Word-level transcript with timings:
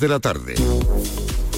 de 0.00 0.08
la 0.08 0.18
tarde. 0.18 0.54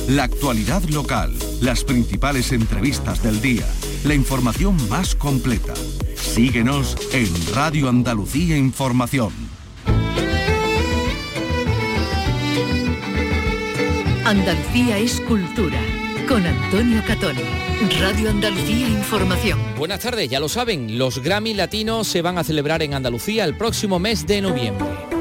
La 0.08 0.24
actualidad 0.24 0.82
local, 0.84 1.32
las 1.60 1.84
principales 1.84 2.50
entrevistas 2.50 3.22
del 3.22 3.40
día, 3.40 3.66
la 4.04 4.14
información 4.14 4.76
más 4.88 5.14
completa. 5.14 5.74
Síguenos 6.16 6.96
en 7.12 7.28
Radio 7.54 7.88
Andalucía 7.88 8.56
Información. 8.56 9.32
Andalucía 14.24 14.98
es 14.98 15.20
cultura. 15.20 15.80
Con 16.28 16.44
Antonio 16.44 17.02
Catón. 17.06 17.36
Radio 18.00 18.30
Andalucía 18.30 18.88
Información. 18.88 19.58
Buenas 19.78 20.00
tardes, 20.00 20.28
ya 20.28 20.40
lo 20.40 20.48
saben, 20.48 20.98
los 20.98 21.22
Grammy 21.22 21.54
Latinos 21.54 22.08
se 22.08 22.22
van 22.22 22.38
a 22.38 22.44
celebrar 22.44 22.82
en 22.82 22.94
Andalucía 22.94 23.44
el 23.44 23.56
próximo 23.56 23.98
mes 23.98 24.26
de 24.26 24.40
noviembre. 24.40 25.11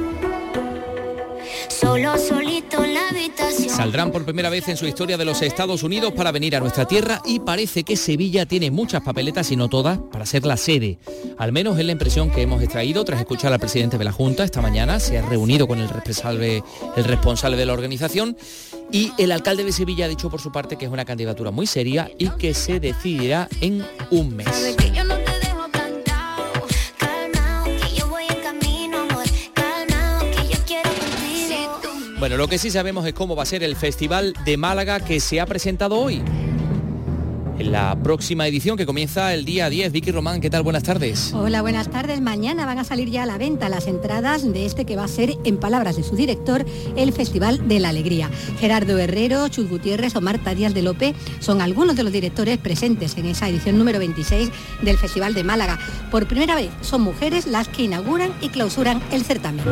Saldrán 3.81 4.11
por 4.11 4.25
primera 4.25 4.51
vez 4.51 4.67
en 4.67 4.77
su 4.77 4.85
historia 4.85 5.17
de 5.17 5.25
los 5.25 5.41
Estados 5.41 5.81
Unidos 5.81 6.13
para 6.13 6.31
venir 6.31 6.55
a 6.55 6.59
nuestra 6.59 6.85
tierra 6.85 7.19
y 7.25 7.39
parece 7.39 7.83
que 7.83 7.97
Sevilla 7.97 8.45
tiene 8.45 8.69
muchas 8.69 9.01
papeletas 9.01 9.51
y 9.51 9.55
no 9.55 9.69
todas 9.69 9.97
para 9.97 10.27
ser 10.27 10.45
la 10.45 10.55
sede. 10.55 10.99
Al 11.39 11.51
menos 11.51 11.79
es 11.79 11.85
la 11.85 11.91
impresión 11.91 12.29
que 12.29 12.43
hemos 12.43 12.61
extraído 12.61 13.03
tras 13.03 13.19
escuchar 13.19 13.51
al 13.51 13.59
presidente 13.59 13.97
de 13.97 14.03
la 14.03 14.11
Junta 14.11 14.43
esta 14.43 14.61
mañana. 14.61 14.99
Se 14.99 15.17
ha 15.17 15.23
reunido 15.23 15.67
con 15.67 15.79
el 15.79 15.89
responsable, 15.89 16.63
el 16.95 17.03
responsable 17.05 17.57
de 17.57 17.65
la 17.65 17.73
organización 17.73 18.37
y 18.91 19.13
el 19.17 19.31
alcalde 19.31 19.63
de 19.63 19.71
Sevilla 19.71 20.05
ha 20.05 20.09
dicho 20.09 20.29
por 20.29 20.41
su 20.41 20.51
parte 20.51 20.77
que 20.77 20.85
es 20.85 20.91
una 20.91 21.03
candidatura 21.03 21.49
muy 21.49 21.65
seria 21.65 22.07
y 22.19 22.29
que 22.29 22.53
se 22.53 22.79
decidirá 22.79 23.49
en 23.61 23.83
un 24.11 24.35
mes. 24.35 24.75
Bueno, 32.21 32.37
lo 32.37 32.47
que 32.47 32.59
sí 32.59 32.69
sabemos 32.69 33.03
es 33.07 33.15
cómo 33.15 33.35
va 33.35 33.41
a 33.41 33.47
ser 33.47 33.63
el 33.63 33.75
Festival 33.75 34.35
de 34.45 34.55
Málaga 34.55 34.99
que 34.99 35.19
se 35.19 35.41
ha 35.41 35.47
presentado 35.47 35.97
hoy. 35.97 36.21
En 37.57 37.71
la 37.71 37.97
próxima 38.03 38.45
edición 38.45 38.77
que 38.77 38.85
comienza 38.85 39.33
el 39.33 39.43
día 39.43 39.71
10. 39.71 39.91
Vicky 39.91 40.11
Román, 40.11 40.39
¿qué 40.39 40.51
tal? 40.51 40.61
Buenas 40.61 40.83
tardes. 40.83 41.33
Hola, 41.33 41.63
buenas 41.63 41.89
tardes. 41.89 42.21
Mañana 42.21 42.67
van 42.67 42.77
a 42.77 42.83
salir 42.83 43.09
ya 43.09 43.23
a 43.23 43.25
la 43.25 43.39
venta 43.39 43.69
las 43.69 43.87
entradas 43.87 44.43
de 44.53 44.67
este 44.67 44.85
que 44.85 44.95
va 44.95 45.05
a 45.05 45.07
ser, 45.07 45.33
en 45.45 45.57
palabras 45.57 45.95
de 45.95 46.03
su 46.03 46.15
director, 46.15 46.63
el 46.95 47.11
Festival 47.11 47.67
de 47.67 47.79
la 47.79 47.89
Alegría. 47.89 48.29
Gerardo 48.59 48.99
Herrero, 48.99 49.47
Chus 49.47 49.67
Gutiérrez 49.67 50.15
o 50.15 50.21
Marta 50.21 50.53
Díaz 50.53 50.75
de 50.75 50.83
Lope 50.83 51.15
son 51.39 51.59
algunos 51.59 51.95
de 51.95 52.03
los 52.03 52.13
directores 52.13 52.59
presentes 52.59 53.17
en 53.17 53.25
esa 53.25 53.49
edición 53.49 53.79
número 53.79 53.97
26 53.97 54.51
del 54.83 54.99
Festival 54.99 55.33
de 55.33 55.43
Málaga. 55.43 55.79
Por 56.11 56.27
primera 56.27 56.53
vez 56.53 56.69
son 56.81 57.01
mujeres 57.01 57.47
las 57.47 57.67
que 57.67 57.81
inauguran 57.81 58.31
y 58.41 58.49
clausuran 58.49 59.01
el 59.11 59.23
certamen. 59.23 59.65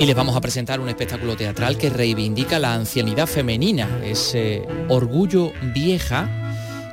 Y 0.00 0.06
les 0.06 0.14
vamos 0.14 0.36
a 0.36 0.40
presentar 0.40 0.78
un 0.78 0.88
espectáculo 0.88 1.36
teatral 1.36 1.76
que 1.76 1.90
reivindica 1.90 2.60
la 2.60 2.72
ancianidad 2.72 3.26
femenina, 3.26 3.88
es 4.04 4.32
eh, 4.32 4.62
Orgullo 4.88 5.52
Vieja. 5.74 6.30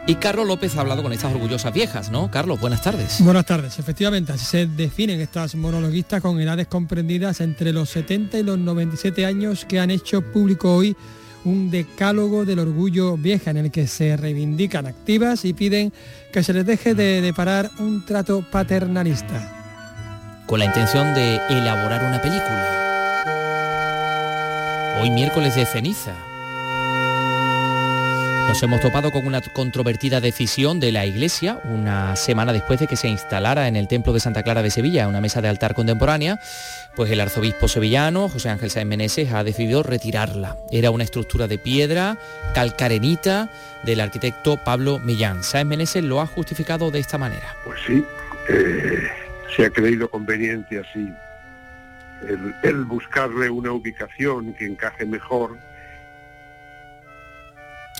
Y 0.07 0.15
Carlos 0.15 0.47
López 0.47 0.75
ha 0.75 0.81
hablado 0.81 1.03
con 1.03 1.13
estas 1.13 1.31
orgullosas 1.31 1.71
viejas, 1.71 2.09
¿no? 2.09 2.31
Carlos, 2.31 2.59
buenas 2.59 2.81
tardes. 2.81 3.21
Buenas 3.21 3.45
tardes, 3.45 3.77
efectivamente, 3.77 4.31
así 4.31 4.45
se 4.45 4.65
definen 4.65 5.21
estas 5.21 5.53
monologuistas 5.53 6.19
con 6.19 6.39
edades 6.41 6.65
comprendidas 6.65 7.41
entre 7.41 7.71
los 7.73 7.89
70 7.91 8.39
y 8.39 8.43
los 8.43 8.57
97 8.57 9.23
años 9.23 9.65
que 9.65 9.79
han 9.79 9.91
hecho 9.91 10.21
público 10.21 10.75
hoy 10.75 10.95
un 11.43 11.69
decálogo 11.69 12.43
del 12.43 12.57
orgullo 12.57 13.17
vieja 13.17 13.51
en 13.51 13.57
el 13.57 13.71
que 13.71 13.85
se 13.85 14.17
reivindican 14.17 14.87
activas 14.87 15.45
y 15.45 15.53
piden 15.53 15.93
que 16.33 16.43
se 16.43 16.53
les 16.53 16.65
deje 16.65 16.95
de 16.95 17.21
deparar 17.21 17.69
un 17.77 18.03
trato 18.03 18.43
paternalista. 18.49 19.51
Con 20.47 20.57
la 20.57 20.65
intención 20.65 21.13
de 21.13 21.39
elaborar 21.49 22.03
una 22.03 22.19
película. 22.19 22.74
Hoy 24.97 25.09
miércoles 25.09 25.55
de 25.55 25.65
ceniza. 25.65 26.13
Nos 28.47 28.63
hemos 28.63 28.79
topado 28.79 29.11
con 29.11 29.27
una 29.27 29.41
controvertida 29.41 30.21
decisión 30.21 30.79
de 30.79 30.93
la 30.93 31.05
Iglesia 31.05 31.59
una 31.65 32.15
semana 32.15 32.53
después 32.53 32.79
de 32.79 32.87
que 32.87 32.95
se 32.95 33.09
instalara 33.09 33.67
en 33.67 33.75
el 33.75 33.89
Templo 33.89 34.13
de 34.13 34.21
Santa 34.21 34.43
Clara 34.43 34.61
de 34.61 34.71
Sevilla 34.71 35.09
una 35.09 35.19
mesa 35.19 35.41
de 35.41 35.49
altar 35.49 35.73
contemporánea, 35.73 36.39
pues 36.95 37.11
el 37.11 37.19
arzobispo 37.19 37.67
sevillano, 37.67 38.29
José 38.29 38.49
Ángel 38.49 38.71
Sáenz 38.71 38.87
Meneses, 38.87 39.33
ha 39.33 39.43
decidido 39.43 39.83
retirarla. 39.83 40.55
Era 40.71 40.91
una 40.91 41.03
estructura 41.03 41.47
de 41.47 41.57
piedra, 41.57 42.17
calcarenita, 42.53 43.49
del 43.83 43.99
arquitecto 43.99 44.55
Pablo 44.63 44.99
Millán. 44.99 45.43
Sáenz 45.43 45.67
Meneses 45.67 46.03
lo 46.03 46.21
ha 46.21 46.27
justificado 46.27 46.89
de 46.91 46.99
esta 46.99 47.17
manera. 47.17 47.55
Pues 47.65 47.79
sí, 47.85 48.05
eh, 48.49 48.99
se 49.55 49.65
ha 49.65 49.69
creído 49.69 50.09
conveniente 50.09 50.79
así 50.79 51.13
el, 52.63 52.85
buscarle 52.85 53.49
una 53.49 53.71
ubicación 53.71 54.53
que 54.53 54.65
encaje 54.65 55.05
mejor 55.05 55.57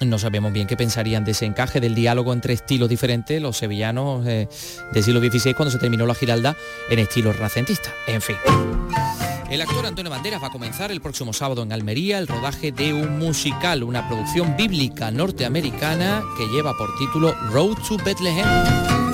No 0.02 0.20
sabemos 0.20 0.54
bien 0.54 0.68
qué 0.68 0.78
pensarían 0.78 1.26
de 1.26 1.32
ese 1.32 1.46
encaje 1.46 1.80
del 1.80 1.96
diálogo 1.96 2.34
entre 2.34 2.54
estilos 2.54 2.90
diferentes, 2.90 3.42
los 3.42 3.58
sevillanos 3.58 4.26
eh, 4.28 4.48
del 4.92 5.04
siglo 5.04 5.20
XVI, 5.20 5.54
cuando 5.54 5.72
se 5.72 5.80
terminó 5.80 6.06
la 6.06 6.16
Giralda 6.16 6.56
en 6.90 7.00
estilo 7.00 7.32
renacentista. 7.34 7.92
En 8.08 8.22
fin. 8.22 8.38
El 9.50 9.62
actor 9.62 9.86
Antonio 9.86 10.10
Banderas 10.10 10.42
va 10.42 10.48
a 10.48 10.52
comenzar 10.52 10.92
el 10.92 11.02
próximo 11.02 11.32
sábado 11.32 11.62
en 11.64 11.72
Almería 11.72 12.18
el 12.18 12.28
rodaje 12.28 12.72
de 12.72 12.94
un 12.94 13.20
musical, 13.20 13.84
una 13.84 14.08
producción 14.08 14.58
bíblica 14.58 15.12
norteamericana 15.12 16.24
que 16.38 16.48
lleva 16.48 16.76
por 16.76 16.98
título 16.98 17.34
Road 17.52 17.78
to 17.88 17.98
Bethlehem. 18.04 19.05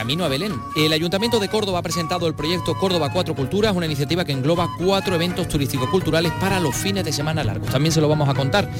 Camino 0.00 0.24
a 0.24 0.28
Belén. 0.28 0.58
El 0.76 0.94
Ayuntamiento 0.94 1.38
de 1.38 1.50
Córdoba 1.50 1.80
ha 1.80 1.82
presentado 1.82 2.26
el 2.26 2.32
proyecto 2.32 2.74
Córdoba 2.74 3.10
Cuatro 3.12 3.34
Culturas, 3.34 3.76
una 3.76 3.84
iniciativa 3.84 4.24
que 4.24 4.32
engloba 4.32 4.66
cuatro 4.78 5.14
eventos 5.14 5.46
turístico-culturales 5.46 6.32
para 6.40 6.58
los 6.58 6.74
fines 6.74 7.04
de 7.04 7.12
semana 7.12 7.44
largos. 7.44 7.68
También 7.68 7.92
se 7.92 8.00
lo 8.00 8.08
vamos 8.08 8.26
a 8.26 8.32
contar 8.32 8.70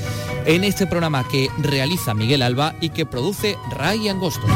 en 0.46 0.64
este 0.64 0.86
programa 0.86 1.28
que 1.28 1.50
realiza 1.58 2.14
Miguel 2.14 2.40
Alba 2.40 2.74
y 2.80 2.88
que 2.88 3.04
produce 3.04 3.58
Ray 3.70 4.08
Angosto. 4.08 4.46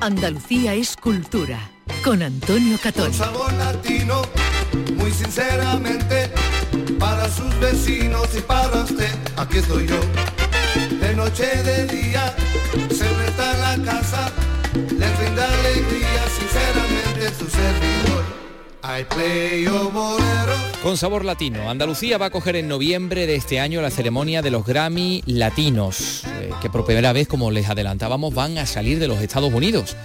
Andalucía 0.00 0.74
es 0.74 0.96
cultura. 0.96 1.60
Con 2.02 2.24
Antonio 2.24 2.76
Catón. 2.82 3.14
sabor 3.14 3.52
latino, 3.52 4.22
muy 4.96 5.12
sinceramente, 5.12 6.25
para 6.98 7.28
sus 7.30 7.58
vecinos 7.60 8.28
y 8.36 8.40
para 8.40 8.82
usted, 8.82 9.10
aquí 9.36 9.58
estoy 9.58 9.86
yo. 9.86 10.00
De 11.00 11.14
noche, 11.14 11.44
de 11.62 11.86
día, 11.86 12.34
está 12.90 13.52
en 13.52 13.84
la 13.84 13.92
casa, 13.92 14.32
les 14.74 15.18
brinda 15.18 15.46
alegría, 15.46 16.22
sinceramente, 16.38 17.34
su 17.38 17.46
servidor. 17.50 18.24
I 18.82 19.04
play 19.04 19.64
your. 19.64 19.86
Con 20.86 20.96
sabor 20.96 21.24
latino, 21.24 21.68
Andalucía 21.68 22.16
va 22.16 22.26
a 22.26 22.30
coger 22.30 22.54
en 22.54 22.68
noviembre 22.68 23.26
de 23.26 23.34
este 23.34 23.58
año 23.58 23.82
la 23.82 23.90
ceremonia 23.90 24.40
de 24.40 24.52
los 24.52 24.64
Grammy 24.64 25.24
Latinos, 25.26 26.22
eh, 26.24 26.50
que 26.62 26.70
por 26.70 26.84
primera 26.84 27.12
vez, 27.12 27.26
como 27.26 27.50
les 27.50 27.68
adelantábamos, 27.68 28.32
van 28.32 28.56
a 28.58 28.66
salir 28.66 29.00
de 29.00 29.08
los 29.08 29.20
Estados 29.20 29.52
Unidos. 29.52 29.96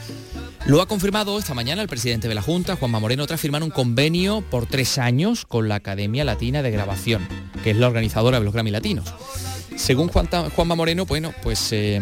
Lo 0.67 0.81
ha 0.81 0.87
confirmado 0.87 1.39
esta 1.39 1.55
mañana 1.55 1.81
el 1.81 1.87
presidente 1.87 2.27
de 2.27 2.35
la 2.35 2.41
Junta, 2.41 2.75
Juanma 2.75 2.99
Moreno, 2.99 3.25
tras 3.25 3.41
firmar 3.41 3.63
un 3.63 3.71
convenio 3.71 4.41
por 4.41 4.67
tres 4.67 4.99
años 4.99 5.45
con 5.45 5.67
la 5.67 5.75
Academia 5.75 6.23
Latina 6.23 6.61
de 6.61 6.69
Grabación, 6.69 7.27
que 7.63 7.71
es 7.71 7.77
la 7.77 7.87
organizadora 7.87 8.37
de 8.37 8.45
los 8.45 8.53
Grammy 8.53 8.69
Latinos. 8.69 9.11
Según 9.75 10.09
Juanma 10.09 10.75
Moreno, 10.75 11.05
bueno, 11.05 11.33
pues 11.41 11.71
eh, 11.71 11.99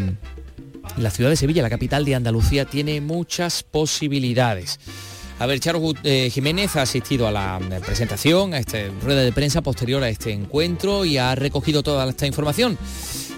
la 0.97 1.09
ciudad 1.09 1.29
de 1.29 1.37
Sevilla, 1.37 1.61
la 1.61 1.69
capital 1.69 2.03
de 2.03 2.15
Andalucía, 2.15 2.65
tiene 2.65 2.99
muchas 2.99 3.63
posibilidades. 3.63 4.79
A 5.39 5.45
ver, 5.45 5.61
Charo 5.61 5.81
eh, 6.03 6.29
Jiménez 6.29 6.75
ha 6.75 6.81
asistido 6.81 7.27
a 7.27 7.31
la 7.31 7.61
eh, 7.71 7.79
presentación, 7.85 8.53
a 8.53 8.59
esta 8.59 8.77
rueda 9.01 9.21
de 9.21 9.31
prensa 9.31 9.61
posterior 9.61 10.03
a 10.03 10.09
este 10.09 10.33
encuentro 10.33 11.05
y 11.05 11.17
ha 11.17 11.33
recogido 11.33 11.81
toda 11.81 12.09
esta 12.09 12.27
información. 12.27 12.77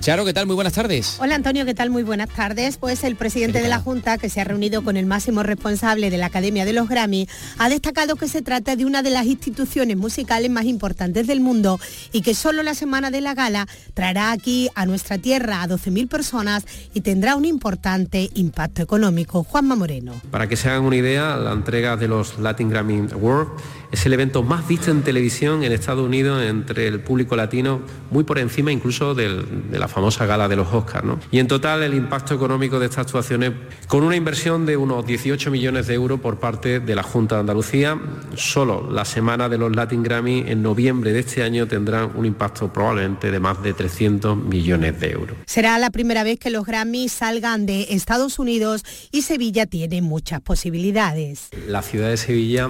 Charo, 0.02 0.26
¿qué 0.26 0.34
tal? 0.34 0.48
Muy 0.48 0.56
buenas 0.56 0.74
tardes. 0.74 1.18
Hola 1.20 1.36
Antonio, 1.36 1.64
¿qué 1.64 1.76
tal? 1.76 1.92
Muy 1.92 2.02
buenas 2.02 2.30
tardes. 2.30 2.78
Pues 2.78 3.04
el 3.04 3.16
presidente 3.16 3.62
de 3.62 3.68
la 3.68 3.78
Junta, 3.78 4.18
que 4.18 4.30
se 4.30 4.42
ha 4.42 4.44
reunido 4.44 4.84
con 4.84 4.98
el 4.98 5.06
máximo 5.06 5.44
responsable 5.44 6.10
de 6.10 6.18
la 6.18 6.26
Academia 6.26 6.66
de 6.66 6.74
los 6.74 6.90
Grammy, 6.90 7.28
ha 7.60 7.70
destacado 7.70 8.16
que 8.16 8.28
se 8.28 8.42
trata 8.42 8.76
de 8.76 8.84
una 8.86 9.04
de 9.04 9.12
las 9.12 9.28
instituciones 9.28 9.96
musicales 9.98 10.50
más 10.50 10.66
importantes 10.66 11.28
del 11.28 11.40
mundo 11.40 11.80
y 12.12 12.24
que 12.24 12.34
solo 12.34 12.64
la 12.64 12.74
semana 12.74 13.12
de 13.12 13.22
la 13.22 13.36
gala 13.36 13.68
traerá 13.94 14.32
aquí 14.32 14.70
a 14.74 14.88
nuestra 14.88 15.20
tierra 15.20 15.62
a 15.62 15.68
12.000 15.68 16.10
personas 16.10 16.66
y 16.96 17.02
tendrá 17.02 17.36
un 17.36 17.46
importante 17.46 18.32
impacto 18.34 18.82
económico. 18.82 19.44
Juanma 19.44 19.76
Moreno. 19.76 20.20
Para 20.32 20.48
que 20.48 20.56
se 20.56 20.68
hagan 20.68 20.82
una 20.82 20.96
idea, 20.96 21.36
la 21.36 21.52
entrega 21.52 21.96
de 21.96 22.08
los 22.08 22.40
Latin 22.40 22.72
Grammy 22.72 23.08
Awards 23.14 23.52
Es 23.92 24.04
el 24.08 24.14
evento 24.14 24.42
más 24.42 24.68
visto 24.68 24.90
en 24.90 25.04
televisión 25.04 25.64
en 25.64 25.72
Estados 25.74 26.04
Unidos 26.04 26.42
entre 26.42 26.88
el 26.88 27.02
público 27.02 27.36
latino, 27.36 27.82
muy 28.10 28.24
por 28.24 28.40
encima 28.40 28.72
incluso 28.72 29.14
de 29.14 29.30
la 29.72 29.91
famosa 29.92 30.26
gala 30.26 30.48
de 30.48 30.56
los 30.56 30.74
Oscars. 30.74 31.02
Y 31.32 31.40
en 31.40 31.48
total 31.48 31.84
el 31.84 31.94
impacto 31.94 32.34
económico 32.34 32.80
de 32.80 32.86
estas 32.86 33.06
actuaciones, 33.06 33.52
con 33.88 34.04
una 34.04 34.16
inversión 34.16 34.66
de 34.66 34.78
unos 34.78 35.06
18 35.06 35.52
millones 35.52 35.88
de 35.88 35.94
euros 35.94 36.20
por 36.20 36.40
parte 36.40 36.80
de 36.80 36.96
la 36.96 37.04
Junta 37.04 37.36
de 37.36 37.42
Andalucía, 37.42 38.00
solo 38.36 38.90
la 38.92 39.06
semana 39.06 39.50
de 39.50 39.58
los 39.58 39.76
Latin 39.76 40.04
Grammy 40.04 40.44
en 40.48 40.62
noviembre 40.62 41.14
de 41.14 41.20
este 41.20 41.44
año 41.44 41.68
tendrán 41.68 42.12
un 42.16 42.26
impacto 42.26 42.72
probablemente 42.72 43.32
de 43.32 43.40
más 43.40 43.62
de 43.64 43.74
300 43.74 44.38
millones 44.38 45.00
de 45.00 45.12
euros. 45.12 45.38
Será 45.46 45.78
la 45.80 45.90
primera 45.90 46.24
vez 46.24 46.40
que 46.40 46.50
los 46.50 46.66
Grammy 46.66 47.10
salgan 47.10 47.66
de 47.66 47.88
Estados 47.90 48.40
Unidos 48.40 48.84
y 49.12 49.24
Sevilla 49.24 49.66
tiene 49.66 50.02
muchas 50.02 50.42
posibilidades. 50.42 51.50
La 51.68 51.82
ciudad 51.82 52.10
de 52.10 52.18
Sevilla 52.18 52.70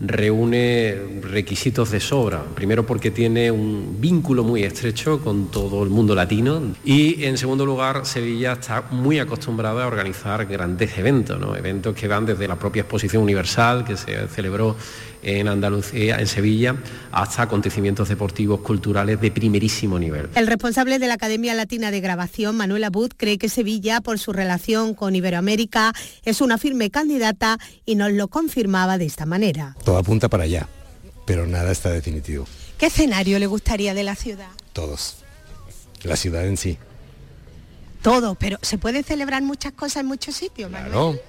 reúne 0.00 0.96
requisitos 1.22 1.90
de 1.90 2.00
sobra. 2.00 2.42
Primero 2.54 2.84
porque 2.84 3.10
tiene 3.10 3.50
un 3.50 3.96
vínculo 4.00 4.42
muy 4.42 4.64
estrecho 4.64 5.20
con 5.20 5.50
todo 5.50 5.82
el 5.82 5.90
mundo 5.90 6.14
latino 6.14 6.60
y 6.84 7.24
en 7.24 7.38
segundo 7.38 7.64
lugar 7.64 8.04
Sevilla 8.04 8.52
está 8.52 8.82
muy 8.90 9.18
acostumbrada 9.18 9.84
a 9.84 9.86
organizar 9.86 10.46
grandes 10.46 10.98
eventos, 10.98 11.38
eventos 11.56 11.94
que 11.94 12.08
van 12.08 12.26
desde 12.26 12.48
la 12.48 12.56
propia 12.56 12.80
exposición 12.80 13.22
universal 13.22 13.84
que 13.84 13.96
se 13.96 14.26
celebró 14.28 14.76
en 15.24 15.48
Andalucía, 15.48 16.18
en 16.18 16.26
Sevilla, 16.26 16.76
hasta 17.12 17.42
acontecimientos 17.42 18.08
deportivos 18.08 18.60
culturales 18.60 19.20
de 19.20 19.30
primerísimo 19.30 19.98
nivel. 19.98 20.28
El 20.34 20.46
responsable 20.46 20.98
de 20.98 21.06
la 21.06 21.14
Academia 21.14 21.54
Latina 21.54 21.90
de 21.90 22.00
Grabación, 22.00 22.56
Manuel 22.56 22.84
Abud, 22.84 23.12
cree 23.16 23.38
que 23.38 23.48
Sevilla, 23.48 24.00
por 24.00 24.18
su 24.18 24.32
relación 24.32 24.94
con 24.94 25.14
Iberoamérica, 25.16 25.92
es 26.24 26.40
una 26.40 26.58
firme 26.58 26.90
candidata 26.90 27.58
y 27.84 27.94
nos 27.94 28.12
lo 28.12 28.28
confirmaba 28.28 28.98
de 28.98 29.06
esta 29.06 29.26
manera. 29.26 29.76
Todo 29.84 29.98
apunta 29.98 30.28
para 30.28 30.44
allá, 30.44 30.68
pero 31.26 31.46
nada 31.46 31.72
está 31.72 31.90
definitivo. 31.90 32.46
¿Qué 32.78 32.86
escenario 32.86 33.38
le 33.38 33.46
gustaría 33.46 33.94
de 33.94 34.04
la 34.04 34.14
ciudad? 34.14 34.50
Todos. 34.72 35.16
La 36.02 36.16
ciudad 36.16 36.46
en 36.46 36.56
sí. 36.56 36.78
Todo, 38.02 38.34
pero 38.34 38.58
se 38.60 38.76
pueden 38.76 39.02
celebrar 39.02 39.42
muchas 39.42 39.72
cosas 39.72 40.02
en 40.02 40.06
muchos 40.06 40.34
sitios, 40.34 40.70
Manuel. 40.70 40.92
Claro, 40.92 41.20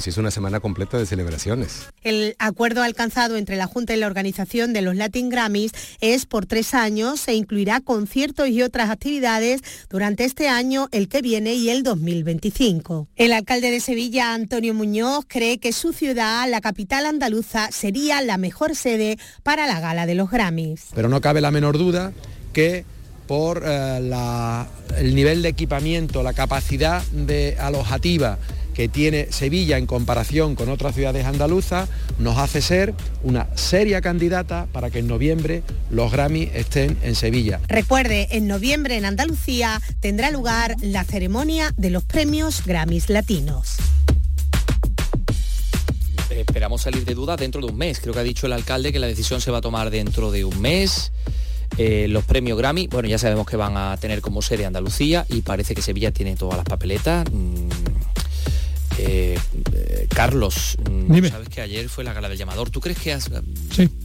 sí 0.00 0.10
es 0.10 0.16
una 0.16 0.30
semana 0.30 0.60
completa 0.60 0.98
de 0.98 1.06
celebraciones. 1.06 1.88
El 2.02 2.36
acuerdo 2.38 2.82
alcanzado 2.82 3.36
entre 3.36 3.56
la 3.56 3.66
Junta 3.66 3.94
y 3.94 3.98
la 3.98 4.06
organización 4.06 4.72
de 4.72 4.82
los 4.82 4.96
Latin 4.96 5.28
Grammys 5.28 5.72
es 6.00 6.26
por 6.26 6.46
tres 6.46 6.74
años, 6.74 7.20
se 7.20 7.34
incluirá 7.34 7.80
conciertos 7.80 8.48
y 8.48 8.62
otras 8.62 8.90
actividades 8.90 9.60
durante 9.88 10.24
este 10.24 10.48
año, 10.48 10.88
el 10.92 11.08
que 11.08 11.22
viene 11.22 11.54
y 11.54 11.70
el 11.70 11.82
2025. 11.82 13.08
El 13.16 13.32
alcalde 13.32 13.70
de 13.70 13.80
Sevilla, 13.80 14.34
Antonio 14.34 14.74
Muñoz, 14.74 15.24
cree 15.26 15.58
que 15.58 15.72
su 15.72 15.92
ciudad, 15.92 16.48
la 16.48 16.60
capital 16.60 17.06
andaluza, 17.06 17.70
sería 17.70 18.20
la 18.22 18.36
mejor 18.36 18.76
sede 18.76 19.18
para 19.42 19.66
la 19.66 19.80
gala 19.80 20.06
de 20.06 20.14
los 20.14 20.30
Grammys. 20.30 20.86
Pero 20.94 21.08
no 21.08 21.20
cabe 21.20 21.40
la 21.40 21.50
menor 21.50 21.78
duda 21.78 22.12
que 22.52 22.84
por 23.26 23.62
eh, 23.64 23.98
el 24.96 25.14
nivel 25.14 25.42
de 25.42 25.50
equipamiento, 25.50 26.22
la 26.22 26.32
capacidad 26.32 27.02
de 27.12 27.56
alojativa 27.60 28.38
que 28.78 28.88
tiene 28.88 29.26
Sevilla 29.32 29.76
en 29.76 29.86
comparación 29.86 30.54
con 30.54 30.68
otras 30.68 30.94
ciudades 30.94 31.26
andaluzas 31.26 31.88
nos 32.20 32.38
hace 32.38 32.62
ser 32.62 32.94
una 33.24 33.48
seria 33.56 34.00
candidata 34.00 34.68
para 34.70 34.88
que 34.88 35.00
en 35.00 35.08
noviembre 35.08 35.64
los 35.90 36.12
Grammy 36.12 36.48
estén 36.54 36.96
en 37.02 37.16
Sevilla. 37.16 37.58
Recuerde, 37.66 38.28
en 38.30 38.46
noviembre 38.46 38.96
en 38.96 39.04
Andalucía 39.04 39.82
tendrá 39.98 40.30
lugar 40.30 40.76
la 40.80 41.02
ceremonia 41.02 41.74
de 41.76 41.90
los 41.90 42.04
premios 42.04 42.64
Grammys 42.64 43.10
Latinos 43.10 43.78
esperamos 46.30 46.82
salir 46.82 47.04
de 47.04 47.14
duda 47.14 47.36
dentro 47.36 47.60
de 47.60 47.72
un 47.72 47.76
mes. 47.76 47.98
Creo 47.98 48.14
que 48.14 48.20
ha 48.20 48.22
dicho 48.22 48.46
el 48.46 48.52
alcalde 48.52 48.92
que 48.92 49.00
la 49.00 49.08
decisión 49.08 49.40
se 49.40 49.50
va 49.50 49.58
a 49.58 49.60
tomar 49.60 49.90
dentro 49.90 50.30
de 50.30 50.44
un 50.44 50.60
mes. 50.60 51.10
Eh, 51.78 52.06
los 52.08 52.24
premios 52.24 52.56
Grammy, 52.56 52.86
bueno, 52.86 53.08
ya 53.08 53.18
sabemos 53.18 53.44
que 53.44 53.56
van 53.56 53.76
a 53.76 53.96
tener 53.96 54.20
como 54.20 54.40
sede 54.40 54.64
Andalucía 54.64 55.26
y 55.28 55.42
parece 55.42 55.74
que 55.74 55.82
Sevilla 55.82 56.12
tiene 56.12 56.36
todas 56.36 56.56
las 56.56 56.64
papeletas. 56.64 57.26
Mm, 57.32 57.68
eh, 58.98 59.38
Carlos, 60.08 60.76
mm, 60.90 61.26
sabes 61.28 61.48
que 61.48 61.60
ayer 61.60 61.88
fue 61.88 62.04
la 62.04 62.12
gala 62.12 62.28
del 62.28 62.38
llamador. 62.38 62.70
¿Tú 62.70 62.80
crees 62.80 62.98
que 62.98 63.12
has, 63.12 63.30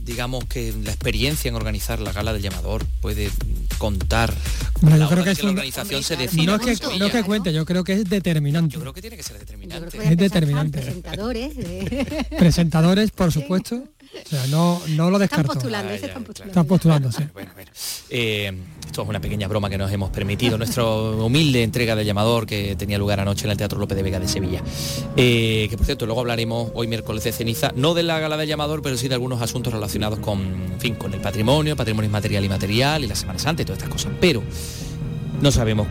digamos 0.03 0.45
que 0.45 0.73
la 0.83 0.91
experiencia 0.91 1.49
en 1.49 1.55
organizar 1.55 1.99
la 1.99 2.11
gala 2.11 2.33
del 2.33 2.41
llamador 2.41 2.85
puede 3.01 3.29
contar? 3.77 4.33
yo 4.81 5.09
creo 5.09 5.23
que, 5.23 5.31
es 5.31 5.43
la 5.43 5.49
organización 5.49 6.03
se 6.03 6.15
define. 6.15 6.45
No, 6.45 6.59
que, 6.59 6.77
no 6.99 7.09
que 7.09 7.23
cuente, 7.23 7.53
yo 7.53 7.65
creo 7.65 7.83
que 7.83 7.93
es 7.93 8.09
determinante. 8.09 8.73
Yo 8.73 8.81
creo 8.81 8.93
que 8.93 9.01
tiene 9.01 9.17
que 9.17 9.23
ser 9.23 9.39
determinante. 9.39 9.97
Es 9.97 10.17
determinante. 10.17 10.79
Presentadores. 10.79 11.53
Presentadores, 12.37 13.11
por 13.11 13.31
supuesto. 13.31 13.83
O 14.25 14.29
sea, 14.29 14.47
no, 14.47 14.81
no 14.89 15.09
lo 15.09 15.19
descarto. 15.19 15.53
Están 15.53 15.55
postulando, 15.55 15.93
están 15.93 16.23
postulando. 16.23 16.51
Están 16.51 16.65
postulando, 16.65 17.11
sí. 17.11 17.23
Bueno, 17.33 17.51
bueno. 17.55 17.71
Eh, 18.09 18.51
esto 18.85 19.01
es 19.01 19.09
una 19.09 19.19
pequeña 19.19 19.47
broma 19.47 19.69
que 19.69 19.77
nos 19.77 19.91
hemos 19.91 20.11
permitido, 20.11 20.57
nuestra 20.57 20.85
humilde 20.85 21.63
entrega 21.63 21.95
de 21.95 22.05
llamador 22.05 22.45
que 22.45 22.75
tenía 22.75 22.97
lugar 22.99 23.19
anoche 23.19 23.45
en 23.45 23.51
el 23.51 23.57
Teatro 23.57 23.79
López 23.79 23.97
de 23.97 24.03
Vega 24.03 24.19
de 24.19 24.27
Sevilla. 24.27 24.61
Eh, 25.17 25.67
que 25.69 25.77
por 25.77 25.85
cierto, 25.85 26.05
luego 26.05 26.21
hablaremos 26.21 26.71
hoy 26.75 26.87
miércoles 26.87 27.23
de 27.23 27.31
ceniza, 27.31 27.71
no 27.75 27.95
de 27.95 28.03
la 28.03 28.19
gala 28.19 28.37
del 28.37 28.47
llamador, 28.47 28.81
pero 28.83 28.95
sí 28.97 29.07
de 29.07 29.15
algunos 29.15 29.41
asuntos 29.41 29.73
relacionados 29.73 30.19
con, 30.19 30.75
fin, 30.77 30.95
con 30.95 31.13
el 31.13 31.21
patrimonio, 31.21 31.75
patrimonio 31.75 32.11
material 32.11 32.45
y 32.45 32.49
material 32.49 33.03
y 33.03 33.07
la 33.07 33.15
Semana 33.15 33.39
Santa 33.39 33.63
y 33.63 33.65
todas 33.65 33.79
estas 33.79 33.91
cosas. 33.91 34.11
Pero 34.21 34.43
no 35.41 35.51
sabemos 35.51 35.87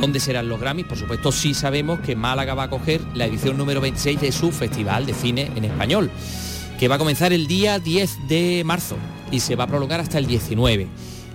dónde 0.00 0.20
serán 0.20 0.48
los 0.48 0.60
Grammys, 0.60 0.86
por 0.86 0.98
supuesto 0.98 1.32
sí 1.32 1.52
sabemos 1.52 2.00
que 2.00 2.14
Málaga 2.14 2.54
va 2.54 2.64
a 2.64 2.70
coger 2.70 3.00
la 3.14 3.26
edición 3.26 3.56
número 3.58 3.80
26 3.80 4.20
de 4.20 4.30
su 4.30 4.52
Festival 4.52 5.04
de 5.04 5.14
Cine 5.14 5.50
en 5.56 5.64
Español 5.64 6.10
que 6.78 6.88
va 6.88 6.96
a 6.96 6.98
comenzar 6.98 7.32
el 7.32 7.46
día 7.46 7.78
10 7.78 8.28
de 8.28 8.62
marzo 8.64 8.96
y 9.30 9.40
se 9.40 9.56
va 9.56 9.64
a 9.64 9.66
prolongar 9.66 10.00
hasta 10.00 10.18
el 10.18 10.26
19. 10.26 10.88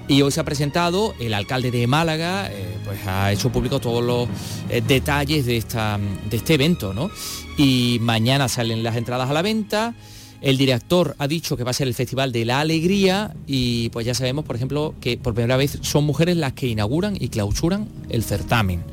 Y 0.07 0.21
hoy 0.21 0.31
se 0.31 0.39
ha 0.39 0.43
presentado, 0.43 1.13
el 1.19 1.33
alcalde 1.33 1.71
de 1.71 1.88
Málaga 1.88 2.51
eh, 2.51 2.77
pues 2.83 2.99
ha 3.07 3.31
hecho 3.31 3.51
público 3.51 3.79
todos 3.79 4.03
los 4.03 4.27
eh, 4.69 4.81
detalles 4.85 5.45
de, 5.45 5.57
esta, 5.57 5.99
de 6.29 6.38
este 6.38 6.55
evento, 6.55 6.93
¿no? 6.93 7.09
Y 7.57 7.97
mañana 8.01 8.49
salen 8.49 8.83
las 8.83 8.97
entradas 8.97 9.29
a 9.29 9.33
la 9.33 9.41
venta. 9.41 9.95
El 10.41 10.57
director 10.57 11.15
ha 11.17 11.27
dicho 11.27 11.55
que 11.55 11.63
va 11.63 11.71
a 11.71 11.73
ser 11.73 11.88
el 11.88 11.93
Festival 11.93 12.31
de 12.31 12.45
la 12.45 12.59
Alegría 12.59 13.33
y 13.47 13.89
pues 13.89 14.05
ya 14.05 14.13
sabemos, 14.13 14.43
por 14.43 14.55
ejemplo, 14.55 14.95
que 14.99 15.17
por 15.17 15.33
primera 15.33 15.55
vez 15.55 15.77
son 15.81 16.03
mujeres 16.03 16.35
las 16.35 16.53
que 16.53 16.67
inauguran 16.67 17.15
y 17.17 17.29
clausuran 17.29 17.88
el 18.09 18.23
certamen. 18.23 18.83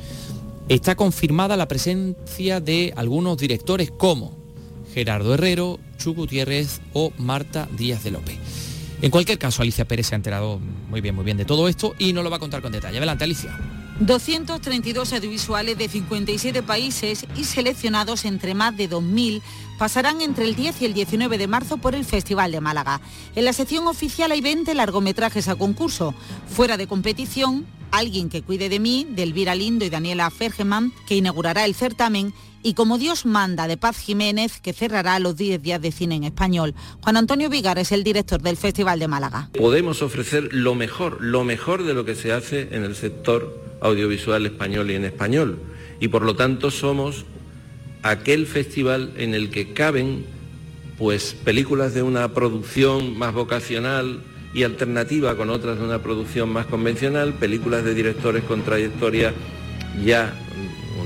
Está 0.69 0.95
confirmada 0.95 1.56
la 1.56 1.67
presencia 1.67 2.61
de 2.61 2.93
algunos 2.97 3.39
directores 3.39 3.91
como 3.91 4.38
Gerardo 4.99 5.33
Herrero, 5.33 5.79
Chu 5.97 6.12
Gutiérrez 6.12 6.81
o 6.93 7.12
Marta 7.19 7.69
Díaz 7.71 8.03
de 8.03 8.11
López. 8.11 8.37
En 9.00 9.12
cualquier 9.12 9.39
caso, 9.39 9.62
Alicia 9.62 9.87
Pérez 9.87 10.09
se 10.09 10.17
ha 10.17 10.17
enterado 10.17 10.59
muy 10.91 11.00
bien, 11.00 11.15
muy 11.15 11.25
bien 11.25 11.37
de 11.37 11.45
todo 11.45 11.69
esto 11.69 11.95
y 12.00 12.12
nos 12.12 12.25
lo 12.25 12.31
va 12.31 12.39
a 12.39 12.41
contar 12.41 12.62
con 12.62 12.73
detalle. 12.73 12.97
Adelante, 12.97 13.23
Alicia. 13.23 13.56
232 14.00 15.12
audiovisuales 15.12 15.79
de 15.79 15.89
57 15.89 16.65
países 16.65 17.27
y 17.37 17.45
seleccionados 17.45 18.25
entre 18.25 18.55
más 18.55 18.77
de 18.77 18.91
2.000 18.91 19.41
pasarán 19.79 20.21
entre 20.21 20.47
el 20.47 20.56
10 20.56 20.83
y 20.83 20.87
el 20.87 20.95
19 20.95 21.39
de 21.39 21.47
marzo 21.47 21.77
por 21.77 21.95
el 21.95 22.05
Festival 22.05 22.50
de 22.50 22.61
Málaga. 22.61 23.00
En 23.37 23.45
la 23.45 23.53
sección 23.53 23.87
oficial 23.87 24.33
hay 24.33 24.41
20 24.41 24.75
largometrajes 24.75 25.47
a 25.47 25.55
concurso. 25.55 26.12
Fuera 26.49 26.77
de 26.77 26.89
competición, 26.89 27.67
Alguien 27.91 28.29
que 28.29 28.43
cuide 28.43 28.69
de 28.69 28.81
mí, 28.81 29.06
de 29.09 29.23
Elvira 29.23 29.55
Lindo 29.55 29.85
y 29.85 29.91
Daniela 29.91 30.31
Fergeman, 30.31 30.93
que 31.06 31.17
inaugurará 31.17 31.65
el 31.65 31.75
certamen, 31.75 32.35
y 32.63 32.75
Como 32.75 32.99
Dios 32.99 33.27
manda 33.27 33.67
de 33.67 33.77
Paz 33.77 33.99
Jiménez, 33.99 34.61
que 34.61 34.73
cerrará 34.73 35.19
los 35.19 35.37
10 35.37 35.62
días 35.62 35.81
de 35.81 35.93
cine 35.93 36.17
en 36.17 36.25
español. 36.25 36.75
Juan 37.00 37.17
Antonio 37.17 37.49
Vigar 37.49 37.79
es 37.79 37.93
el 37.93 38.05
director 38.05 38.41
del 38.43 38.57
Festival 38.57 38.99
de 38.99 39.09
Málaga. 39.09 39.50
Podemos 39.59 40.03
ofrecer 40.03 40.53
lo 40.53 40.75
mejor, 40.75 41.19
lo 41.21 41.45
mejor 41.45 41.85
de 41.85 41.95
lo 41.95 42.05
que 42.05 42.15
se 42.15 42.33
hace 42.33 42.69
en 42.73 42.85
el 42.85 42.95
sector 42.95 43.62
audiovisual 43.81 44.47
español 44.47 44.91
y 44.91 44.95
en 44.95 45.05
español. 45.05 45.59
Y 46.00 46.09
por 46.09 46.23
lo 46.23 46.37
tanto 46.37 46.71
somos 46.71 47.25
aquel 48.03 48.47
festival 48.47 49.12
en 49.17 49.35
el 49.35 49.50
que 49.50 49.73
caben 49.73 50.25
pues 50.97 51.35
películas 51.45 51.95
de 51.95 52.03
una 52.03 52.35
producción 52.35 53.17
más 53.17 53.33
vocacional, 53.33 54.23
y 54.55 54.62
alternativa 54.62 55.37
con 55.37 55.50
otras 55.50 55.79
de 55.79 55.85
una 55.85 56.03
producción 56.03 56.49
más 56.49 56.67
convencional, 56.67 57.35
películas 57.35 57.85
de 57.85 57.95
directores 57.95 58.45
con 58.45 58.62
trayectoria 58.62 59.35
ya 60.05 60.35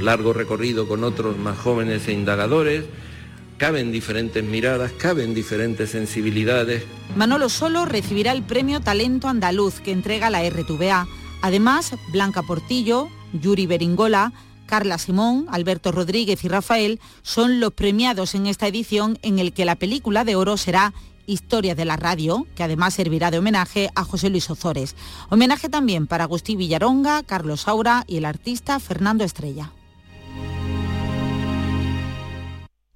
largo 0.03 0.33
recorrido 0.33 0.87
con 0.89 1.05
otros 1.05 1.39
más 1.39 1.59
jóvenes 1.59 2.09
e 2.09 2.13
indagadores, 2.13 2.85
caben 3.59 3.93
diferentes 3.93 4.43
miradas, 4.43 4.93
caben 4.93 5.35
diferentes 5.35 5.91
sensibilidades. 5.91 6.85
Manolo 7.17 7.49
Solo 7.49 7.85
recibirá 7.85 8.33
el 8.33 8.43
premio 8.43 8.81
Talento 8.81 9.29
Andaluz 9.29 9.81
que 9.81 9.93
entrega 9.93 10.31
la 10.31 10.43
RTVA. 10.49 11.07
Además, 11.43 11.95
Blanca 12.11 12.43
Portillo, 12.43 13.09
Yuri 13.33 13.67
Beringola, 13.67 14.33
Carla 14.67 14.99
Simón, 14.99 15.47
Alberto 15.51 15.93
Rodríguez 15.93 16.45
y 16.45 16.49
Rafael 16.49 16.99
son 17.23 17.61
los 17.61 17.73
premiados 17.73 18.35
en 18.35 18.47
esta 18.47 18.67
edición 18.67 19.19
en 19.23 19.39
el 19.39 19.53
que 19.53 19.65
la 19.65 19.77
película 19.77 20.25
de 20.25 20.35
oro 20.35 20.57
será 20.57 20.93
Historias 21.27 21.77
de 21.77 21.85
la 21.85 21.97
Radio, 21.97 22.47
que 22.57 22.65
además 22.65 22.95
servirá 22.95 23.31
de 23.31 23.39
homenaje 23.39 23.91
a 23.95 24.03
José 24.03 24.29
Luis 24.29 24.51
Ozores. 24.51 24.97
Homenaje 25.31 25.69
también 25.69 26.07
para 26.07 26.25
Agustín 26.25 26.59
Villaronga, 26.59 27.23
Carlos 27.23 27.61
Saura 27.61 28.05
y 28.09 28.17
el 28.17 28.25
artista 28.25 28.81
Fernando 28.81 29.23
Estrella. 29.23 29.71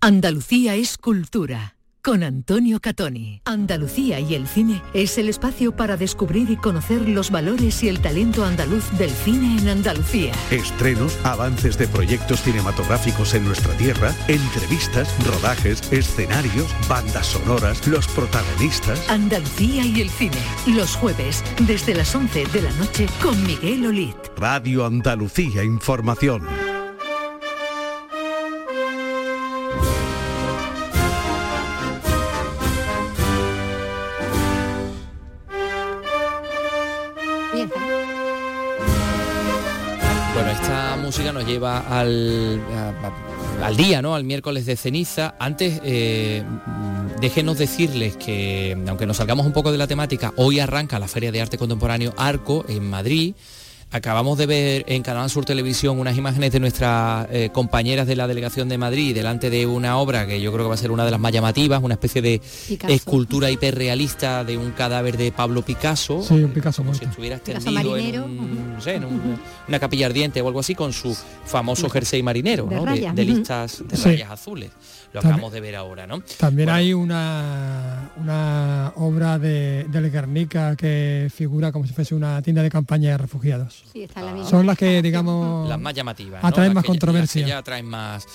Andalucía 0.07 0.77
es 0.77 0.99
cultura 0.99 1.75
con 2.01 2.23
Antonio 2.23 2.79
Catoni. 2.79 3.43
Andalucía 3.45 4.21
y 4.21 4.37
el 4.37 4.47
cine 4.47 4.81
es 4.95 5.19
el 5.19 5.29
espacio 5.29 5.75
para 5.75 5.97
descubrir 5.97 6.49
y 6.49 6.57
conocer 6.57 7.09
los 7.09 7.33
valores 7.33 7.83
y 7.83 7.89
el 7.89 7.99
talento 7.99 8.45
andaluz 8.45 8.89
del 8.99 9.11
cine 9.11 9.59
en 9.61 9.69
Andalucía. 9.69 10.33
Estrenos, 10.53 11.19
avances 11.25 11.77
de 11.77 11.89
proyectos 11.89 12.43
cinematográficos 12.43 13.35
en 13.35 13.47
nuestra 13.47 13.77
tierra, 13.79 14.15
entrevistas, 14.29 15.13
rodajes, 15.27 15.93
escenarios, 15.93 16.73
bandas 16.89 17.27
sonoras, 17.27 17.85
los 17.89 18.07
protagonistas. 18.07 19.11
Andalucía 19.11 19.85
y 19.85 20.03
el 20.03 20.11
cine, 20.11 20.39
los 20.69 20.95
jueves, 20.95 21.43
desde 21.67 21.97
las 21.97 22.15
11 22.15 22.47
de 22.47 22.63
la 22.63 22.71
noche 22.75 23.09
con 23.21 23.45
Miguel 23.45 23.87
Olid. 23.87 24.15
Radio 24.37 24.87
Andalucía 24.87 25.65
Información. 25.65 26.76
Música 41.07 41.33
nos 41.33 41.47
lleva 41.47 41.79
al, 41.89 42.61
al 43.63 43.77
día, 43.77 44.03
¿no? 44.03 44.17
Al 44.17 44.25
miércoles 44.25 44.67
de 44.67 44.77
ceniza. 44.77 45.37
Antes, 45.39 45.81
eh, 45.85 46.43
mm, 46.45 47.21
déjenos 47.21 47.59
decirles 47.59 48.17
que, 48.17 48.77
aunque 48.89 49.07
nos 49.07 49.19
salgamos 49.19 49.47
un 49.47 49.53
poco 49.53 49.71
de 49.71 49.79
la 49.79 49.87
temática, 49.87 50.33
hoy 50.35 50.59
arranca 50.59 50.99
la 50.99 51.07
Feria 51.07 51.31
de 51.31 51.41
Arte 51.41 51.59
Contemporáneo 51.59 52.13
Arco 52.17 52.65
en 52.69 52.91
Madrid. 52.91 53.37
Acabamos 53.93 54.37
de 54.37 54.47
ver 54.47 54.85
en 54.89 55.03
Canal 55.03 55.31
Sur 55.31 55.45
Televisión 55.45 56.01
unas 56.01 56.19
imágenes 56.19 56.51
de 56.53 56.59
nuestras 56.59 57.29
eh, 57.31 57.51
compañeras 57.53 58.07
de 58.09 58.17
la 58.17 58.27
delegación 58.27 58.69
de 58.69 58.77
Madrid 58.79 59.15
delante 59.15 59.49
de 59.49 59.65
una 59.65 59.99
obra 59.99 60.27
que 60.27 60.41
yo 60.41 60.53
creo 60.53 60.65
que 60.65 60.69
va 60.69 60.75
a 60.75 60.79
ser 60.79 60.91
una 60.91 61.05
de 61.05 61.13
las 61.13 61.21
más 61.21 61.33
llamativas, 61.33 61.81
una 61.83 61.95
especie 61.95 62.21
de 62.21 62.43
Picasso. 62.67 62.93
escultura 62.93 63.49
hiperrealista 63.49 64.43
de 64.43 64.59
un 64.59 64.73
cadáver 64.73 65.17
de 65.17 65.31
Pablo 65.31 65.63
Picasso. 65.63 66.21
Sí, 66.21 66.35
un 66.35 66.51
Picasso 66.51 66.83
como 66.83 66.95
si 66.95 67.05
estuviera 67.05 67.39
Picasso 67.39 67.69
extendido 67.71 67.97
en 67.97 68.23
un- 68.23 68.75
no 68.75 68.81
sé, 68.81 68.97
en 68.97 69.05
un- 69.05 69.39
una 69.69 69.79
capilla 69.79 70.07
ardiente 70.07 70.43
o 70.43 70.49
algo 70.49 70.61
así 70.61 70.75
con 70.75 70.93
su 70.93 71.17
famoso 71.45 71.89
jersey 71.89 72.25
marinero, 72.25 72.65
De 72.67 72.75
¿no? 72.75 72.81
De, 72.83 72.87
rayas, 72.89 73.15
de 73.15 73.23
ujú. 73.23 73.33
listas 73.35 73.85
de 73.89 73.97
Sí. 73.97 74.05
rayas 74.05 74.31
azules. 74.33 74.71
Lo 75.17 75.23
También- 75.23 75.35
acabamos 75.37 75.53
de 75.55 75.61
ver 75.63 75.77
ahora, 75.77 76.07
¿no? 76.07 76.21
También 76.37 76.69
hay 76.69 76.93
una, 76.93 78.11
una 78.19 78.93
obra 78.97 79.39
de, 79.39 79.85
del 79.89 80.11
Guernica 80.11 80.77
que 80.77 81.31
figura 81.35 81.73
como 81.73 81.87
si 81.87 81.95
fuese 81.95 82.15
una 82.15 82.43
tienda 82.43 82.63
de 82.63 82.69
campaña 82.71 83.13
de 83.13 83.17
refugiados. 83.19 83.83
Sí, 83.93 84.03
está 84.03 84.21
en 84.21 84.27
la 84.27 84.33
misma. 84.33 84.51
Son 84.51 84.67
las 84.67 84.77
que, 84.77 85.01
digamos, 85.01 85.69
Las 85.71 85.81
más 85.81 85.95
llamativas. 85.95 86.43
¿no? 86.43 86.49
atraen 86.49 86.75
más 86.75 86.83
que 86.85 86.89
ya- 86.89 86.93
las 86.93 86.99
que 86.99 87.07
controversia. 87.07 87.47
ya 87.47 87.59
atraen 87.59 87.87
más 87.87 88.27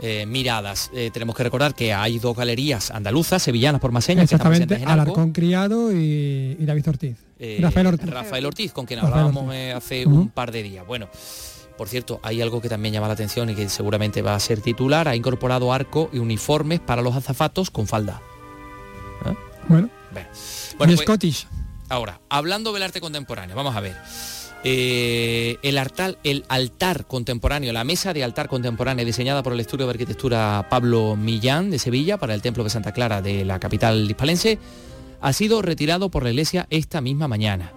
eh, 0.00 0.26
miradas. 0.26 0.90
Eh, 0.94 1.10
tenemos 1.10 1.34
que 1.34 1.42
recordar 1.42 1.74
que 1.74 1.94
hay 1.94 2.18
dos 2.18 2.36
galerías 2.36 2.90
andaluzas, 2.90 3.42
sevillanas 3.42 3.80
por 3.80 3.92
más 3.92 4.04
señas, 4.04 4.28
que 4.28 4.34
están 4.34 4.52
Exactamente, 4.52 4.66
presentes 4.74 4.82
en 4.94 5.00
Arco. 5.00 5.12
Alarcón 5.14 5.32
Criado 5.32 5.92
y, 5.92 6.56
y 6.60 6.64
David 6.66 6.88
Ortiz. 6.88 7.16
Eh, 7.38 7.58
Rafael 7.62 7.86
Ortiz. 7.86 8.10
Rafael 8.10 8.44
Ortiz, 8.46 8.72
con 8.72 8.84
quien 8.84 9.00
Rafael 9.00 9.24
hablábamos 9.26 9.54
eh, 9.54 9.72
hace 9.72 10.06
un 10.06 10.28
par 10.28 10.52
de 10.52 10.62
días. 10.62 10.86
Bueno, 10.86 11.08
por 11.76 11.88
cierto, 11.88 12.20
hay 12.22 12.40
algo 12.40 12.60
que 12.60 12.68
también 12.68 12.94
llama 12.94 13.06
la 13.08 13.14
atención 13.14 13.50
y 13.50 13.54
que 13.54 13.68
seguramente 13.68 14.22
va 14.22 14.34
a 14.34 14.40
ser 14.40 14.60
titular. 14.60 15.08
Ha 15.08 15.16
incorporado 15.16 15.72
arco 15.72 16.08
y 16.12 16.18
uniformes 16.18 16.80
para 16.80 17.02
los 17.02 17.14
azafatos 17.14 17.70
con 17.70 17.86
falda. 17.86 18.22
¿Eh? 19.24 19.34
Bueno, 19.68 19.90
Bueno, 20.12 20.28
Bueno, 20.78 20.92
pues, 20.94 21.00
Scottish. 21.00 21.46
ahora, 21.88 22.20
hablando 22.28 22.72
del 22.72 22.82
arte 22.82 23.00
contemporáneo, 23.00 23.54
vamos 23.56 23.76
a 23.76 23.80
ver. 23.80 23.96
Eh, 24.64 25.58
el, 25.62 25.78
altar, 25.78 26.18
el 26.24 26.44
altar 26.48 27.06
contemporáneo, 27.06 27.72
la 27.72 27.84
mesa 27.84 28.12
de 28.12 28.24
altar 28.24 28.48
contemporáneo 28.48 29.04
diseñada 29.04 29.42
por 29.42 29.52
el 29.52 29.60
estudio 29.60 29.86
de 29.86 29.92
arquitectura 29.92 30.66
Pablo 30.68 31.14
Millán 31.14 31.70
de 31.70 31.78
Sevilla 31.78 32.16
para 32.16 32.34
el 32.34 32.42
Templo 32.42 32.64
de 32.64 32.70
Santa 32.70 32.92
Clara 32.92 33.22
de 33.22 33.44
la 33.44 33.60
capital 33.60 34.10
hispalense, 34.10 34.58
ha 35.20 35.32
sido 35.32 35.62
retirado 35.62 36.10
por 36.10 36.24
la 36.24 36.30
iglesia 36.30 36.66
esta 36.70 37.00
misma 37.00 37.28
mañana. 37.28 37.72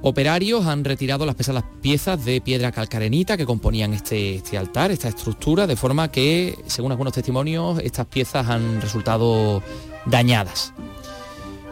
Operarios 0.00 0.66
han 0.66 0.84
retirado 0.84 1.26
las 1.26 1.34
pesadas 1.34 1.64
piezas 1.80 2.24
de 2.24 2.40
piedra 2.40 2.70
calcarenita 2.70 3.36
que 3.36 3.44
componían 3.44 3.94
este, 3.94 4.36
este 4.36 4.56
altar, 4.56 4.92
esta 4.92 5.08
estructura, 5.08 5.66
de 5.66 5.74
forma 5.74 6.10
que, 6.10 6.56
según 6.66 6.92
algunos 6.92 7.12
testimonios, 7.12 7.80
estas 7.80 8.06
piezas 8.06 8.48
han 8.48 8.80
resultado 8.80 9.62
dañadas. 10.06 10.72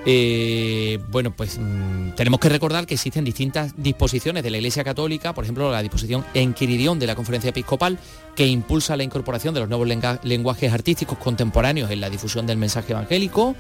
Eh, 0.09 1.01
bueno, 1.11 1.35
pues 1.35 1.59
mm, 1.59 2.11
tenemos 2.17 2.39
que 2.39 2.49
recordar 2.49 2.87
que 2.87 2.95
existen 2.95 3.25
distintas 3.25 3.75
disposiciones 3.77 4.45
de 4.45 4.51
la 4.51 4.59
Iglesia 4.59 4.85
Católica, 4.85 5.35
por 5.35 5.43
ejemplo, 5.43 5.71
la 5.73 5.83
disposición 5.83 6.25
Enquiridión 6.33 7.01
de 7.01 7.09
la 7.09 7.17
Conferencia 7.17 7.51
Episcopal, 7.51 7.99
que 8.37 8.47
impulsa 8.47 8.97
la 8.97 9.03
incorporación 9.03 9.53
de 9.53 9.61
los 9.61 9.69
nuevos 9.69 9.89
lenguajes 10.23 10.73
artísticos 10.73 11.19
contemporáneos 11.19 11.91
en 11.91 12.01
la 12.01 12.09
difusión 12.09 12.47
del 12.47 12.57
mensaje 12.57 12.93
evangélico. 12.93 13.57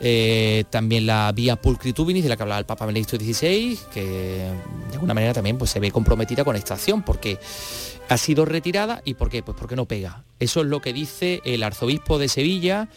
Eh, 0.00 0.64
también 0.68 1.06
la 1.06 1.32
vía 1.32 1.56
Pulcritubinis 1.56 2.22
de 2.22 2.28
la 2.28 2.36
que 2.36 2.42
hablaba 2.42 2.58
el 2.58 2.66
Papa 2.66 2.86
Benedicto 2.86 3.16
XVI, 3.16 3.78
que 3.92 4.04
de 4.04 4.92
alguna 4.92 5.14
manera 5.14 5.32
también 5.32 5.56
pues, 5.56 5.70
se 5.70 5.80
ve 5.80 5.90
comprometida 5.90 6.44
con 6.44 6.56
esta 6.56 6.74
acción, 6.74 7.02
porque 7.02 7.38
ha 8.08 8.18
sido 8.18 8.44
retirada 8.44 9.02
y 9.04 9.14
¿por 9.14 9.30
qué? 9.30 9.42
Pues 9.42 9.56
porque 9.58 9.76
no 9.76 9.86
pega. 9.86 10.24
Eso 10.38 10.60
es 10.60 10.66
lo 10.66 10.80
que 10.80 10.92
dice 10.92 11.40
el 11.44 11.62
arzobispo 11.62 12.18
de 12.18 12.28
Sevilla 12.28 12.88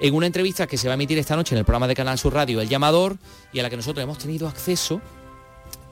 en 0.00 0.14
una 0.14 0.26
entrevista 0.26 0.66
que 0.66 0.76
se 0.76 0.88
va 0.88 0.94
a 0.94 0.96
emitir 0.96 1.18
esta 1.18 1.36
noche 1.36 1.54
en 1.54 1.58
el 1.58 1.64
programa 1.64 1.86
de 1.86 1.94
Canal 1.94 2.18
Sur 2.18 2.34
Radio 2.34 2.60
El 2.60 2.68
Llamador 2.68 3.18
y 3.52 3.60
a 3.60 3.62
la 3.62 3.70
que 3.70 3.76
nosotros 3.76 4.02
hemos 4.02 4.18
tenido 4.18 4.48
acceso. 4.48 5.00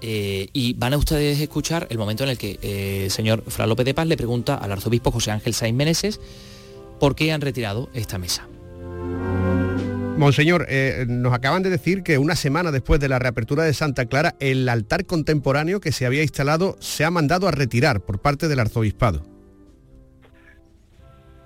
eh, 0.01 0.49
y 0.53 0.75
van 0.75 0.95
a 0.95 0.97
ustedes 0.97 1.41
escuchar 1.41 1.87
el 1.91 1.99
momento 1.99 2.23
en 2.25 2.31
el 2.31 2.39
que 2.39 2.59
eh, 2.63 3.05
el 3.07 3.11
señor 3.11 3.43
Fra 3.49 3.67
López 3.67 3.85
de 3.85 3.95
Paz 3.95 4.07
le 4.07 4.17
pregunta 4.17 4.55
al 4.55 4.71
arzobispo 4.73 5.11
José 5.11 5.31
Ángel 5.33 5.55
Sainz 5.55 5.77
Meneses 5.77 6.21
por 7.01 7.15
qué 7.15 7.33
han 7.33 7.41
retirado 7.41 7.89
esta 7.95 8.19
mesa. 8.19 8.47
Monseñor, 10.19 10.67
eh, 10.69 11.07
nos 11.09 11.33
acaban 11.33 11.63
de 11.63 11.71
decir 11.71 12.03
que 12.03 12.19
una 12.19 12.35
semana 12.35 12.73
después 12.73 12.99
de 13.01 13.09
la 13.09 13.19
reapertura 13.19 13.63
de 13.63 13.73
Santa 13.73 14.07
Clara, 14.07 14.35
el 14.41 14.69
altar 14.69 15.07
contemporáneo 15.07 15.81
que 15.81 15.93
se 15.93 16.07
había 16.07 16.23
instalado 16.23 16.77
se 16.81 17.05
ha 17.05 17.11
mandado 17.11 17.47
a 17.47 17.53
retirar 17.53 18.01
por 18.01 18.21
parte 18.21 18.49
del 18.49 18.61
arzobispado. 18.61 19.25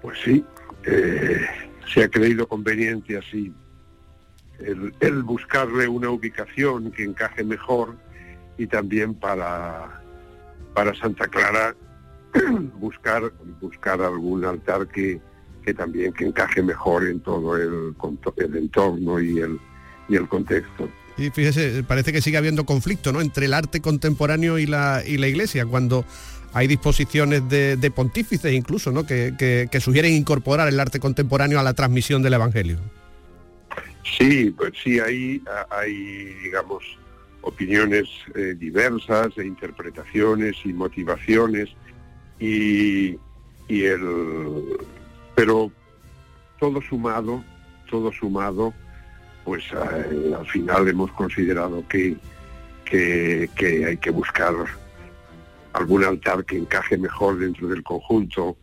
Pues 0.00 0.19
sí, 0.25 0.45
eh, 0.87 1.41
se 1.93 2.05
ha 2.05 2.09
creído 2.09 2.49
conveniente 2.49 3.19
así 3.19 3.52
el, 4.59 4.95
el 5.00 5.23
buscarle 5.23 5.88
una 5.88 6.11
ubicación 6.11 6.91
que 6.93 7.05
encaje 7.05 7.45
mejor 7.45 7.97
y 8.59 8.67
también 8.67 9.14
para, 9.14 10.02
para 10.75 10.95
Santa 10.95 11.29
Clara 11.29 11.75
buscar, 12.79 13.33
buscar 13.61 14.00
algún 14.00 14.45
altar 14.45 14.88
que, 14.88 15.21
que 15.62 15.75
también 15.75 16.12
que 16.12 16.25
encaje 16.26 16.62
mejor 16.62 17.07
en 17.07 17.21
todo 17.21 17.57
el, 17.57 17.95
entorno 18.57 19.21
y 19.21 19.38
el, 19.38 19.59
y 20.09 20.16
el 20.16 20.28
contexto. 20.28 20.88
Y 21.16 21.31
fíjese, 21.31 21.83
parece 21.85 22.12
que 22.12 22.21
sigue 22.23 22.37
habiendo 22.38 22.64
conflicto 22.64 23.12
¿no? 23.12 23.21
entre 23.21 23.47
el 23.47 23.54
arte 23.54 23.81
contemporáneo 23.81 24.59
y 24.59 24.66
la, 24.66 25.02
y 25.07 25.19
la 25.19 25.28
iglesia, 25.28 25.66
cuando 25.66 26.04
hay 26.54 26.66
disposiciones 26.66 27.49
de, 27.49 27.76
de 27.76 27.90
pontífices 27.90 28.52
incluso, 28.52 28.92
¿no? 28.92 29.04
que, 29.07 29.35
que- 29.38 29.69
que 29.71 29.81
sugieren 29.81 30.12
incorporar 30.12 30.69
el 30.69 30.78
arte 30.81 31.00
contemporáneo 31.00 31.59
a 31.61 31.62
la 31.62 31.75
transmisión 31.75 32.23
del 32.23 32.35
Evangelio. 32.35 32.78
Sí, 34.19 34.52
pues 34.57 34.73
sí, 34.83 34.99
hay, 35.00 35.42
hay 35.71 36.35
digamos, 36.42 36.83
opiniones 37.42 38.09
eh, 38.35 38.54
diversas, 38.59 39.28
e 39.38 39.47
interpretaciones 39.47 40.57
y 40.64 40.73
motivaciones, 40.73 41.69
y, 42.40 43.16
y 43.69 43.85
el, 43.85 44.00
pero 45.35 45.71
todo 46.59 46.81
sumado, 46.83 47.43
todo 47.91 48.12
sumado, 48.12 48.73
pues 49.45 49.65
eh, 49.73 50.35
al 50.39 50.47
final 50.47 50.89
hemos 50.89 51.11
considerado 51.12 51.85
que, 51.89 52.17
que, 52.85 53.49
hay 53.87 53.97
que 53.97 54.11
buscar 54.11 54.55
algún 55.73 56.05
altar 56.05 56.45
que 56.45 56.59
encaje 56.59 56.97
mejor 56.99 57.39
dentro 57.39 57.69
del 57.69 57.83
conjunto 57.83 58.57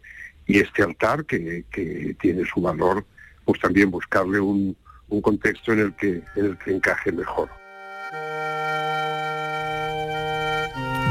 y 0.45 0.59
este 0.59 0.83
altar 0.83 1.25
que, 1.25 1.65
que 1.71 2.15
tiene 2.21 2.45
su 2.45 2.61
valor, 2.61 3.05
pues 3.45 3.59
también 3.59 3.91
buscarle 3.91 4.39
un, 4.39 4.75
un 5.09 5.21
contexto 5.21 5.73
en 5.73 5.79
el 5.79 5.93
que 5.93 6.21
en 6.35 6.45
el 6.45 6.57
que 6.57 6.71
encaje 6.71 7.11
mejor. 7.11 7.49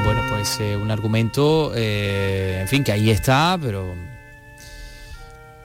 Bueno, 0.05 0.23
pues 0.31 0.59
eh, 0.61 0.77
un 0.77 0.91
argumento, 0.91 1.73
eh, 1.75 2.61
en 2.63 2.69
fin, 2.69 2.83
que 2.83 2.93
ahí 2.93 3.11
está, 3.11 3.59
pero... 3.61 3.95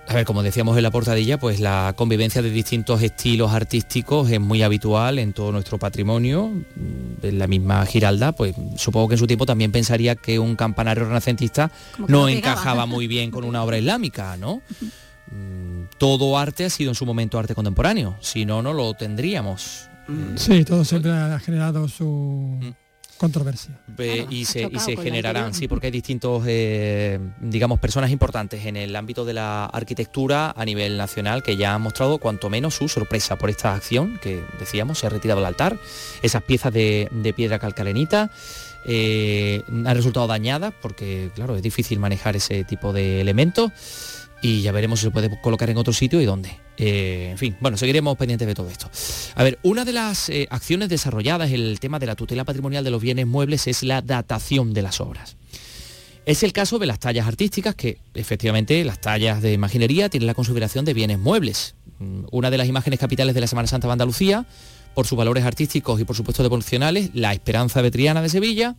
A 0.05 0.15
ver, 0.15 0.25
como 0.25 0.43
decíamos 0.43 0.75
en 0.75 0.83
la 0.83 0.91
portadilla, 0.91 1.39
pues 1.39 1.59
la 1.61 1.93
convivencia 1.95 2.41
de 2.41 2.49
distintos 2.49 3.01
estilos 3.01 3.51
artísticos 3.53 4.29
es 4.29 4.39
muy 4.39 4.61
habitual 4.61 5.17
en 5.17 5.31
todo 5.33 5.51
nuestro 5.53 5.79
patrimonio. 5.79 6.47
Mm, 6.49 7.25
En 7.25 7.39
la 7.39 7.47
misma 7.47 7.85
Giralda, 7.85 8.33
pues 8.33 8.53
supongo 8.75 9.07
que 9.07 9.13
en 9.15 9.19
su 9.19 9.27
tiempo 9.27 9.45
también 9.45 9.71
pensaría 9.71 10.15
que 10.15 10.39
un 10.39 10.55
campanario 10.57 11.05
renacentista 11.05 11.71
no 12.07 12.27
encajaba 12.27 12.85
muy 12.85 13.07
bien 13.07 13.31
con 13.31 13.45
una 13.45 13.63
obra 13.63 13.77
islámica, 13.77 14.37
¿no? 14.37 14.61
Mm, 15.31 15.85
Todo 15.97 16.37
arte 16.37 16.65
ha 16.65 16.69
sido 16.69 16.91
en 16.91 16.95
su 16.95 17.05
momento 17.07 17.39
arte 17.39 17.55
contemporáneo, 17.55 18.17
si 18.19 18.45
no, 18.45 18.61
no 18.61 18.71
lo 18.73 18.93
tendríamos. 18.93 19.89
Sí, 20.35 20.63
todo 20.65 20.83
siempre 20.85 21.11
ha 21.11 21.39
generado 21.39 21.87
su 21.87 22.59
Mm. 22.61 22.69
Controversia. 23.23 23.79
Y 24.29 24.43
se, 24.43 24.69
y 24.69 24.79
se 24.79 24.97
generarán, 24.97 25.53
sí, 25.53 25.69
porque 25.69 25.87
hay 25.87 25.91
distintos, 25.91 26.43
eh, 26.45 27.19
digamos, 27.39 27.79
personas 27.79 28.11
importantes 28.11 28.65
en 28.65 28.75
el 28.75 28.93
ámbito 28.97 29.23
de 29.23 29.33
la 29.33 29.65
arquitectura 29.65 30.53
a 30.55 30.65
nivel 30.65 30.97
nacional 30.97 31.41
que 31.41 31.55
ya 31.55 31.73
han 31.73 31.81
mostrado 31.81 32.17
cuanto 32.17 32.49
menos 32.49 32.75
su 32.75 32.89
sorpresa 32.89 33.37
por 33.37 33.49
esta 33.49 33.73
acción 33.75 34.19
que 34.21 34.43
decíamos, 34.59 34.99
se 34.99 35.07
ha 35.07 35.09
retirado 35.09 35.39
el 35.39 35.45
altar, 35.45 35.77
esas 36.21 36.43
piezas 36.43 36.73
de, 36.73 37.07
de 37.11 37.31
piedra 37.31 37.59
calcarenita. 37.59 38.29
eh, 38.85 39.63
han 39.69 39.95
resultado 39.95 40.27
dañadas 40.27 40.73
porque, 40.81 41.31
claro, 41.33 41.55
es 41.55 41.61
difícil 41.61 41.99
manejar 41.99 42.35
ese 42.35 42.65
tipo 42.65 42.91
de 42.91 43.21
elementos 43.21 43.71
y 44.43 44.61
ya 44.61 44.73
veremos 44.73 44.99
si 44.99 45.05
se 45.05 45.11
puede 45.11 45.39
colocar 45.41 45.69
en 45.69 45.77
otro 45.77 45.93
sitio 45.93 46.21
y 46.21 46.25
dónde. 46.25 46.59
Eh, 46.77 47.29
en 47.31 47.37
fin, 47.37 47.55
bueno, 47.61 47.77
seguiremos 47.77 48.17
pendientes 48.17 48.45
de 48.45 48.53
todo 48.53 48.69
esto. 48.69 48.91
A 49.35 49.43
ver, 49.43 49.57
una 49.63 49.85
de 49.85 49.93
las 49.93 50.27
eh, 50.27 50.47
acciones 50.51 50.89
desarrolladas 50.89 51.49
en 51.51 51.61
el 51.61 51.79
tema 51.79 51.97
de 51.97 52.07
la 52.07 52.15
tutela 52.15 52.43
patrimonial 52.43 52.83
de 52.83 52.91
los 52.91 53.01
bienes 53.01 53.25
muebles 53.25 53.67
es 53.67 53.83
la 53.83 54.01
datación 54.01 54.73
de 54.73 54.81
las 54.81 54.99
obras. 54.99 55.37
Es 56.25 56.43
el 56.43 56.51
caso 56.51 56.77
de 56.77 56.87
las 56.87 56.99
tallas 56.99 57.25
artísticas, 57.25 57.73
que 57.73 57.99
efectivamente 58.13 58.83
las 58.83 58.99
tallas 58.99 59.41
de 59.41 59.53
imaginería 59.53 60.09
tienen 60.09 60.27
la 60.27 60.33
consideración 60.33 60.83
de 60.83 60.93
bienes 60.93 61.19
muebles. 61.19 61.75
Mm, 61.99 62.25
Una 62.31 62.51
de 62.51 62.57
las 62.57 62.67
imágenes 62.67 62.99
capitales 62.99 63.35
de 63.35 63.41
la 63.41 63.47
Semana 63.47 63.69
Santa 63.69 63.87
de 63.87 63.93
Andalucía, 63.93 64.45
por 64.93 65.07
sus 65.07 65.17
valores 65.17 65.45
artísticos 65.45 66.01
y 66.01 66.03
por 66.03 66.17
supuesto 66.17 66.43
devocionales, 66.43 67.11
la 67.13 67.31
Esperanza 67.31 67.81
Vetriana 67.81 68.21
de 68.21 68.27
Sevilla, 68.27 68.75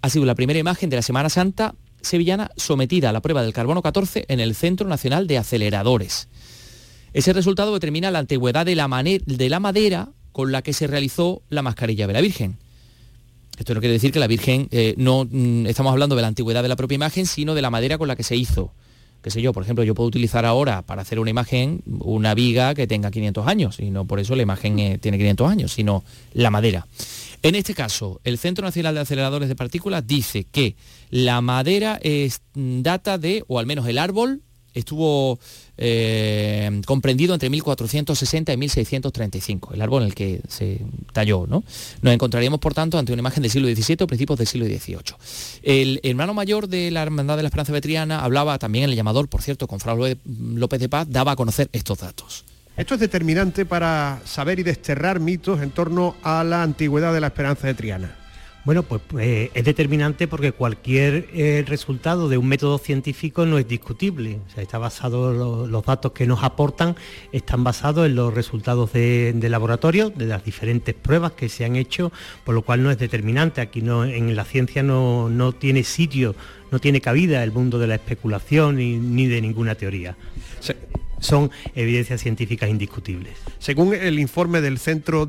ha 0.00 0.10
sido 0.10 0.26
la 0.26 0.36
primera 0.36 0.60
imagen 0.60 0.90
de 0.90 0.96
la 0.96 1.02
Semana 1.02 1.28
Santa 1.28 1.74
sevillana 2.06 2.50
sometida 2.56 3.10
a 3.10 3.12
la 3.12 3.20
prueba 3.20 3.42
del 3.42 3.52
carbono 3.52 3.82
14 3.82 4.24
en 4.28 4.40
el 4.40 4.54
Centro 4.54 4.88
Nacional 4.88 5.26
de 5.26 5.38
Aceleradores. 5.38 6.28
Ese 7.12 7.32
resultado 7.32 7.72
determina 7.72 8.10
la 8.10 8.18
antigüedad 8.18 8.66
de 8.66 8.74
la, 8.74 8.88
madera 8.88 10.08
con 10.32 10.52
la 10.52 10.62
que 10.62 10.72
se 10.72 10.86
realizó 10.86 11.42
la 11.48 11.62
mascarilla 11.62 12.06
de 12.06 12.12
la 12.12 12.20
Virgen. 12.20 12.58
Esto 13.58 13.74
no 13.74 13.80
quiere 13.80 13.94
decir 13.94 14.12
que 14.12 14.18
la 14.18 14.26
Virgen, 14.26 14.68
eh, 14.70 14.94
no 14.98 15.26
mm, 15.30 15.66
estamos 15.66 15.92
hablando 15.92 16.14
de 16.14 16.22
la 16.22 16.28
antigüedad 16.28 16.62
de 16.62 16.68
la 16.68 16.76
propia 16.76 16.96
imagen, 16.96 17.26
sino 17.26 17.54
de 17.54 17.62
la 17.62 17.70
madera 17.70 17.96
con 17.96 18.08
la 18.08 18.16
que 18.16 18.22
se 18.22 18.36
hizo. 18.36 18.72
Qué 19.22 19.30
sé 19.30 19.42
yo, 19.42 19.52
por 19.52 19.62
ejemplo, 19.62 19.82
yo 19.82 19.94
puedo 19.94 20.08
utilizar 20.08 20.44
ahora 20.44 20.82
para 20.82 21.02
hacer 21.02 21.18
una 21.18 21.30
imagen 21.30 21.82
una 21.86 22.34
viga 22.34 22.74
que 22.74 22.86
tenga 22.86 23.10
500 23.10 23.46
años, 23.46 23.80
y 23.80 23.90
no 23.90 24.04
por 24.04 24.20
eso 24.20 24.36
la 24.36 24.42
imagen 24.42 24.78
eh, 24.78 24.98
tiene 24.98 25.18
500 25.18 25.50
años, 25.50 25.72
sino 25.72 26.04
la 26.34 26.50
madera. 26.50 26.86
En 27.42 27.54
este 27.54 27.74
caso, 27.74 28.20
el 28.24 28.38
Centro 28.38 28.64
Nacional 28.64 28.94
de 28.94 29.00
Aceleradores 29.00 29.48
de 29.48 29.56
Partículas 29.56 30.06
dice 30.06 30.44
que 30.44 30.76
la 31.10 31.40
madera 31.40 32.00
data 32.54 33.18
de, 33.18 33.44
o 33.48 33.58
al 33.58 33.66
menos 33.66 33.86
el 33.86 33.98
árbol, 33.98 34.42
estuvo 34.76 35.38
eh, 35.78 36.82
comprendido 36.84 37.34
entre 37.34 37.48
1460 37.48 38.52
y 38.52 38.56
1635, 38.56 39.74
el 39.74 39.82
árbol 39.82 40.02
en 40.02 40.08
el 40.08 40.14
que 40.14 40.40
se 40.48 40.80
talló. 41.12 41.46
¿no? 41.46 41.64
Nos 42.02 42.14
encontraríamos, 42.14 42.60
por 42.60 42.74
tanto, 42.74 42.98
ante 42.98 43.12
una 43.12 43.20
imagen 43.20 43.42
del 43.42 43.50
siglo 43.50 43.68
XVII 43.68 43.96
o 44.00 44.06
principios 44.06 44.38
del 44.38 44.46
siglo 44.46 44.66
XVIII. 44.66 44.98
El 45.62 46.00
hermano 46.02 46.34
mayor 46.34 46.68
de 46.68 46.90
la 46.90 47.02
Hermandad 47.02 47.36
de 47.36 47.42
la 47.42 47.48
Esperanza 47.48 47.72
Vetriana 47.72 48.22
hablaba 48.22 48.58
también 48.58 48.84
en 48.84 48.90
el 48.90 48.96
llamador, 48.96 49.28
por 49.28 49.42
cierto, 49.42 49.66
con 49.66 49.80
Frau 49.80 49.98
López 50.24 50.80
de 50.80 50.88
Paz, 50.88 51.06
daba 51.10 51.32
a 51.32 51.36
conocer 51.36 51.68
estos 51.72 51.98
datos. 51.98 52.44
Esto 52.76 52.94
es 52.94 53.00
determinante 53.00 53.64
para 53.64 54.20
saber 54.24 54.58
y 54.58 54.62
desterrar 54.62 55.18
mitos 55.18 55.62
en 55.62 55.70
torno 55.70 56.14
a 56.22 56.44
la 56.44 56.62
antigüedad 56.62 57.14
de 57.14 57.20
la 57.20 57.28
esperanza 57.28 57.66
de 57.66 57.74
Triana. 57.74 58.14
Bueno, 58.66 58.82
pues 58.82 59.00
eh, 59.20 59.50
es 59.54 59.64
determinante 59.64 60.26
porque 60.26 60.50
cualquier 60.50 61.28
eh, 61.32 61.64
resultado 61.66 62.28
de 62.28 62.36
un 62.36 62.48
método 62.48 62.78
científico 62.78 63.46
no 63.46 63.58
es 63.58 63.68
discutible. 63.68 64.40
O 64.46 64.50
sea, 64.50 64.62
está 64.62 64.76
basado, 64.76 65.32
lo- 65.32 65.66
los 65.68 65.84
datos 65.84 66.10
que 66.12 66.26
nos 66.26 66.42
aportan 66.42 66.96
están 67.32 67.62
basados 67.62 68.06
en 68.06 68.16
los 68.16 68.34
resultados 68.34 68.92
de, 68.92 69.32
de 69.36 69.48
laboratorio, 69.48 70.10
de 70.10 70.26
las 70.26 70.44
diferentes 70.44 70.94
pruebas 70.96 71.32
que 71.32 71.48
se 71.48 71.64
han 71.64 71.76
hecho, 71.76 72.10
por 72.44 72.56
lo 72.56 72.62
cual 72.62 72.82
no 72.82 72.90
es 72.90 72.98
determinante. 72.98 73.60
Aquí 73.60 73.82
no, 73.82 74.04
en 74.04 74.34
la 74.34 74.44
ciencia 74.44 74.82
no, 74.82 75.30
no 75.30 75.52
tiene 75.52 75.84
sitio, 75.84 76.34
no 76.72 76.80
tiene 76.80 77.00
cabida 77.00 77.44
el 77.44 77.52
mundo 77.52 77.78
de 77.78 77.86
la 77.86 77.94
especulación 77.94 78.76
ni, 78.76 78.96
ni 78.98 79.28
de 79.28 79.40
ninguna 79.40 79.76
teoría. 79.76 80.16
Son 81.18 81.50
evidencias 81.74 82.20
científicas 82.20 82.68
indiscutibles. 82.68 83.34
Según 83.58 83.94
el 83.94 84.18
informe 84.18 84.60
del 84.60 84.78
Centro 84.78 85.26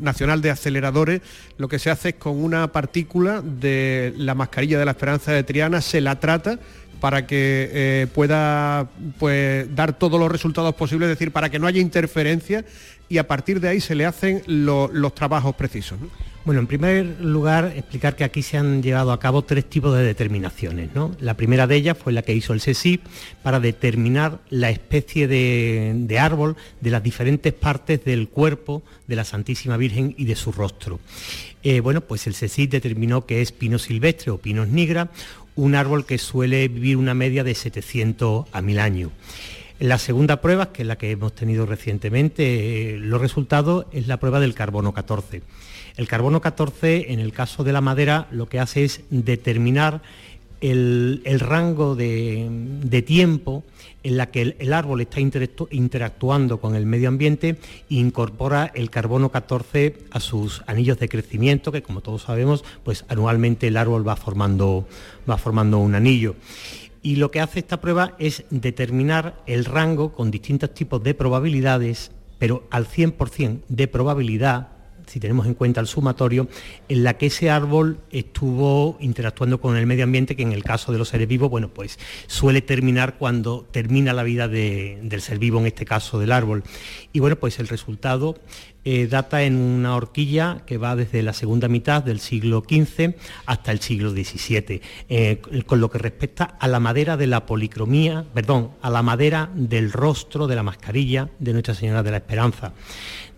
Nacional 0.00 0.40
de 0.40 0.50
Aceleradores, 0.50 1.20
lo 1.58 1.68
que 1.68 1.78
se 1.78 1.90
hace 1.90 2.10
es 2.10 2.14
con 2.14 2.42
una 2.42 2.72
partícula 2.72 3.42
de 3.42 4.14
la 4.16 4.34
mascarilla 4.34 4.78
de 4.78 4.84
la 4.84 4.92
Esperanza 4.92 5.32
de 5.32 5.42
Triana, 5.44 5.80
se 5.80 6.00
la 6.00 6.18
trata 6.18 6.58
para 7.00 7.26
que 7.26 7.68
eh, 7.72 8.06
pueda 8.12 8.88
pues, 9.20 9.72
dar 9.76 9.96
todos 9.98 10.18
los 10.18 10.32
resultados 10.32 10.74
posibles, 10.74 11.06
es 11.08 11.16
decir, 11.16 11.30
para 11.30 11.48
que 11.50 11.58
no 11.60 11.66
haya 11.68 11.80
interferencia 11.80 12.64
y 13.08 13.18
a 13.18 13.28
partir 13.28 13.60
de 13.60 13.68
ahí 13.68 13.80
se 13.80 13.94
le 13.94 14.04
hacen 14.04 14.42
lo- 14.46 14.88
los 14.92 15.14
trabajos 15.14 15.54
precisos. 15.54 15.98
Bueno, 16.48 16.62
en 16.62 16.66
primer 16.66 17.20
lugar, 17.20 17.74
explicar 17.76 18.16
que 18.16 18.24
aquí 18.24 18.40
se 18.40 18.56
han 18.56 18.82
llevado 18.82 19.12
a 19.12 19.20
cabo 19.20 19.42
tres 19.42 19.68
tipos 19.68 19.94
de 19.94 20.02
determinaciones. 20.02 20.94
¿no? 20.94 21.14
La 21.20 21.34
primera 21.34 21.66
de 21.66 21.76
ellas 21.76 21.98
fue 21.98 22.10
la 22.10 22.22
que 22.22 22.32
hizo 22.32 22.54
el 22.54 22.62
SESI 22.62 23.00
para 23.42 23.60
determinar 23.60 24.40
la 24.48 24.70
especie 24.70 25.28
de, 25.28 26.18
árbol 26.18 26.56
de 26.80 26.90
las 26.90 27.02
diferentes 27.02 27.52
partes 27.52 28.02
del 28.02 28.30
cuerpo 28.30 28.82
de 29.06 29.16
la 29.16 29.24
Santísima 29.24 29.76
Virgen 29.76 30.14
y 30.16 30.24
de 30.24 30.36
su 30.36 30.50
rostro. 30.50 31.00
Eh, 31.62 31.80
bueno, 31.80 32.00
pues 32.00 32.26
el 32.26 32.32
SESI 32.32 32.66
determinó 32.66 33.26
que 33.26 33.42
es 33.42 33.52
pino 33.52 33.78
silvestre 33.78 34.30
o 34.30 34.38
pinos 34.38 34.68
nigra, 34.68 35.10
un 35.54 35.74
árbol 35.74 36.06
que 36.06 36.16
suele 36.16 36.68
vivir 36.68 36.96
una 36.96 37.12
media 37.12 37.44
de 37.44 37.54
700 37.54 38.46
a 38.50 38.62
1000 38.62 38.78
años. 38.78 39.12
La 39.80 39.98
segunda 39.98 40.40
prueba, 40.40 40.72
que 40.72 40.80
es 40.80 40.88
la 40.88 40.96
que 40.96 41.10
hemos 41.10 41.34
tenido 41.34 41.66
recientemente, 41.66 42.94
eh, 42.94 42.98
los 42.98 43.20
resultados 43.20 43.84
es 43.92 44.08
la 44.08 44.16
prueba 44.16 44.40
del 44.40 44.54
carbono 44.54 44.94
14. 44.94 45.42
El 45.98 46.06
carbono 46.06 46.40
14, 46.40 47.12
en 47.12 47.18
el 47.18 47.32
caso 47.32 47.64
de 47.64 47.72
la 47.72 47.80
madera, 47.80 48.28
lo 48.30 48.48
que 48.48 48.60
hace 48.60 48.84
es 48.84 49.02
determinar 49.10 50.00
el, 50.60 51.22
el 51.24 51.40
rango 51.40 51.96
de, 51.96 52.46
de 52.50 53.02
tiempo 53.02 53.64
en 54.04 54.16
la 54.16 54.30
que 54.30 54.42
el, 54.42 54.56
el 54.60 54.72
árbol 54.72 55.00
está 55.00 55.18
interactu- 55.18 55.66
interactuando 55.72 56.60
con 56.60 56.76
el 56.76 56.86
medio 56.86 57.08
ambiente 57.08 57.58
e 57.90 57.94
incorpora 57.96 58.70
el 58.76 58.90
carbono 58.90 59.30
14 59.30 59.96
a 60.12 60.20
sus 60.20 60.62
anillos 60.68 61.00
de 61.00 61.08
crecimiento, 61.08 61.72
que 61.72 61.82
como 61.82 62.00
todos 62.00 62.22
sabemos, 62.22 62.64
pues 62.84 63.04
anualmente 63.08 63.66
el 63.66 63.76
árbol 63.76 64.06
va 64.06 64.14
formando, 64.14 64.86
va 65.28 65.36
formando 65.36 65.78
un 65.78 65.96
anillo. 65.96 66.36
Y 67.02 67.16
lo 67.16 67.32
que 67.32 67.40
hace 67.40 67.58
esta 67.58 67.80
prueba 67.80 68.14
es 68.20 68.44
determinar 68.50 69.42
el 69.46 69.64
rango 69.64 70.12
con 70.12 70.30
distintos 70.30 70.72
tipos 70.74 71.02
de 71.02 71.14
probabilidades, 71.14 72.12
pero 72.38 72.68
al 72.70 72.86
100% 72.86 73.62
de 73.68 73.88
probabilidad, 73.88 74.68
si 75.08 75.18
tenemos 75.20 75.46
en 75.46 75.54
cuenta 75.54 75.80
el 75.80 75.86
sumatorio, 75.86 76.48
en 76.88 77.02
la 77.04 77.16
que 77.18 77.26
ese 77.26 77.50
árbol 77.50 77.98
estuvo 78.10 78.96
interactuando 79.00 79.60
con 79.60 79.76
el 79.76 79.86
medio 79.86 80.04
ambiente, 80.04 80.36
que 80.36 80.42
en 80.42 80.52
el 80.52 80.62
caso 80.62 80.92
de 80.92 80.98
los 80.98 81.08
seres 81.08 81.26
vivos, 81.28 81.50
bueno, 81.50 81.68
pues 81.68 81.98
suele 82.26 82.62
terminar 82.62 83.16
cuando 83.18 83.66
termina 83.70 84.12
la 84.12 84.22
vida 84.22 84.48
de- 84.48 84.98
del 85.02 85.20
ser 85.22 85.38
vivo, 85.38 85.58
en 85.60 85.66
este 85.66 85.84
caso 85.84 86.18
del 86.18 86.32
árbol. 86.32 86.62
Y 87.12 87.20
bueno, 87.20 87.36
pues 87.36 87.58
el 87.58 87.68
resultado 87.68 88.36
eh, 88.84 89.06
data 89.06 89.42
en 89.42 89.56
una 89.56 89.96
horquilla 89.96 90.62
que 90.64 90.78
va 90.78 90.96
desde 90.96 91.22
la 91.22 91.34
segunda 91.34 91.68
mitad 91.68 92.02
del 92.02 92.20
siglo 92.20 92.62
XV 92.66 93.16
hasta 93.44 93.70
el 93.70 93.80
siglo 93.80 94.12
XVII, 94.12 94.80
eh, 95.10 95.42
con 95.66 95.80
lo 95.80 95.90
que 95.90 95.98
respecta 95.98 96.44
a 96.58 96.68
la 96.68 96.80
madera 96.80 97.18
de 97.18 97.26
la 97.26 97.44
policromía, 97.44 98.24
perdón, 98.32 98.70
a 98.80 98.88
la 98.88 99.02
madera 99.02 99.50
del 99.54 99.92
rostro 99.92 100.46
de 100.46 100.54
la 100.56 100.62
mascarilla 100.62 101.28
de 101.38 101.52
Nuestra 101.52 101.74
Señora 101.74 102.02
de 102.02 102.12
la 102.12 102.16
Esperanza. 102.18 102.72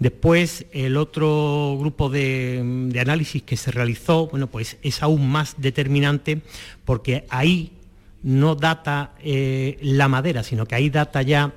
Después, 0.01 0.65
el 0.73 0.97
otro 0.97 1.77
grupo 1.79 2.09
de, 2.09 2.91
análisis 3.01 3.43
que 3.43 3.57
se 3.57 3.71
realizó, 3.71 4.27
bueno, 4.29 4.47
pues 4.49 4.79
es 4.83 5.03
aún 5.03 5.31
más 5.31 5.55
determinante 5.59 6.41
porque 6.87 7.27
ahí 7.29 7.73
no 8.23 8.55
data 8.55 9.13
eh, 9.23 9.79
la 9.83 10.09
madera, 10.09 10.43
sino 10.43 10.67
que 10.67 10.75
ahí 10.75 10.89
data 10.91 11.21
ya 11.23 11.53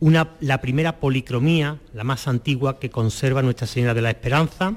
una, 0.00 0.36
la 0.40 0.60
primera 0.60 1.00
policromía, 1.00 1.78
la 1.92 2.04
más 2.04 2.28
antigua 2.28 2.78
que 2.78 2.88
conserva 2.88 3.42
Nuestra 3.42 3.66
Señora 3.66 3.94
de 3.94 4.02
la 4.02 4.10
Esperanza. 4.10 4.76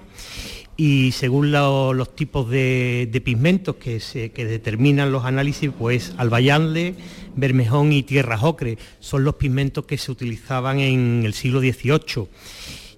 Y 0.77 1.12
según 1.12 1.51
lo- 1.51 1.93
los 1.93 2.15
tipos 2.15 2.49
de, 2.49 3.07
pigmentos 3.23 3.75
que, 3.75 3.99
se- 3.99 4.29
determinan 4.45 5.12
los 5.12 5.25
análisis, 5.25 5.69
pues 5.77 6.13
albayalde, 6.17 6.95
bermejón 7.36 7.93
y 7.93 8.01
tierra 8.01 8.39
ocre 8.41 8.79
son 8.99 9.23
los 9.23 9.36
pigmentos 9.36 9.86
que 9.86 9.99
se 9.99 10.12
utilizaban 10.12 10.79
en 10.79 11.21
el 11.23 11.34
siglo 11.36 11.60
XVIII. 11.60 12.27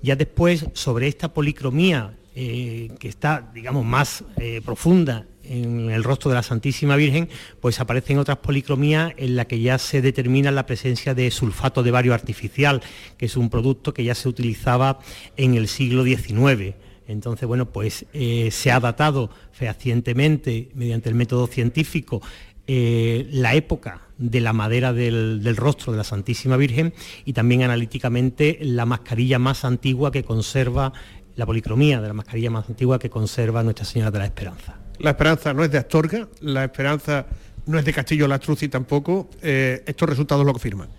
Ya 0.03 0.17
después, 0.17 0.65
sobre 0.73 1.07
esta 1.07 1.33
policromía, 1.33 2.13
eh, 2.35 2.91
que 2.99 3.07
está, 3.07 3.49
digamos, 3.53 3.85
más 3.85 4.25
eh, 4.35 4.61
profunda 4.63 5.25
en 5.45 5.89
el 5.89 6.03
rostro 6.03 6.29
de 6.29 6.35
la 6.35 6.43
Santísima 6.43 6.97
Virgen, 6.97 7.29
pues 7.61 7.79
aparecen 7.79 8.17
otras 8.17 8.39
policromías 8.39 9.13
en 9.15 9.37
la 9.37 9.45
que 9.45 9.61
ya 9.61 9.77
se 9.77 10.01
determina 10.01 10.51
la 10.51 10.65
presencia 10.65 11.13
de 11.13 11.31
sulfato 11.31 11.83
de 11.83 11.91
bario 11.91 12.13
artificial, 12.13 12.81
que 13.17 13.27
es 13.27 13.37
un 13.37 13.49
producto 13.49 13.93
que 13.93 14.03
ya 14.03 14.13
se 14.13 14.27
utilizaba 14.27 14.99
en 15.37 15.55
el 15.55 15.69
siglo 15.69 16.03
XIX. 16.03 16.75
Entonces, 17.07 17.47
bueno, 17.47 17.71
pues 17.71 18.05
eh, 18.11 18.49
se 18.51 18.71
ha 18.71 18.81
datado 18.81 19.29
fehacientemente, 19.53 20.69
mediante 20.75 21.07
el 21.07 21.15
método 21.15 21.47
científico, 21.47 22.21
la 22.67 23.55
época 23.55 24.01
de 24.29 24.39
la 24.39 24.53
madera 24.53 24.93
del, 24.93 25.43
del 25.43 25.55
rostro 25.57 25.91
de 25.91 25.97
la 25.97 26.03
Santísima 26.03 26.57
Virgen 26.57 26.93
y 27.25 27.33
también 27.33 27.63
analíticamente 27.63 28.57
la 28.61 28.85
mascarilla 28.85 29.37
más 29.37 29.65
antigua 29.65 30.11
que 30.11 30.23
conserva 30.23 30.93
la 31.35 31.45
policromía 31.45 31.99
de 31.99 32.07
la 32.07 32.13
mascarilla 32.13 32.49
más 32.49 32.69
antigua 32.69 32.99
que 32.99 33.09
conserva 33.09 33.63
Nuestra 33.63 33.85
Señora 33.85 34.11
de 34.11 34.19
la 34.19 34.25
Esperanza. 34.25 34.77
La 34.99 35.11
esperanza 35.11 35.53
no 35.53 35.63
es 35.63 35.71
de 35.71 35.77
Astorga, 35.77 36.27
la 36.41 36.63
esperanza 36.63 37.25
no 37.65 37.79
es 37.79 37.85
de 37.85 37.93
Castillo 37.93 38.27
Lastruzzi 38.27 38.69
tampoco. 38.69 39.29
Eh, 39.41 39.83
estos 39.85 40.07
resultados 40.07 40.45
lo 40.45 40.51
confirman. 40.51 40.89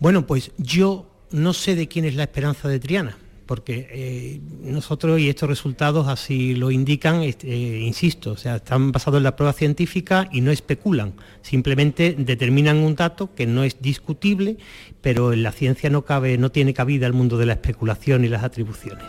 Bueno, 0.00 0.26
pues 0.26 0.50
yo 0.58 1.10
no 1.30 1.52
sé 1.52 1.74
de 1.74 1.88
quién 1.88 2.04
es 2.04 2.14
la 2.14 2.24
esperanza 2.24 2.68
de 2.68 2.80
Triana, 2.80 3.16
porque 3.46 3.88
eh, 3.90 4.40
nosotros 4.62 5.20
y 5.20 5.28
estos 5.28 5.48
resultados 5.48 6.08
así 6.08 6.54
lo 6.54 6.70
indican, 6.70 7.22
eh, 7.22 7.80
insisto, 7.84 8.32
o 8.32 8.36
sea, 8.36 8.56
están 8.56 8.90
basados 8.92 9.18
en 9.18 9.24
la 9.24 9.36
prueba 9.36 9.52
científica 9.52 10.28
y 10.32 10.40
no 10.40 10.50
especulan, 10.50 11.12
simplemente 11.42 12.14
determinan 12.18 12.78
un 12.78 12.94
dato 12.94 13.34
que 13.34 13.46
no 13.46 13.64
es 13.64 13.80
discutible, 13.80 14.56
pero 15.00 15.32
en 15.32 15.42
la 15.42 15.52
ciencia 15.52 15.90
no 15.90 16.02
cabe, 16.04 16.38
no 16.38 16.50
tiene 16.50 16.72
cabida 16.74 17.06
el 17.06 17.12
mundo 17.12 17.36
de 17.38 17.46
la 17.46 17.52
especulación 17.54 18.24
y 18.24 18.28
las 18.28 18.42
atribuciones. 18.44 19.04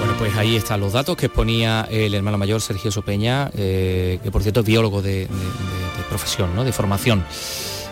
Bueno, 0.00 0.14
pues 0.18 0.34
ahí 0.36 0.56
están 0.56 0.80
los 0.80 0.92
datos 0.92 1.16
que 1.16 1.26
exponía 1.26 1.88
el 1.90 2.14
hermano 2.14 2.38
mayor 2.38 2.60
Sergio 2.60 2.90
Sopeña, 2.90 3.50
eh, 3.56 4.18
que 4.22 4.30
por 4.30 4.42
cierto 4.42 4.60
es 4.60 4.66
biólogo 4.66 5.02
de- 5.02 5.26
de 5.26 5.28
profesión, 6.08 6.54
¿no? 6.54 6.64
de 6.64 6.72
formación. 6.72 7.24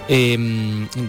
Eh, 0.09 0.37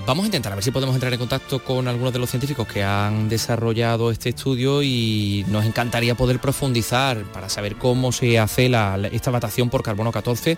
vamos 0.06 0.24
a 0.24 0.28
intentar 0.28 0.52
a 0.52 0.56
ver 0.56 0.64
si 0.64 0.72
podemos 0.72 0.94
entrar 0.94 1.12
en 1.12 1.20
contacto 1.20 1.64
con 1.64 1.88
algunos 1.88 2.14
de 2.14 2.20
los 2.20 2.30
científicos 2.30 2.68
que 2.68 2.84
han 2.84 3.28
desarrollado 3.28 4.12
este 4.12 4.30
estudio 4.30 4.84
y 4.84 5.44
nos 5.48 5.66
encantaría 5.66 6.16
poder 6.16 6.40
profundizar 6.40 7.24
para 7.32 7.50
saber 7.50 7.76
cómo 7.76 8.12
se 8.12 8.38
hace 8.38 8.72
esta 9.12 9.32
datación 9.32 9.70
por 9.70 9.82
carbono 9.82 10.12
14 10.12 10.58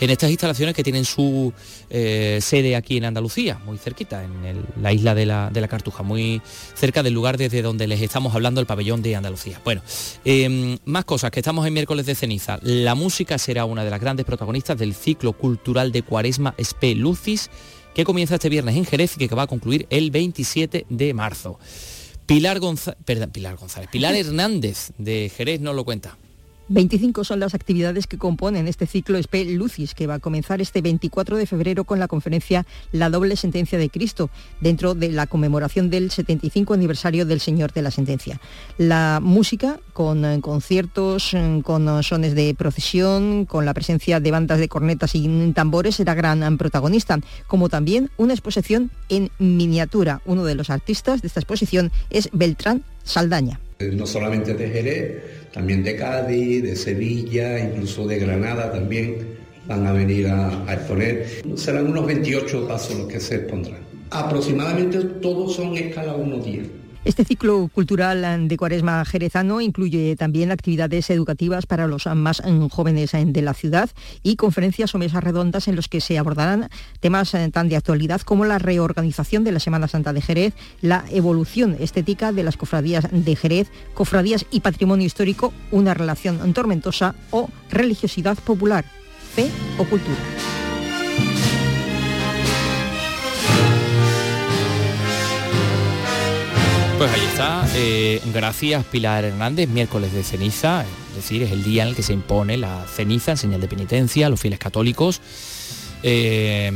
en 0.00 0.10
estas 0.10 0.30
instalaciones 0.30 0.74
que 0.74 0.82
tienen 0.82 1.04
su 1.04 1.52
eh, 1.90 2.38
sede 2.40 2.74
aquí 2.74 2.96
en 2.96 3.04
Andalucía, 3.04 3.60
muy 3.64 3.78
cerquita, 3.78 4.24
en 4.24 4.64
la 4.80 4.92
isla 4.92 5.14
de 5.14 5.26
la, 5.26 5.50
de 5.50 5.60
la 5.60 5.68
Cartuja, 5.68 6.02
muy 6.02 6.40
cerca 6.74 7.02
del 7.02 7.12
lugar 7.12 7.36
desde 7.36 7.62
donde 7.62 7.86
les 7.86 8.00
estamos 8.00 8.34
hablando, 8.34 8.60
el 8.60 8.66
pabellón 8.66 9.02
de 9.02 9.14
Andalucía. 9.14 9.60
Bueno, 9.64 9.82
eh, 10.24 10.78
más 10.84 11.04
cosas, 11.04 11.30
que 11.30 11.40
estamos 11.40 11.66
en 11.66 11.74
miércoles 11.74 12.06
de 12.06 12.14
ceniza. 12.14 12.58
La 12.62 12.94
música 12.94 13.38
será 13.38 13.66
una 13.66 13.84
de 13.84 13.90
las 13.90 14.00
grandes 14.00 14.26
protagonistas 14.26 14.78
del 14.78 14.94
ciclo 14.94 15.32
cultural 15.32 15.92
de 15.92 16.02
Cuaresma 16.02 16.54
Spe 16.58 16.94
Lucis, 16.94 17.50
que 17.94 18.04
comienza 18.04 18.34
este 18.34 18.48
viernes 18.48 18.76
en 18.76 18.84
Jerez 18.84 19.14
y 19.18 19.28
que 19.28 19.34
va 19.34 19.42
a 19.42 19.46
concluir 19.46 19.86
el 19.90 20.10
27 20.10 20.86
de 20.88 21.14
marzo. 21.14 21.58
Pilar 22.26 22.58
González, 22.58 22.98
perdón, 23.04 23.30
Pilar 23.30 23.56
González, 23.56 23.88
Pilar 23.90 24.14
Hernández 24.16 24.90
de 24.98 25.30
Jerez 25.34 25.60
nos 25.60 25.74
lo 25.74 25.84
cuenta. 25.84 26.16
25 26.68 27.24
son 27.24 27.40
las 27.40 27.54
actividades 27.54 28.06
que 28.06 28.16
componen 28.16 28.68
este 28.68 28.86
ciclo 28.86 29.22
SPE 29.22 29.44
Lucis, 29.56 29.94
que 29.94 30.06
va 30.06 30.14
a 30.14 30.18
comenzar 30.18 30.60
este 30.60 30.80
24 30.80 31.36
de 31.36 31.46
febrero 31.46 31.84
con 31.84 31.98
la 31.98 32.08
conferencia 32.08 32.66
La 32.92 33.10
doble 33.10 33.36
sentencia 33.36 33.78
de 33.78 33.90
Cristo, 33.90 34.30
dentro 34.60 34.94
de 34.94 35.10
la 35.10 35.26
conmemoración 35.26 35.90
del 35.90 36.10
75 36.10 36.74
aniversario 36.74 37.26
del 37.26 37.40
Señor 37.40 37.72
de 37.72 37.82
la 37.82 37.90
Sentencia. 37.90 38.40
La 38.78 39.20
música, 39.22 39.78
con 39.92 40.24
eh, 40.24 40.40
conciertos, 40.40 41.34
eh, 41.34 41.60
con 41.62 41.88
eh, 41.88 42.02
sones 42.02 42.34
de 42.34 42.54
procesión, 42.54 43.44
con 43.44 43.66
la 43.66 43.74
presencia 43.74 44.20
de 44.20 44.30
bandas 44.30 44.58
de 44.58 44.68
cornetas 44.68 45.14
y 45.14 45.52
tambores, 45.52 45.96
será 45.96 46.14
gran 46.14 46.56
protagonista, 46.56 47.18
como 47.46 47.68
también 47.68 48.10
una 48.16 48.32
exposición 48.32 48.90
en 49.08 49.30
miniatura. 49.38 50.22
Uno 50.24 50.44
de 50.44 50.54
los 50.54 50.70
artistas 50.70 51.20
de 51.20 51.28
esta 51.28 51.40
exposición 51.40 51.92
es 52.10 52.30
Beltrán 52.32 52.84
Saldaña. 53.02 53.60
No 53.92 54.06
solamente 54.06 54.54
de 54.54 54.68
Jerez, 54.68 55.22
también 55.52 55.82
de 55.82 55.96
Cádiz, 55.96 56.62
de 56.62 56.76
Sevilla, 56.76 57.58
incluso 57.58 58.06
de 58.06 58.18
Granada 58.18 58.72
también 58.72 59.16
van 59.66 59.86
a 59.86 59.92
venir 59.92 60.26
a, 60.28 60.64
a 60.68 60.74
exponer. 60.74 61.26
Serán 61.54 61.86
unos 61.86 62.06
28 62.06 62.68
pasos 62.68 62.98
los 62.98 63.08
que 63.08 63.20
se 63.20 63.36
expondrán. 63.36 63.80
Aproximadamente 64.10 64.98
todos 65.20 65.54
son 65.54 65.76
escala 65.76 66.16
1-10. 66.16 66.83
Este 67.04 67.26
ciclo 67.26 67.68
cultural 67.68 68.48
de 68.48 68.56
Cuaresma 68.56 69.04
jerezano 69.04 69.60
incluye 69.60 70.16
también 70.16 70.50
actividades 70.50 71.10
educativas 71.10 71.66
para 71.66 71.86
los 71.86 72.06
más 72.06 72.42
jóvenes 72.70 73.12
de 73.12 73.42
la 73.42 73.52
ciudad 73.52 73.90
y 74.22 74.36
conferencias 74.36 74.94
o 74.94 74.98
mesas 74.98 75.22
redondas 75.22 75.68
en 75.68 75.76
los 75.76 75.88
que 75.88 76.00
se 76.00 76.18
abordarán 76.18 76.70
temas 77.00 77.34
eh, 77.34 77.50
tan 77.52 77.68
de 77.68 77.76
actualidad 77.76 78.22
como 78.22 78.46
la 78.46 78.58
reorganización 78.58 79.44
de 79.44 79.52
la 79.52 79.60
Semana 79.60 79.86
Santa 79.86 80.14
de 80.14 80.22
Jerez, 80.22 80.54
la 80.80 81.04
evolución 81.10 81.76
estética 81.78 82.32
de 82.32 82.42
las 82.42 82.56
cofradías 82.56 83.06
de 83.12 83.36
Jerez, 83.36 83.68
cofradías 83.92 84.46
y 84.50 84.60
patrimonio 84.60 85.06
histórico, 85.06 85.52
una 85.70 85.92
relación 85.92 86.54
tormentosa 86.54 87.14
o 87.30 87.50
religiosidad 87.70 88.38
popular, 88.38 88.86
fe 89.34 89.50
o 89.76 89.84
cultura. 89.84 90.63
Pues 96.98 97.10
ahí 97.12 97.24
está. 97.26 97.66
Eh, 97.74 98.20
gracias 98.32 98.84
Pilar 98.86 99.24
Hernández, 99.24 99.68
miércoles 99.68 100.12
de 100.12 100.22
ceniza, 100.22 100.84
es 101.10 101.16
decir, 101.16 101.42
es 101.42 101.50
el 101.50 101.64
día 101.64 101.82
en 101.82 101.90
el 101.90 101.96
que 101.96 102.02
se 102.02 102.12
impone 102.12 102.56
la 102.56 102.84
ceniza 102.86 103.32
en 103.32 103.36
señal 103.36 103.60
de 103.60 103.68
penitencia 103.68 104.26
a 104.26 104.30
los 104.30 104.40
fieles 104.40 104.58
católicos, 104.58 105.20
eh, 106.02 106.70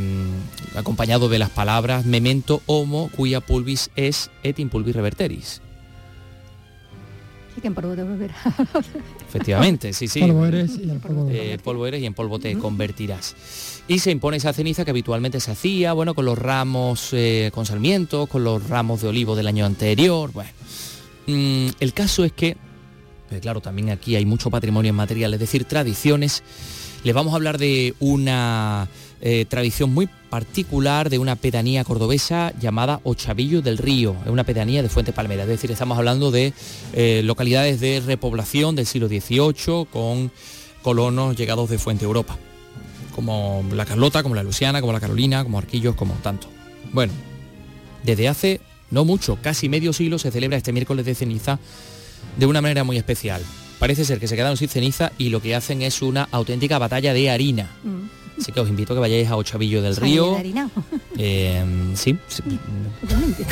acompañado 0.75 1.29
de 1.29 1.39
las 1.39 1.51
palabras 1.51 2.05
memento 2.05 2.63
homo 2.67 3.11
cuya 3.17 3.41
pulvis 3.41 3.91
es 3.95 4.31
et 4.43 4.59
in 4.59 4.69
pulvis 4.69 4.97
reverteris. 4.97 5.63
Sí, 7.55 7.61
que 7.61 7.69
en 7.69 7.75
polvo 7.75 7.95
de 7.97 8.05
volver. 8.05 8.31
Efectivamente, 9.29 9.93
sí, 9.93 10.09
sí. 10.09 10.21
Polvo 10.21 10.47
eres 10.47 10.79
y 10.79 10.91
al 10.91 10.99
polvo 10.99 11.29
Eh, 11.31 11.59
polvo 11.63 11.87
eres 11.87 12.03
y 12.03 12.07
en 12.07 12.15
polvo 12.15 12.39
te 12.39 12.57
convertirás. 12.59 13.78
Y 13.89 13.99
se 14.01 14.11
impone 14.11 14.37
esa 14.37 14.53
ceniza 14.53 14.85
que 14.85 14.91
habitualmente 14.91 15.41
se 15.41 15.51
hacía, 15.51 15.95
bueno, 15.95 16.15
con 16.15 16.27
los 16.27 16.39
ramos 16.39 17.09
eh, 17.13 17.51
con 17.55 17.65
sarmientos, 17.67 18.29
con 18.29 18.45
los 18.45 18.69
ramos 18.69 19.01
de 19.01 19.09
olivo 19.09 19.35
del 19.35 19.47
año 19.47 19.65
anterior. 19.65 20.31
Bueno, 20.33 20.51
Mm, 21.29 21.69
el 21.81 21.93
caso 21.93 22.25
es 22.25 22.33
que, 22.33 22.57
eh, 23.31 23.39
claro, 23.41 23.61
también 23.61 23.91
aquí 23.91 24.17
hay 24.17 24.25
mucho 24.25 24.51
patrimonio 24.51 24.95
material, 24.95 25.35
es 25.35 25.41
decir, 25.41 25.67
tradiciones. 25.67 26.43
Les 27.05 27.15
vamos 27.15 27.35
a 27.35 27.37
hablar 27.37 27.59
de 27.59 27.95
una 28.01 28.89
eh, 29.21 29.45
tradición 29.47 29.93
muy 29.93 30.09
particular 30.31 31.11
de 31.11 31.19
una 31.19 31.37
pedanía 31.37 31.85
cordobesa 31.85 32.55
llamada 32.59 33.01
Ochavillo 33.05 33.61
del 33.61 33.77
Río, 33.77 34.17
es 34.25 34.31
una 34.31 34.45
pedanía 34.45 34.83
de 34.83 34.89
Fuente 34.89 35.13
Palmera, 35.13 35.43
es 35.43 35.49
decir, 35.49 35.71
estamos 35.71 35.99
hablando 35.99 36.31
de 36.31 36.55
eh, 36.95 37.21
localidades 37.25 37.79
de 37.79 38.01
repoblación 38.01 38.75
del 38.75 38.87
siglo 38.87 39.09
XVIII 39.09 39.87
con 39.93 40.33
colonos 40.81 41.37
llegados 41.37 41.69
de 41.69 41.79
Fuente 41.79 42.07
Europa, 42.07 42.39
como 43.19 43.65
la 43.73 43.85
Carlota, 43.85 44.23
como 44.23 44.37
la 44.37 44.45
Luciana, 44.45 44.81
como 44.81 44.93
la 44.93 45.01
Carolina, 45.01 45.43
como 45.43 45.59
Arquillos, 45.59 45.97
como 45.97 46.15
tanto. 46.23 46.47
Bueno, 46.93 47.13
desde 48.05 48.29
hace 48.29 48.61
no 48.93 49.05
mucho, 49.05 49.41
casi 49.43 49.69
medio 49.69 49.93
siglo 49.93 50.21
se 50.21 50.31
celebra 50.31 50.57
este 50.57 50.73
miércoles 50.73 51.05
de 51.05 51.17
ceniza 51.17 51.59
de 52.37 52.47
una 52.47 52.61
manera 52.61 52.85
muy 52.85 52.97
especial. 52.97 53.43
Parece 53.81 54.05
ser 54.05 54.21
que 54.21 54.29
se 54.29 54.37
quedaron 54.37 54.57
sin 54.57 54.69
ceniza 54.69 55.11
y 55.19 55.31
lo 55.31 55.43
que 55.43 55.57
hacen 55.57 55.83
es 55.83 56.01
una 56.01 56.29
auténtica 56.31 56.79
batalla 56.79 57.13
de 57.13 57.29
harina. 57.29 57.69
Así 58.41 58.53
que 58.53 58.61
os 58.61 58.69
invito 58.69 58.93
a 58.93 58.97
que 58.97 59.01
vayáis 59.01 59.29
a 59.29 59.37
Ochavillo 59.37 59.83
del 59.83 59.97
Río. 59.97 60.37
Eh, 61.21 61.65
sí, 61.95 62.17
sí, 62.29 62.43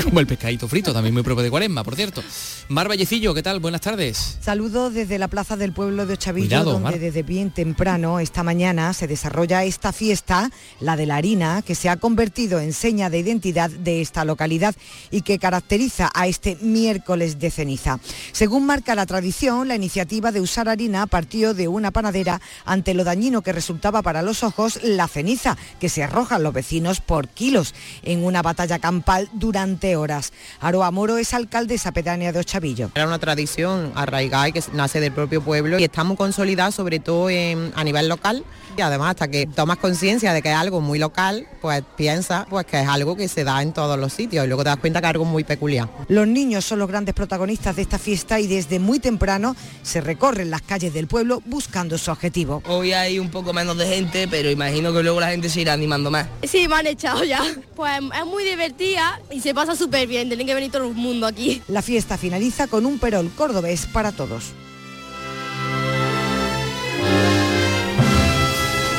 como 0.05 0.21
el 0.21 0.27
pescadito 0.29 0.69
frito, 0.69 0.93
también 0.93 1.13
muy 1.13 1.25
propio 1.25 1.43
de 1.43 1.51
Cuaresma, 1.51 1.83
por 1.83 1.97
cierto. 1.97 2.23
Mar 2.69 2.89
Vallecillo, 2.89 3.35
¿qué 3.35 3.43
tal? 3.43 3.59
Buenas 3.59 3.81
tardes. 3.81 4.39
Saludos 4.41 4.95
desde 4.95 5.19
la 5.19 5.27
Plaza 5.27 5.57
del 5.57 5.73
Pueblo 5.73 6.07
de 6.07 6.15
Ochavillo, 6.15 6.47
Cuidado, 6.47 6.73
donde 6.75 6.91
Mar. 6.91 7.01
desde 7.01 7.25
bien 7.25 7.51
temprano 7.51 8.21
esta 8.21 8.45
mañana 8.45 8.93
se 8.93 9.09
desarrolla 9.09 9.65
esta 9.65 9.93
fiesta, 9.93 10.49
la 10.79 10.97
de 10.97 11.07
la 11.07 11.17
harina, 11.17 11.63
que 11.63 11.75
se 11.75 11.89
ha 11.89 11.97
convertido 11.97 12.61
en 12.61 12.73
seña 12.73 13.11
de 13.11 13.19
identidad 13.19 13.69
de 13.69 14.01
esta 14.01 14.25
localidad 14.25 14.77
y 15.11 15.23
que 15.23 15.41
caracteriza 15.41 16.09
a 16.15 16.29
este 16.29 16.57
miércoles 16.61 17.41
de 17.41 17.51
ceniza. 17.51 17.99
Según 18.31 18.65
marca 18.65 18.95
la 18.95 19.07
tradición, 19.07 19.67
la 19.67 19.75
iniciativa 19.75 20.31
de 20.31 20.41
usar 20.41 20.69
harina 20.69 21.09
partió 21.09 21.53
de 21.53 21.67
una 21.67 21.91
panadera 21.91 22.41
ante 22.65 22.95
lo 22.95 23.03
dañino 23.03 23.43
que 23.43 23.53
resultaba 23.53 24.03
para 24.03 24.23
los 24.23 24.45
ojos 24.45 24.76
la 24.83 25.09
ceniza, 25.09 25.57
que 25.81 25.89
se 25.89 26.03
arrojan 26.03 26.43
los 26.43 26.53
vecinos 26.53 27.01
por 27.01 27.29
kilos 27.29 27.75
en 28.03 28.25
una 28.25 28.43
batalla 28.43 28.79
campal 28.79 29.29
durante 29.33 29.97
horas. 29.97 30.33
Aroa 30.61 30.91
Moro 30.91 31.19
es 31.19 31.35
alcaldesa 31.35 31.93
pedánea 31.93 32.33
de 32.33 32.41
Ochavillo. 32.41 32.91
Era 32.95 33.07
una 33.07 33.19
tradición 33.19 33.93
arraigada 33.95 34.49
y 34.49 34.53
que 34.53 34.63
nace 34.73 35.01
del 35.01 35.13
propio 35.13 35.43
pueblo 35.43 35.79
y 35.79 35.85
está 35.85 36.05
muy 36.05 36.17
consolidada 36.17 36.71
sobre 36.71 36.99
todo 37.01 37.31
en- 37.31 37.73
a 37.75 37.85
nivel 37.85 38.09
local 38.09 38.45
y 38.77 38.81
además 38.83 39.11
hasta 39.11 39.29
que 39.29 39.47
tomas 39.47 39.79
conciencia 39.79 40.33
de 40.33 40.43
que 40.43 40.51
es 40.51 40.57
algo 40.57 40.81
muy 40.81 40.99
local, 40.99 41.47
pues 41.63 41.83
piensas 41.97 42.47
pues 42.49 42.67
que 42.67 42.81
es 42.81 42.89
algo 42.89 43.17
que 43.17 43.29
se 43.29 43.45
da 43.45 43.63
en 43.63 43.73
todos 43.73 43.99
los 43.99 44.13
sitios 44.13 44.45
y 44.45 44.49
luego 44.49 44.63
te 44.63 44.71
das 44.71 44.79
cuenta 44.79 45.01
que 45.01 45.07
es 45.07 45.11
algo 45.11 45.25
muy 45.25 45.45
peculiar. 45.45 45.89
Los 46.09 46.27
niños 46.29 46.65
son 46.65 46.79
los 46.79 46.89
grandes 46.89 47.15
protagonistas 47.15 47.77
de 47.77 47.83
esta 47.83 47.99
fiesta 47.99 48.39
y 48.41 48.47
desde 48.47 48.79
muy 48.79 48.99
temprano 48.99 49.57
se 49.83 50.01
recorren 50.01 50.51
las 50.51 50.63
calles 50.63 50.93
del 50.93 51.07
pueblo 51.07 51.43
buscando 51.47 51.97
su 51.99 52.11
objetivo. 52.11 52.63
Hoy 52.67 52.93
hay 52.93 53.19
un 53.19 53.31
poco 53.31 53.53
menos 53.53 53.77
de 53.79 53.87
gente, 53.87 54.29
pero 54.29 54.51
imagino 54.67 54.93
que 54.93 55.03
luego 55.03 55.21
la 55.21 55.31
gente 55.31 55.49
se 55.49 55.61
irá 55.61 55.73
animando 55.73 56.11
más. 56.11 56.27
Sí, 56.43 56.67
me 56.69 56.75
han 56.75 56.87
echado 56.87 57.23
ya. 57.25 57.43
Pues 57.77 57.93
es 57.99 58.27
muy 58.27 58.43
divertida 58.43 59.21
y 59.31 59.41
se 59.41 59.55
pasa 59.55 59.77
súper 59.77 60.09
bien. 60.09 60.29
Tienen 60.29 60.47
que 60.47 60.55
venir 60.55 60.73
todo 60.73 60.89
el 60.89 60.95
mundo 60.95 61.27
aquí. 61.27 61.63
La 61.69 61.83
fiesta 61.83 62.19
finaliza 62.19 62.67
con 62.67 62.87
un 62.87 62.99
perol 62.99 63.31
cordobés 63.37 63.87
para 63.87 64.13
todos. 64.13 64.55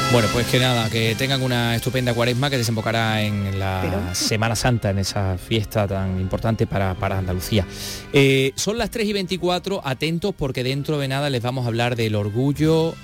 Bueno, 0.10 0.30
pues 0.32 0.48
que 0.48 0.58
nada, 0.58 0.90
que 0.90 1.16
tengan 1.16 1.42
una 1.42 1.76
estupenda 1.76 2.14
cuaresma 2.14 2.50
que 2.50 2.58
desembocará 2.58 3.22
en 3.24 3.60
la 3.60 4.16
Semana 4.16 4.56
Santa, 4.56 4.90
en 4.90 5.00
esa 5.00 5.38
fiesta 5.38 5.86
tan 5.86 6.22
importante 6.22 6.66
para, 6.66 6.96
para 6.96 7.18
Andalucía. 7.18 7.68
Eh, 8.14 8.54
son 8.56 8.78
las 8.78 8.90
3 8.90 9.06
y 9.06 9.14
24, 9.14 9.82
atentos 9.84 10.34
porque 10.34 10.64
dentro 10.64 10.98
de 10.98 11.10
nada 11.10 11.30
les 11.30 11.42
vamos 11.42 11.66
a 11.66 11.68
hablar 11.68 11.98
del 11.98 12.16
orgullo, 12.16 12.96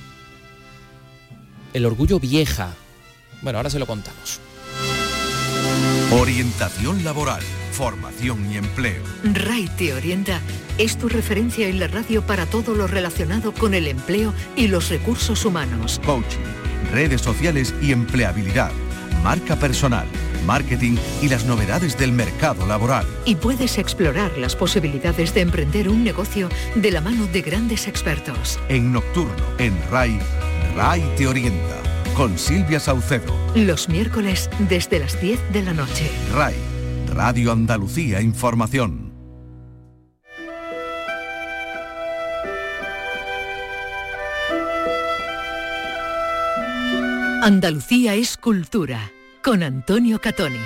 el 1.73 1.85
orgullo 1.85 2.19
vieja. 2.19 2.73
Bueno, 3.41 3.59
ahora 3.59 3.69
se 3.69 3.79
lo 3.79 3.85
contamos. 3.85 4.39
Orientación 6.11 7.03
laboral, 7.03 7.41
formación 7.71 8.51
y 8.51 8.57
empleo. 8.57 9.03
RAI 9.23 9.67
te 9.77 9.93
orienta 9.93 10.39
es 10.77 10.97
tu 10.97 11.07
referencia 11.07 11.67
en 11.67 11.79
la 11.79 11.87
radio 11.87 12.25
para 12.25 12.45
todo 12.47 12.73
lo 12.73 12.87
relacionado 12.87 13.53
con 13.53 13.73
el 13.73 13.87
empleo 13.87 14.33
y 14.55 14.67
los 14.67 14.89
recursos 14.89 15.45
humanos. 15.45 16.01
Coaching, 16.03 16.39
redes 16.91 17.21
sociales 17.21 17.75
y 17.81 17.91
empleabilidad, 17.91 18.71
marca 19.23 19.55
personal, 19.55 20.07
marketing 20.47 20.95
y 21.21 21.29
las 21.29 21.45
novedades 21.45 21.97
del 21.97 22.11
mercado 22.11 22.65
laboral. 22.65 23.05
Y 23.25 23.35
puedes 23.35 23.77
explorar 23.77 24.35
las 24.37 24.55
posibilidades 24.55 25.33
de 25.35 25.41
emprender 25.41 25.89
un 25.89 26.03
negocio 26.03 26.49
de 26.75 26.91
la 26.91 27.01
mano 27.01 27.27
de 27.27 27.41
grandes 27.41 27.87
expertos. 27.87 28.59
En 28.67 28.91
Nocturno, 28.91 29.43
en 29.59 29.79
RAI, 29.91 30.19
RAI 30.75 31.03
te 31.15 31.27
orienta. 31.27 31.81
Con 32.15 32.37
Silvia 32.37 32.79
Saucedo. 32.79 33.35
Los 33.55 33.89
miércoles 33.89 34.49
desde 34.69 34.99
las 34.99 35.19
10 35.21 35.39
de 35.51 35.61
la 35.61 35.73
noche. 35.73 36.09
RAI, 36.33 36.55
Radio 37.13 37.51
Andalucía 37.51 38.21
Información. 38.21 39.13
Andalucía 47.43 48.15
es 48.15 48.37
cultura. 48.37 49.11
Con 49.43 49.63
Antonio 49.63 50.19
Catoni. 50.19 50.57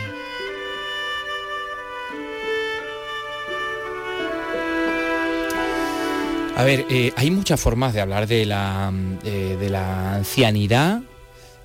A 6.58 6.64
ver, 6.64 6.88
eh, 6.90 7.14
hay 7.16 7.30
muchas 7.30 7.60
formas 7.62 7.94
de 7.94 8.02
hablar 8.02 8.26
de 8.26 8.44
la, 8.48 8.92
eh, 9.24 9.58
de 9.60 9.70
la 9.70 10.16
ancianidad, 10.16 11.02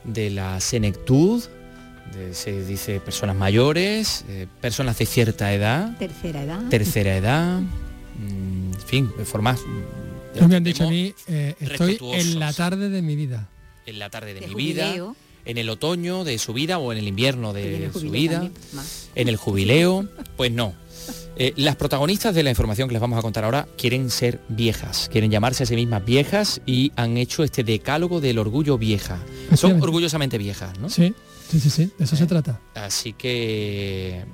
de 0.05 0.29
la 0.29 0.61
senectud, 0.61 1.43
de- 2.15 2.35
se 2.35 2.63
dice 2.67 3.01
personas 3.01 3.35
mayores, 3.35 4.27
eh, 4.29 4.47
personas 4.61 4.99
de 4.99 5.07
cierta 5.07 5.51
edad, 5.55 5.97
Tercera 5.97 6.43
edad. 6.43 6.69
tercera 6.69 7.17
edad, 7.17 7.61
mm, 7.61 8.75
en 8.75 8.81
fin, 8.87 9.11
de 9.17 9.25
formas 9.25 9.61
mm, 9.63 10.47
me 10.47 10.57
han 10.57 10.65
dicho 10.65 10.85
a 10.85 10.91
mí, 10.91 11.15
eh, 11.27 11.55
estoy 11.59 11.99
en 12.13 12.39
la 12.39 12.53
tarde 12.53 12.91
de 12.91 13.01
mi 13.01 13.17
vida. 13.17 13.49
en 13.87 13.99
la 13.99 14.11
tarde 14.11 14.35
de, 14.35 14.41
De 14.41 14.47
mi 14.49 14.55
vida, 14.55 14.95
en 15.47 15.57
el 15.59 15.71
otoño 15.71 16.23
de 16.23 16.37
su 16.39 16.53
vida 16.53 16.77
o 16.79 16.93
en 16.93 16.99
el 16.99 17.09
invierno 17.09 17.55
de 17.55 17.87
el 17.87 17.93
su 17.95 18.11
vida, 18.11 18.41
también, 18.43 18.55
en 19.15 19.29
el 19.29 19.37
jubileo, 19.37 20.07
pues 20.37 20.53
no. 20.53 20.75
Eh, 21.37 21.53
las 21.57 21.77
protagonistas 21.77 22.35
de 22.35 22.43
la 22.43 22.51
información 22.51 22.88
que 22.88 22.93
les 22.93 23.01
vamos 23.01 23.19
a 23.19 23.23
contar 23.23 23.45
ahora 23.45 23.67
quieren 23.77 24.11
ser 24.11 24.41
viejas, 24.49 25.09
quieren 25.11 25.31
llamarse 25.31 25.62
a 25.62 25.67
sí 25.67 25.75
mismas 25.75 26.05
viejas 26.05 26.61
y 26.67 26.93
han 26.97 27.17
hecho 27.17 27.43
este 27.43 27.65
decálogo 27.65 28.21
del 28.21 28.38
orgullo 28.38 28.79
vieja. 28.79 29.19
Son 29.55 29.81
orgullosamente 29.83 30.38
viejas, 30.38 30.79
¿no? 30.79 30.91
Sí, 30.91 31.15
sí, 31.51 31.61
sí, 31.61 31.71
sí, 31.71 31.91
de 31.99 32.05
eso 32.05 32.17
se 32.17 32.27
trata. 32.27 32.61
Así 32.75 33.15
que, 33.15 34.25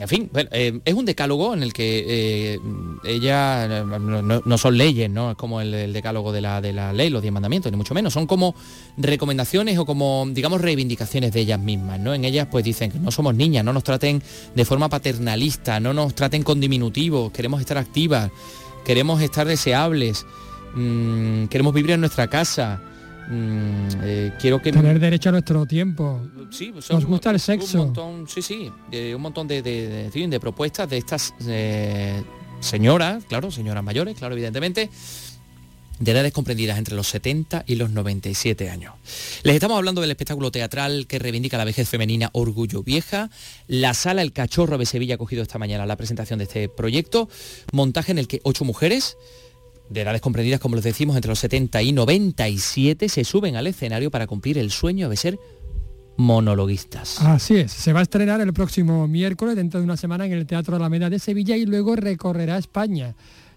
en 0.00 0.08
fin, 0.08 0.30
eh, 0.34 0.80
es 0.84 0.94
un 0.94 1.04
decálogo 1.04 1.54
en 1.54 1.62
el 1.62 1.72
que 1.72 2.04
eh, 2.06 2.60
ella 3.04 3.66
no, 3.68 4.58
son 4.58 4.78
leyes, 4.78 5.10
¿no? 5.10 5.32
Es 5.32 5.36
como 5.36 5.60
el, 5.60 5.74
el 5.74 5.92
decálogo 5.92 6.32
de 6.32 6.40
la, 6.40 6.60
de 6.60 6.72
la 6.72 6.92
ley, 6.92 7.10
los 7.10 7.22
diez 7.22 7.32
mandamientos, 7.32 7.72
ni 7.72 7.76
mucho 7.76 7.94
menos. 7.94 8.12
Son 8.12 8.26
como 8.26 8.54
recomendaciones 8.96 9.78
o 9.78 9.86
como, 9.86 10.26
digamos, 10.30 10.60
reivindicaciones 10.60 11.32
de 11.32 11.40
ellas 11.40 11.60
mismas, 11.60 11.98
¿no? 11.98 12.14
En 12.14 12.24
ellas 12.24 12.48
pues 12.50 12.64
dicen 12.64 12.90
que 12.90 12.98
no 12.98 13.10
somos 13.10 13.34
niñas, 13.34 13.64
no 13.64 13.72
nos 13.72 13.84
traten 13.84 14.22
de 14.54 14.64
forma 14.64 14.88
paternalista, 14.88 15.80
no 15.80 15.92
nos 15.92 16.14
traten 16.14 16.42
con 16.42 16.60
diminutivos, 16.60 17.32
queremos 17.32 17.60
estar 17.60 17.78
activas, 17.78 18.30
queremos 18.84 19.20
estar 19.20 19.46
deseables, 19.46 20.26
mm, 20.74 21.46
queremos 21.46 21.74
vivir 21.74 21.92
en 21.92 22.00
nuestra 22.00 22.28
casa. 22.28 22.80
Mm, 23.28 23.88
eh, 24.02 24.32
quiero 24.40 24.60
que 24.62 24.72
Tener 24.72 24.98
derecho 24.98 25.28
a 25.28 25.32
nuestro 25.32 25.66
tiempo. 25.66 26.20
Sí, 26.50 26.70
Nos 26.72 26.90
un- 26.90 27.04
gusta 27.04 27.30
el 27.30 27.36
Un 27.36 27.40
sexo. 27.40 27.78
montón, 27.78 28.26
sí, 28.28 28.42
sí, 28.42 28.70
un 29.14 29.20
montón 29.22 29.46
de, 29.48 29.62
de 29.62 30.40
propuestas 30.40 30.88
de 30.88 30.96
estas 30.98 31.34
eh, 31.46 32.22
señoras, 32.60 33.24
claro, 33.28 33.50
señoras 33.50 33.84
mayores, 33.84 34.16
claro, 34.16 34.34
evidentemente, 34.34 34.90
de 36.00 36.12
edades 36.12 36.32
comprendidas 36.32 36.78
entre 36.78 36.94
los 36.94 37.08
70 37.08 37.64
y 37.66 37.74
los 37.74 37.90
97 37.90 38.70
años. 38.70 38.94
Les 39.42 39.54
estamos 39.54 39.76
hablando 39.76 40.00
del 40.00 40.10
espectáculo 40.12 40.52
teatral 40.52 41.08
que 41.08 41.18
reivindica 41.18 41.58
la 41.58 41.64
vejez 41.64 41.88
femenina 41.88 42.30
Orgullo 42.34 42.84
Vieja. 42.84 43.30
La 43.66 43.94
sala 43.94 44.22
El 44.22 44.32
Cachorro 44.32 44.78
de 44.78 44.86
Sevilla 44.86 45.16
ha 45.16 45.18
cogido 45.18 45.42
esta 45.42 45.58
mañana 45.58 45.86
la 45.86 45.96
presentación 45.96 46.38
de 46.38 46.44
este 46.44 46.68
proyecto, 46.68 47.28
montaje 47.72 48.12
en 48.12 48.18
el 48.18 48.28
que 48.28 48.40
ocho 48.44 48.64
mujeres 48.64 49.16
de 49.90 50.02
edades 50.02 50.20
comprendidas, 50.20 50.60
como 50.60 50.74
les 50.74 50.84
decimos, 50.84 51.16
entre 51.16 51.30
los 51.30 51.38
70 51.38 51.82
y 51.82 51.92
97, 51.92 53.08
se 53.08 53.24
suben 53.24 53.56
al 53.56 53.66
escenario 53.66 54.10
para 54.10 54.26
cumplir 54.26 54.58
el 54.58 54.70
sueño 54.70 55.08
de 55.08 55.16
ser 55.16 55.38
monologuistas. 56.16 57.20
Así 57.22 57.56
es, 57.56 57.72
se 57.72 57.92
va 57.92 58.00
a 58.00 58.02
estrenar 58.02 58.40
el 58.40 58.52
próximo 58.52 59.06
miércoles 59.06 59.56
dentro 59.56 59.80
de 59.80 59.84
una 59.84 59.96
semana 59.96 60.26
en 60.26 60.32
el 60.32 60.46
Teatro 60.46 60.76
Alameda 60.76 61.08
de 61.08 61.18
Sevilla 61.18 61.56
y 61.56 61.64
luego 61.64 61.96
recorrerá 61.96 62.58
España. 62.58 63.14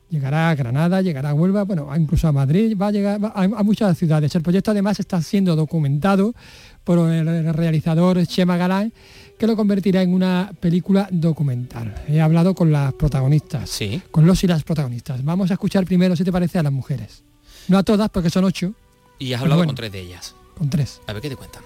Llegará 0.10 0.50
a 0.50 0.56
Granada, 0.56 1.02
llegará 1.02 1.30
a 1.30 1.34
Huelva, 1.34 1.64
bueno, 1.64 1.90
incluso 1.96 2.28
a 2.28 2.34
Madrid, 2.34 2.78
va 2.80 2.88
a 2.88 2.92
llegar 2.92 3.20
a, 3.24 3.44
a 3.44 3.64
muchas 3.64 3.98
ciudades. 3.98 4.36
El 4.36 4.42
proyecto 4.42 4.72
además 4.72 5.00
está 5.00 5.22
siendo 5.22 5.56
documentado 5.56 6.36
por 6.84 7.10
el 7.10 7.54
realizador 7.54 8.26
Chema 8.28 8.58
Galán, 8.58 8.94
que 9.42 9.48
lo 9.48 9.56
convertirá 9.56 10.04
en 10.04 10.14
una 10.14 10.52
película 10.60 11.08
documental. 11.10 11.96
He 12.08 12.22
hablado 12.22 12.54
con 12.54 12.72
las 12.72 12.94
protagonistas, 12.94 13.80
con 14.12 14.28
los 14.28 14.44
y 14.44 14.48
las 14.48 14.64
protagonistas. 14.64 15.26
Vamos 15.26 15.50
a 15.50 15.56
escuchar 15.56 15.84
primero, 15.84 16.16
si 16.16 16.24
te 16.24 16.32
parece, 16.32 16.60
a 16.60 16.64
las 16.64 16.72
mujeres. 16.72 17.24
No 17.68 17.80
a 17.80 17.82
todas, 17.84 18.12
porque 18.12 18.30
son 18.30 18.44
ocho, 18.44 18.76
Y 19.18 19.34
has 19.34 19.42
hablado 19.42 19.58
bueno. 19.62 19.70
con 19.70 19.76
tres 19.78 19.92
de 19.94 20.00
ellas. 20.02 20.36
con 20.56 20.70
tres. 20.70 21.02
A 21.08 21.14
ver 21.14 21.24
qué 21.24 21.30
te 21.30 21.36
cuentan. 21.36 21.64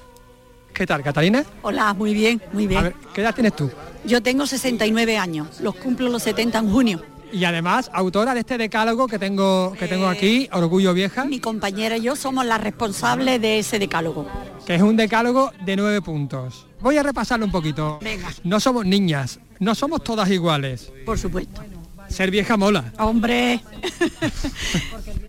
¿Qué 0.73 0.87
tal, 0.87 1.03
Catalina? 1.03 1.43
Hola, 1.63 1.93
muy 1.93 2.13
bien, 2.13 2.41
muy 2.53 2.65
bien. 2.65 2.79
A 2.79 2.83
ver, 2.83 2.95
¿qué 3.13 3.19
edad 3.19 3.35
tienes 3.35 3.53
tú? 3.57 3.69
Yo 4.05 4.23
tengo 4.23 4.47
69 4.47 5.17
años, 5.17 5.59
los 5.59 5.75
cumplo 5.75 6.07
los 6.07 6.23
70 6.23 6.57
en 6.59 6.71
junio. 6.71 7.01
Y 7.33 7.43
además, 7.43 7.89
autora 7.91 8.33
de 8.33 8.39
este 8.41 8.57
decálogo 8.57 9.07
que 9.07 9.19
tengo, 9.19 9.73
que 9.77 9.89
tengo 9.89 10.07
aquí, 10.07 10.47
Orgullo 10.53 10.93
Vieja. 10.93 11.25
Mi 11.25 11.41
compañera 11.41 11.97
y 11.97 12.03
yo 12.03 12.15
somos 12.15 12.45
las 12.45 12.61
responsables 12.61 13.41
de 13.41 13.59
ese 13.59 13.79
decálogo. 13.79 14.25
que 14.65 14.75
es 14.75 14.81
un 14.81 14.95
decálogo 14.95 15.51
de 15.65 15.75
nueve 15.75 16.01
puntos. 16.01 16.67
Voy 16.81 16.97
a 16.97 17.03
repasarlo 17.03 17.45
un 17.45 17.51
poquito. 17.51 17.99
Venga. 18.01 18.31
No 18.43 18.59
somos 18.59 18.85
niñas, 18.85 19.39
no 19.59 19.73
somos 19.75 20.03
todas 20.03 20.29
iguales. 20.29 20.91
Por 21.05 21.17
supuesto. 21.17 21.61
Ser 22.09 22.29
vieja 22.31 22.57
mola. 22.57 22.93
Hombre. 22.99 23.61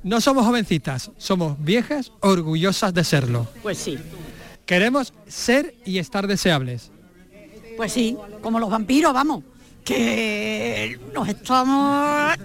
No 0.03 0.21
somos 0.21 0.47
jovencitas, 0.47 1.11
somos 1.19 1.57
viejas 1.59 2.13
orgullosas 2.21 2.95
de 2.95 3.03
serlo. 3.03 3.49
Pues 3.63 3.77
sí, 3.79 3.99
Queremos 4.65 5.13
ser 5.27 5.75
y 5.85 5.99
estar 5.99 6.29
deseables. 6.29 6.93
pues 7.77 7.93
sí, 7.93 8.17
como 8.41 8.61
los 8.61 8.71
vampiros, 8.71 9.13
vamos, 9.13 9.43
que 9.85 10.99
nos 11.13 11.29
estamos... 11.29 12.37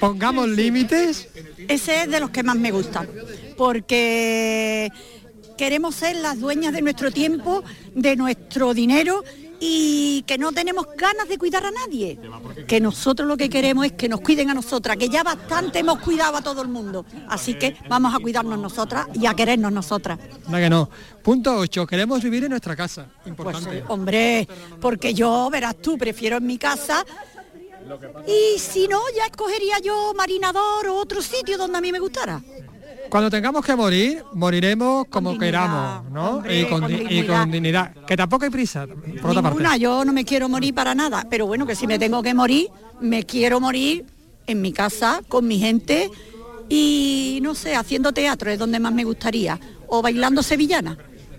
Pongamos 0.00 0.48
límites. 0.48 1.28
Ese 1.68 2.02
es 2.02 2.10
de 2.10 2.20
los 2.20 2.28
que 2.30 2.42
más 2.42 2.56
me 2.56 2.70
gusta, 2.70 3.06
porque 3.56 4.90
queremos 5.56 5.94
ser 5.94 6.16
las 6.16 6.40
dueñas 6.40 6.72
de 6.72 6.82
nuestro 6.82 7.10
tiempo, 7.10 7.62
de 7.94 8.16
nuestro 8.16 8.74
dinero 8.74 9.22
y 9.64 10.24
que 10.26 10.38
no 10.38 10.50
tenemos 10.50 10.86
ganas 10.96 11.28
de 11.28 11.38
cuidar 11.38 11.64
a 11.64 11.70
nadie. 11.70 12.18
Que 12.66 12.80
nosotros 12.80 13.28
lo 13.28 13.36
que 13.36 13.48
queremos 13.48 13.86
es 13.86 13.92
que 13.92 14.08
nos 14.08 14.20
cuiden 14.20 14.50
a 14.50 14.54
nosotras, 14.54 14.96
que 14.96 15.08
ya 15.08 15.22
bastante 15.22 15.78
hemos 15.78 16.00
cuidado 16.00 16.36
a 16.36 16.42
todo 16.42 16.62
el 16.62 16.68
mundo. 16.68 17.06
Así 17.28 17.54
que 17.54 17.76
vamos 17.88 18.12
a 18.12 18.18
cuidarnos 18.18 18.58
nosotras 18.58 19.06
y 19.14 19.26
a 19.26 19.34
querernos 19.34 19.70
nosotras. 19.70 20.18
Nada 20.46 20.64
que 20.64 20.70
no. 20.70 20.90
Punto 21.22 21.56
8. 21.56 21.86
Queremos 21.86 22.20
vivir 22.22 22.42
en 22.42 22.50
nuestra 22.50 22.74
casa. 22.74 23.06
Pues, 23.18 23.28
Importante. 23.28 23.84
hombre, 23.86 24.48
porque 24.80 25.14
yo, 25.14 25.48
verás 25.48 25.76
tú, 25.80 25.96
prefiero 25.96 26.38
en 26.38 26.46
mi 26.46 26.58
casa 26.58 27.04
y 28.26 28.58
si 28.58 28.88
no, 28.88 29.00
ya 29.16 29.26
escogería 29.26 29.78
yo 29.80 30.12
Marinador 30.14 30.88
o 30.88 30.96
otro 30.96 31.22
sitio 31.22 31.58
donde 31.58 31.78
a 31.78 31.80
mí 31.80 31.92
me 31.92 31.98
gustara. 31.98 32.42
Cuando 33.10 33.30
tengamos 33.30 33.64
que 33.64 33.76
morir, 33.76 34.22
moriremos 34.32 35.06
como 35.08 35.36
queramos, 35.36 36.10
¿no? 36.10 36.30
hombre, 36.36 36.60
y, 36.60 36.64
con, 36.66 36.80
con 36.80 36.88
di- 36.90 36.94
y 36.94 36.98
dignidad. 36.98 37.40
con 37.40 37.50
dignidad. 37.50 37.94
Que 38.06 38.16
tampoco 38.16 38.44
hay 38.44 38.50
prisa, 38.50 38.86
por 38.86 39.30
otra 39.30 39.42
parte. 39.42 39.58
Ninguna, 39.58 39.76
yo 39.76 40.04
no 40.04 40.12
me 40.12 40.24
quiero 40.24 40.48
morir 40.48 40.74
para 40.74 40.94
nada, 40.94 41.26
pero 41.28 41.46
bueno, 41.46 41.66
que 41.66 41.74
si 41.74 41.86
me 41.86 41.98
tengo 41.98 42.22
que 42.22 42.32
morir, 42.32 42.68
me 43.00 43.24
quiero 43.24 43.60
morir 43.60 44.06
en 44.46 44.60
mi 44.62 44.72
casa, 44.72 45.20
con 45.28 45.46
mi 45.46 45.58
gente 45.58 46.10
y 46.68 47.38
no 47.42 47.54
sé, 47.54 47.74
haciendo 47.74 48.12
teatro 48.12 48.50
es 48.50 48.58
donde 48.58 48.80
más 48.80 48.92
me 48.94 49.04
gustaría, 49.04 49.58
o 49.88 50.00
bailando 50.00 50.42
sevillana. 50.42 50.96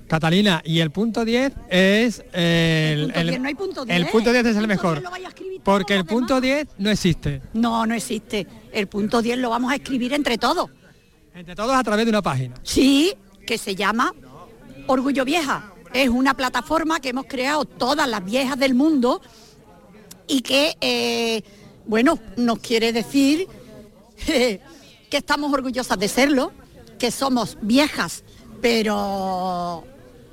Catalina, 0.08 0.62
y 0.64 0.80
el 0.80 0.92
punto 0.92 1.26
10 1.26 1.54
es 1.70 2.24
el, 2.34 3.06
punto 3.14 3.24
10, 3.24 3.40
no 3.40 3.48
hay 3.48 3.56
punto 3.56 3.82
el 3.84 3.88
10. 3.88 4.12
punto 4.12 4.32
10 4.32 4.46
es 4.46 4.58
el 4.58 4.68
mejor. 4.68 4.92
10 4.96 5.04
lo 5.06 5.10
vaya 5.12 5.26
a 5.26 5.30
escribir 5.30 5.62
Porque 5.64 5.96
el 5.96 6.06
punto 6.06 6.40
10 6.40 6.68
no 6.78 6.92
existe. 6.92 7.42
No, 7.54 7.86
no 7.88 7.96
existe. 7.96 8.46
El 8.72 8.86
punto 8.88 9.22
10 9.24 9.40
lo 9.40 9.50
vamos 9.50 9.72
a 9.72 9.76
escribir 9.76 10.14
entre 10.14 10.38
todos. 10.38 10.70
Entre 11.36 11.56
todos 11.56 11.74
a 11.74 11.84
través 11.84 12.06
de 12.06 12.10
una 12.10 12.22
página. 12.22 12.56
Sí, 12.62 13.14
que 13.48 13.58
se 13.58 13.76
llama 13.76 14.14
Orgullo 14.88 15.26
Vieja. 15.26 15.74
Es 15.92 16.10
una 16.10 16.36
plataforma 16.36 17.00
que 17.00 17.10
hemos 17.10 17.26
creado 17.26 17.66
todas 17.66 18.08
las 18.08 18.24
viejas 18.24 18.58
del 18.60 18.76
mundo 18.76 19.22
y 20.28 20.42
que, 20.42 20.76
eh, 20.80 21.44
bueno, 21.86 22.20
nos 22.38 22.60
quiere 22.60 22.94
decir 22.94 23.48
que 24.26 24.62
estamos 25.12 25.52
orgullosas 25.52 25.98
de 25.98 26.08
serlo, 26.08 26.52
que 27.00 27.10
somos 27.10 27.58
viejas, 27.62 28.24
pero 28.62 29.84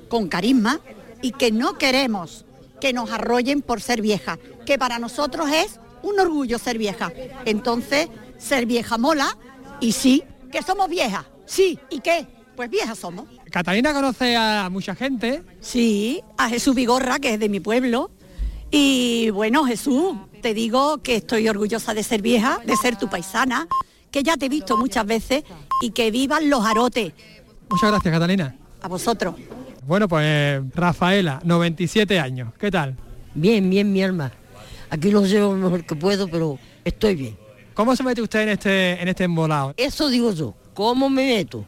con 0.07 0.27
carisma 0.27 0.79
y 1.21 1.31
que 1.31 1.51
no 1.51 1.77
queremos 1.77 2.45
que 2.79 2.93
nos 2.93 3.11
arrollen 3.11 3.61
por 3.61 3.81
ser 3.81 4.01
viejas, 4.01 4.39
que 4.65 4.77
para 4.77 4.99
nosotros 4.99 5.49
es 5.51 5.79
un 6.03 6.19
orgullo 6.19 6.59
ser 6.59 6.77
vieja. 6.77 7.11
Entonces, 7.45 8.09
ser 8.37 8.65
vieja 8.65 8.97
mola 8.97 9.37
y 9.79 9.91
sí, 9.93 10.23
que 10.51 10.61
somos 10.61 10.89
viejas, 10.89 11.25
sí, 11.45 11.79
¿y 11.89 11.99
qué? 11.99 12.27
Pues 12.55 12.69
viejas 12.69 12.99
somos. 12.99 13.25
Catalina 13.49 13.93
conoce 13.93 14.35
a 14.35 14.69
mucha 14.69 14.93
gente. 14.93 15.41
Sí, 15.61 16.21
a 16.37 16.49
Jesús 16.49 16.75
Vigorra, 16.75 17.19
que 17.19 17.33
es 17.33 17.39
de 17.39 17.49
mi 17.49 17.59
pueblo. 17.59 18.11
Y 18.69 19.29
bueno, 19.31 19.65
Jesús, 19.65 20.15
te 20.41 20.53
digo 20.53 20.99
que 20.99 21.17
estoy 21.17 21.47
orgullosa 21.49 21.93
de 21.93 22.03
ser 22.03 22.21
vieja, 22.21 22.59
de 22.65 22.75
ser 22.75 22.97
tu 22.97 23.09
paisana, 23.09 23.67
que 24.11 24.23
ya 24.23 24.37
te 24.37 24.45
he 24.45 24.49
visto 24.49 24.77
muchas 24.77 25.05
veces 25.05 25.43
y 25.81 25.91
que 25.91 26.11
vivan 26.11 26.49
los 26.49 26.65
arotes. 26.65 27.13
Muchas 27.69 27.91
gracias, 27.91 28.13
Catalina. 28.13 28.55
A 28.81 28.87
vosotros. 28.87 29.35
Bueno, 29.85 30.07
pues 30.07 30.61
Rafaela, 30.75 31.41
97 31.43 32.19
años. 32.19 32.53
¿Qué 32.59 32.69
tal? 32.69 32.95
Bien, 33.33 33.69
bien, 33.69 33.91
mi 33.91 34.03
alma. 34.03 34.31
Aquí 34.89 35.09
lo 35.09 35.25
llevo 35.25 35.53
lo 35.53 35.59
mejor 35.59 35.85
que 35.85 35.95
puedo, 35.95 36.27
pero 36.27 36.59
estoy 36.83 37.15
bien. 37.15 37.40
¿Cómo 37.73 37.95
se 37.95 38.03
mete 38.03 38.21
usted 38.21 38.41
en 38.41 38.49
este, 38.49 39.01
en 39.01 39.07
este 39.07 39.23
embolado? 39.23 39.73
Eso 39.77 40.09
digo 40.09 40.33
yo. 40.33 40.53
¿Cómo 40.73 41.09
me 41.09 41.25
meto? 41.25 41.65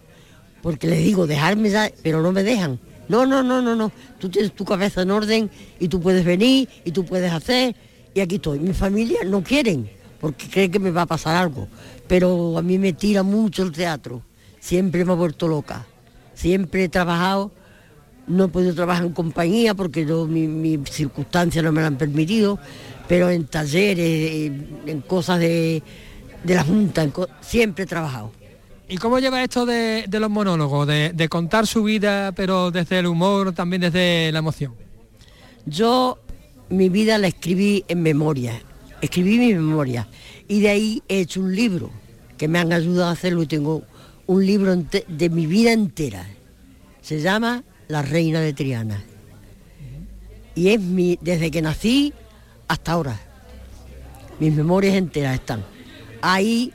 Porque 0.62 0.88
les 0.88 1.04
digo, 1.04 1.28
dejarme 1.28 1.70
ya, 1.70 1.92
pero 2.02 2.22
no 2.22 2.32
me 2.32 2.44
dejan. 2.44 2.80
No, 3.08 3.26
no, 3.26 3.44
no, 3.44 3.62
no, 3.62 3.76
no. 3.76 3.92
Tú 4.20 4.30
tienes 4.30 4.54
tu 4.54 4.66
cabeza 4.66 5.02
en 5.02 5.12
orden 5.12 5.50
y 5.80 5.88
tú 5.88 6.00
puedes 6.02 6.24
venir 6.24 6.70
y 6.86 6.92
tú 6.92 7.06
puedes 7.06 7.32
hacer. 7.32 7.76
Y 8.14 8.20
aquí 8.20 8.36
estoy. 8.36 8.60
Mi 8.60 8.74
familia 8.74 9.20
no 9.26 9.44
quieren 9.44 9.90
porque 10.20 10.48
creen 10.50 10.72
que 10.72 10.80
me 10.80 10.92
va 10.92 11.04
a 11.04 11.06
pasar 11.06 11.36
algo. 11.36 11.68
Pero 12.08 12.58
a 12.58 12.62
mí 12.62 12.78
me 12.78 12.94
tira 12.94 13.24
mucho 13.24 13.64
el 13.64 13.72
teatro. 13.72 14.22
Siempre 14.60 15.04
me 15.04 15.12
ha 15.12 15.16
vuelto 15.16 15.48
loca. 15.48 15.86
Siempre 16.34 16.86
he 16.86 16.90
trabajado. 16.90 17.52
No 18.26 18.46
he 18.46 18.48
podido 18.48 18.74
trabajar 18.74 19.06
en 19.06 19.12
compañía 19.12 19.74
porque 19.74 20.06
mis 20.06 20.90
circunstancias 20.90 21.64
no 21.64 21.74
me 21.74 21.82
lo 21.82 21.88
han 21.88 21.98
permitido. 21.98 22.58
Pero 23.08 23.30
en 23.30 23.46
talleres, 23.46 24.52
en, 24.86 25.02
cosas 25.02 25.40
de, 25.40 25.84
de 26.44 26.56
la 26.56 26.64
Junta, 26.64 27.08
siempre 27.42 27.84
he 27.84 27.88
trabajado. 27.88 28.32
¿Y 28.88 28.98
cómo 28.98 29.20
lleva 29.20 29.44
esto 29.44 29.66
de, 29.66 30.06
de 30.08 30.20
los 30.20 30.30
monólogos? 30.30 30.88
De, 30.88 31.12
de 31.14 31.30
contar 31.30 31.68
su 31.68 31.84
vida, 31.84 32.32
pero 32.34 32.72
desde 32.72 33.00
el 33.00 33.08
humor, 33.08 33.54
también 33.54 33.82
desde 33.82 34.32
la 34.32 34.40
emoción. 34.40 34.74
Yo 35.66 36.20
mi 36.70 36.90
vida 36.90 37.18
la 37.18 37.28
escribí 37.28 37.86
en 37.88 38.02
memoria, 38.02 38.62
escribí 39.02 39.38
mi 39.38 39.54
memoria 39.54 40.08
y 40.48 40.62
de 40.62 40.70
ahí 40.70 41.04
he 41.08 41.20
hecho 41.20 41.42
un 41.42 41.56
libro 41.56 41.92
que 42.38 42.48
me 42.48 42.60
han 42.60 42.74
ayudado 42.74 43.10
a 43.10 43.12
hacerlo 43.12 43.44
y 43.44 43.48
tengo 43.48 43.84
un 44.28 44.46
libro 44.46 44.76
de 44.76 45.30
mi 45.30 45.46
vida 45.46 45.72
entera. 45.72 46.28
Se 47.02 47.22
llama 47.22 47.64
La 47.88 48.02
Reina 48.02 48.42
de 48.42 48.54
Triana. 48.54 49.04
Y 50.56 50.70
es 50.70 50.80
mi, 50.80 51.18
desde 51.22 51.52
que 51.52 51.62
nací 51.62 52.14
hasta 52.68 52.92
ahora. 52.94 53.20
Mis 54.40 54.54
memorias 54.54 54.96
enteras 54.96 55.36
están. 55.36 55.64
Ahí 56.22 56.74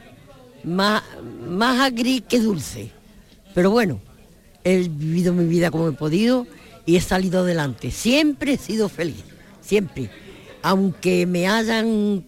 más, 0.65 1.03
más 1.49 1.81
agri 1.81 2.21
que 2.21 2.41
dulce. 2.41 2.91
Pero 3.55 3.71
bueno, 3.71 4.01
he 4.65 4.89
vivido 4.89 5.33
mi 5.33 5.45
vida 5.47 5.71
como 5.71 5.89
he 5.89 5.93
podido 5.93 6.47
y 6.87 6.97
he 6.97 7.01
salido 7.01 7.41
adelante. 7.41 7.91
Siempre 7.91 8.55
he 8.55 8.59
sido 8.59 8.89
feliz, 8.89 9.25
siempre. 9.61 10.11
Aunque 10.63 11.27
me 11.27 11.49
hayan 11.49 12.25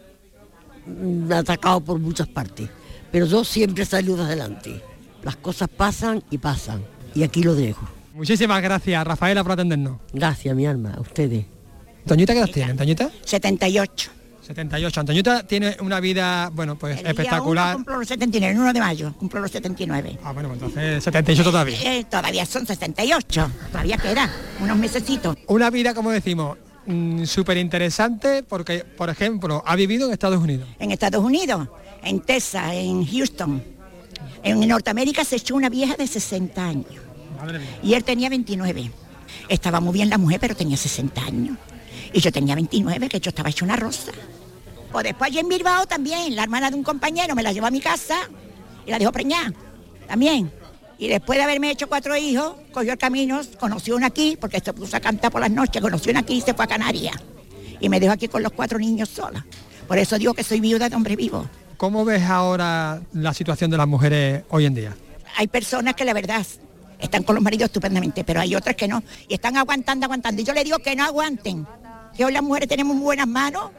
atacado 1.32 1.80
por 1.80 1.98
muchas 1.98 2.28
partes. 2.28 2.68
Pero 3.12 3.26
yo 3.26 3.44
siempre 3.44 3.84
he 3.84 3.86
salido 3.86 4.22
adelante. 4.22 4.82
Las 5.22 5.36
cosas 5.36 5.68
pasan 5.68 6.22
y 6.30 6.38
pasan. 6.38 6.82
Y 7.14 7.22
aquí 7.22 7.42
lo 7.42 7.54
dejo. 7.54 7.88
Muchísimas 8.14 8.62
gracias, 8.62 9.04
Rafaela, 9.06 9.42
por 9.42 9.52
atendernos. 9.52 9.98
Gracias, 10.12 10.54
mi 10.54 10.66
alma, 10.66 10.94
a 10.94 11.00
ustedes. 11.00 11.46
¿Toñita 12.06 12.32
qué 12.32 12.38
edad 12.40 12.50
tiene, 12.52 12.74
Toñita? 12.74 13.10
78. 13.24 14.10
78. 14.54 15.00
Antoñita 15.00 15.46
tiene 15.46 15.76
una 15.80 16.00
vida, 16.00 16.50
bueno, 16.52 16.76
pues 16.76 16.98
espectacular. 17.04 17.74
cumplo 17.74 17.98
los 17.98 18.08
79, 18.08 18.52
el 18.52 18.60
1 18.60 18.72
de 18.72 18.80
mayo, 18.80 19.14
cumplo 19.16 19.40
los 19.40 19.50
79. 19.50 20.18
Ah, 20.24 20.32
bueno, 20.32 20.48
pues 20.48 20.60
entonces 20.60 21.04
78 21.04 21.44
todavía. 21.44 21.78
Eh, 21.84 22.04
todavía 22.10 22.44
son 22.46 22.66
68, 22.66 23.50
todavía 23.70 23.96
queda, 23.96 24.30
unos 24.60 24.76
mesecitos. 24.76 25.36
Una 25.46 25.70
vida, 25.70 25.94
como 25.94 26.10
decimos, 26.10 26.58
súper 27.24 27.58
interesante 27.58 28.42
porque, 28.42 28.84
por 28.84 29.08
ejemplo, 29.08 29.62
ha 29.64 29.76
vivido 29.76 30.06
en 30.06 30.12
Estados 30.12 30.42
Unidos. 30.42 30.68
En 30.78 30.90
Estados 30.90 31.22
Unidos, 31.22 31.68
en 32.02 32.20
Texas, 32.20 32.72
en 32.72 33.06
Houston. 33.06 33.62
En 34.42 34.66
Norteamérica 34.66 35.24
se 35.24 35.36
echó 35.36 35.54
una 35.54 35.68
vieja 35.68 35.94
de 35.96 36.06
60 36.06 36.64
años. 36.64 36.86
Y 37.82 37.94
él 37.94 38.04
tenía 38.04 38.28
29. 38.28 38.90
Estaba 39.48 39.80
muy 39.80 39.92
bien 39.92 40.10
la 40.10 40.18
mujer, 40.18 40.40
pero 40.40 40.56
tenía 40.56 40.76
60 40.76 41.22
años. 41.22 41.56
Y 42.12 42.20
yo 42.20 42.32
tenía 42.32 42.54
29, 42.54 43.08
que 43.08 43.20
yo 43.20 43.28
estaba 43.28 43.50
hecho 43.50 43.64
una 43.64 43.76
rosa. 43.76 44.12
O 44.92 45.02
después 45.02 45.30
allí 45.30 45.38
en 45.38 45.48
Bilbao 45.48 45.86
también, 45.86 46.34
la 46.34 46.42
hermana 46.42 46.70
de 46.70 46.76
un 46.76 46.82
compañero 46.82 47.34
me 47.34 47.42
la 47.42 47.52
llevó 47.52 47.66
a 47.66 47.70
mi 47.70 47.80
casa 47.80 48.28
y 48.84 48.90
la 48.90 48.98
dejó 48.98 49.12
preñada. 49.12 49.52
También. 50.08 50.50
Y 50.98 51.08
después 51.08 51.38
de 51.38 51.44
haberme 51.44 51.70
hecho 51.70 51.88
cuatro 51.88 52.16
hijos, 52.16 52.54
cogió 52.72 52.92
el 52.92 52.98
camino, 52.98 53.40
conoció 53.58 53.96
una 53.96 54.08
aquí, 54.08 54.36
porque 54.38 54.60
se 54.60 54.72
puso 54.72 54.96
a 54.96 55.00
cantar 55.00 55.30
por 55.30 55.40
las 55.40 55.50
noches, 55.50 55.80
conoció 55.80 56.10
una 56.10 56.20
aquí 56.20 56.34
y 56.34 56.40
se 56.40 56.52
fue 56.52 56.64
a 56.64 56.68
Canarias. 56.68 57.16
Y 57.80 57.88
me 57.88 58.00
dejó 58.00 58.12
aquí 58.12 58.28
con 58.28 58.42
los 58.42 58.52
cuatro 58.52 58.78
niños 58.78 59.08
sola. 59.08 59.46
Por 59.86 59.98
eso 59.98 60.18
digo 60.18 60.34
que 60.34 60.44
soy 60.44 60.60
viuda 60.60 60.88
de 60.88 60.96
hombre 60.96 61.16
vivo. 61.16 61.48
¿Cómo 61.76 62.04
ves 62.04 62.24
ahora 62.24 63.00
la 63.14 63.32
situación 63.32 63.70
de 63.70 63.78
las 63.78 63.88
mujeres 63.88 64.44
hoy 64.50 64.66
en 64.66 64.74
día? 64.74 64.94
Hay 65.36 65.46
personas 65.46 65.94
que 65.94 66.04
la 66.04 66.12
verdad 66.12 66.44
están 66.98 67.22
con 67.22 67.34
los 67.34 67.42
maridos 67.42 67.68
estupendamente, 67.68 68.22
pero 68.22 68.40
hay 68.40 68.54
otras 68.54 68.76
que 68.76 68.86
no. 68.86 69.02
Y 69.28 69.34
están 69.34 69.56
aguantando, 69.56 70.04
aguantando. 70.04 70.42
Y 70.42 70.44
yo 70.44 70.52
le 70.52 70.64
digo 70.64 70.78
que 70.80 70.94
no 70.94 71.04
aguanten. 71.04 71.66
Que 72.20 72.26
hoy 72.26 72.34
las 72.34 72.42
mujeres 72.42 72.68
tenemos 72.68 72.94
muy 72.94 73.04
buenas 73.04 73.26
manos, 73.26 73.70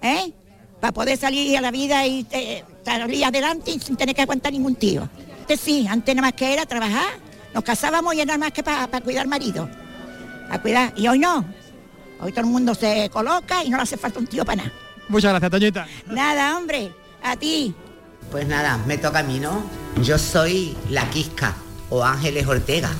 ¿eh? 0.00 0.32
Para 0.80 0.92
poder 0.92 1.18
salir 1.18 1.58
a 1.58 1.60
la 1.60 1.72
vida 1.72 2.06
y 2.06 2.24
eh, 2.30 2.62
salir 2.84 3.24
adelante 3.24 3.72
y 3.72 3.80
sin 3.80 3.96
tener 3.96 4.14
que 4.14 4.22
aguantar 4.22 4.52
ningún 4.52 4.76
tío. 4.76 5.08
Antes 5.40 5.58
sí, 5.58 5.88
antes 5.88 6.14
nada 6.14 6.28
más 6.28 6.34
que 6.34 6.52
era 6.52 6.64
trabajar. 6.66 7.18
Nos 7.52 7.64
casábamos 7.64 8.14
y 8.14 8.20
era 8.20 8.26
nada 8.26 8.38
más 8.38 8.52
que 8.52 8.62
para 8.62 9.00
cuidar 9.00 9.26
marido. 9.26 9.68
A 10.48 10.62
cuidar. 10.62 10.92
Y 10.96 11.08
hoy 11.08 11.18
no. 11.18 11.44
Hoy 12.20 12.30
todo 12.30 12.42
el 12.42 12.46
mundo 12.46 12.76
se 12.76 13.10
coloca 13.10 13.64
y 13.64 13.70
no 13.70 13.76
le 13.76 13.82
hace 13.82 13.96
falta 13.96 14.20
un 14.20 14.28
tío 14.28 14.44
para 14.44 14.62
nada. 14.62 14.72
Muchas 15.08 15.32
gracias, 15.32 15.50
Toñita. 15.50 15.88
Nada, 16.06 16.56
hombre. 16.56 16.92
A 17.24 17.34
ti. 17.34 17.74
Pues 18.30 18.46
nada, 18.46 18.78
me 18.86 18.98
toca 18.98 19.18
a 19.18 19.22
mí, 19.24 19.40
¿no? 19.40 19.64
Yo 20.00 20.16
soy 20.16 20.76
la 20.90 21.10
Quisca 21.10 21.56
o 21.88 22.04
Ángeles 22.04 22.46
Ortega. 22.46 22.92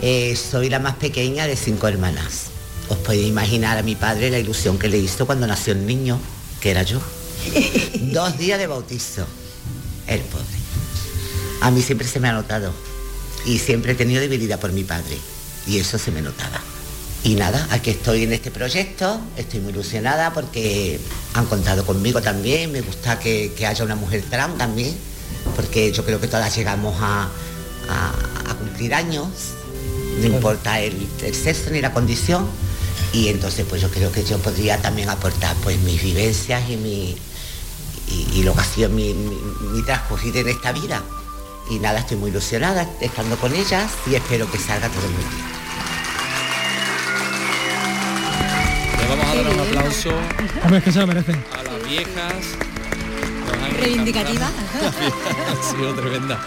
Eh, 0.00 0.34
soy 0.36 0.70
la 0.70 0.78
más 0.78 0.94
pequeña 0.94 1.46
de 1.46 1.54
cinco 1.54 1.86
hermanas. 1.86 2.52
Os 2.88 2.96
podéis 2.98 3.26
imaginar 3.28 3.76
a 3.78 3.82
mi 3.82 3.94
padre 3.96 4.30
la 4.30 4.38
ilusión 4.38 4.78
que 4.78 4.88
le 4.88 4.98
hizo 4.98 5.26
cuando 5.26 5.46
nació 5.46 5.72
el 5.74 5.86
niño, 5.86 6.18
que 6.60 6.70
era 6.70 6.82
yo. 6.82 7.00
Dos 8.12 8.38
días 8.38 8.58
de 8.58 8.66
bautizo. 8.66 9.26
El 10.06 10.20
pobre. 10.22 10.44
A 11.60 11.70
mí 11.70 11.82
siempre 11.82 12.06
se 12.08 12.18
me 12.20 12.28
ha 12.28 12.32
notado. 12.32 12.72
Y 13.44 13.58
siempre 13.58 13.92
he 13.92 13.94
tenido 13.94 14.20
debilidad 14.20 14.58
por 14.58 14.72
mi 14.72 14.84
padre. 14.84 15.18
Y 15.66 15.78
eso 15.78 15.98
se 15.98 16.10
me 16.10 16.22
notaba. 16.22 16.60
Y 17.24 17.34
nada, 17.34 17.66
aquí 17.70 17.90
estoy 17.90 18.22
en 18.22 18.32
este 18.32 18.50
proyecto, 18.52 19.20
estoy 19.36 19.58
muy 19.60 19.72
ilusionada 19.72 20.32
porque 20.32 21.00
han 21.34 21.46
contado 21.46 21.84
conmigo 21.84 22.22
también, 22.22 22.70
me 22.70 22.80
gusta 22.80 23.18
que, 23.18 23.52
que 23.56 23.66
haya 23.66 23.84
una 23.84 23.96
mujer 23.96 24.22
trans 24.30 24.56
también, 24.56 24.96
porque 25.56 25.90
yo 25.92 26.04
creo 26.04 26.20
que 26.20 26.28
todas 26.28 26.54
llegamos 26.56 26.94
a, 27.00 27.28
a- 27.88 28.50
a 28.50 28.54
cumplir 28.54 28.94
años, 28.94 29.26
no 30.20 30.26
importa 30.28 30.80
el, 30.80 31.08
el 31.24 31.34
sexo 31.34 31.70
ni 31.70 31.80
la 31.80 31.92
condición, 31.92 32.46
y 33.12 33.28
entonces 33.28 33.64
pues 33.68 33.80
yo 33.82 33.90
creo 33.90 34.12
que 34.12 34.24
yo 34.24 34.38
podría 34.38 34.80
también 34.80 35.08
aportar 35.08 35.56
pues 35.62 35.78
mis 35.80 36.02
vivencias 36.02 36.68
y 36.68 36.76
mi 36.76 37.16
y, 38.10 38.26
y 38.38 38.42
lo 38.42 38.54
que 38.54 38.60
ha 38.60 38.64
sido 38.64 38.88
mi, 38.88 39.12
mi, 39.12 39.36
mi 39.72 39.82
transcurrir 39.82 40.36
en 40.38 40.48
esta 40.48 40.72
vida. 40.72 41.02
Y 41.70 41.78
nada, 41.78 41.98
estoy 42.00 42.16
muy 42.16 42.30
ilusionada 42.30 42.88
estando 43.00 43.36
con 43.36 43.54
ellas 43.54 43.90
y 44.06 44.14
espero 44.14 44.50
que 44.50 44.58
salga 44.58 44.88
todo 44.88 45.02
muy 45.08 45.22
bien. 45.24 45.58
Le 48.98 49.06
vamos 49.08 49.26
a 49.26 49.34
dar 49.34 49.54
un 49.54 49.60
aplauso 49.60 50.10
Hombre, 50.62 50.78
es 50.78 50.84
que 50.84 50.92
se 50.92 50.98
lo 51.00 51.06
merecen. 51.06 51.44
a 51.52 51.62
las 51.62 51.82
viejas. 51.88 52.67
Nos 53.48 53.62
han 53.62 53.74
Reivindicativa. 53.80 54.46
han 54.46 55.76
sido 55.76 55.94
tremenda. 55.94 56.38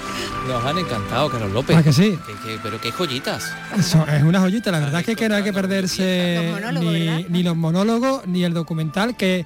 Nos 0.47 0.65
han 0.65 0.77
encantado, 0.77 1.29
Carlos 1.29 1.51
López. 1.51 1.75
¿Ah, 1.77 1.83
que 1.83 1.93
sí? 1.93 2.17
Que- 2.25 2.33
que- 2.49 2.59
pero 2.63 2.81
qué 2.81 2.91
joyitas. 2.91 3.51
Eso 3.77 4.05
es 4.07 4.23
una 4.23 4.39
joyita, 4.41 4.71
la 4.71 4.79
verdad 4.79 4.99
es 5.01 5.05
que, 5.05 5.15
que 5.15 5.29
no 5.29 5.35
hay 5.35 5.43
que 5.43 5.53
perderse 5.53 6.51
Los 6.71 6.83
ni, 7.29 7.43
los 7.43 7.55
monólogos 7.55 8.25
ni 8.27 8.43
el 8.43 8.53
documental 8.53 9.15
que 9.15 9.45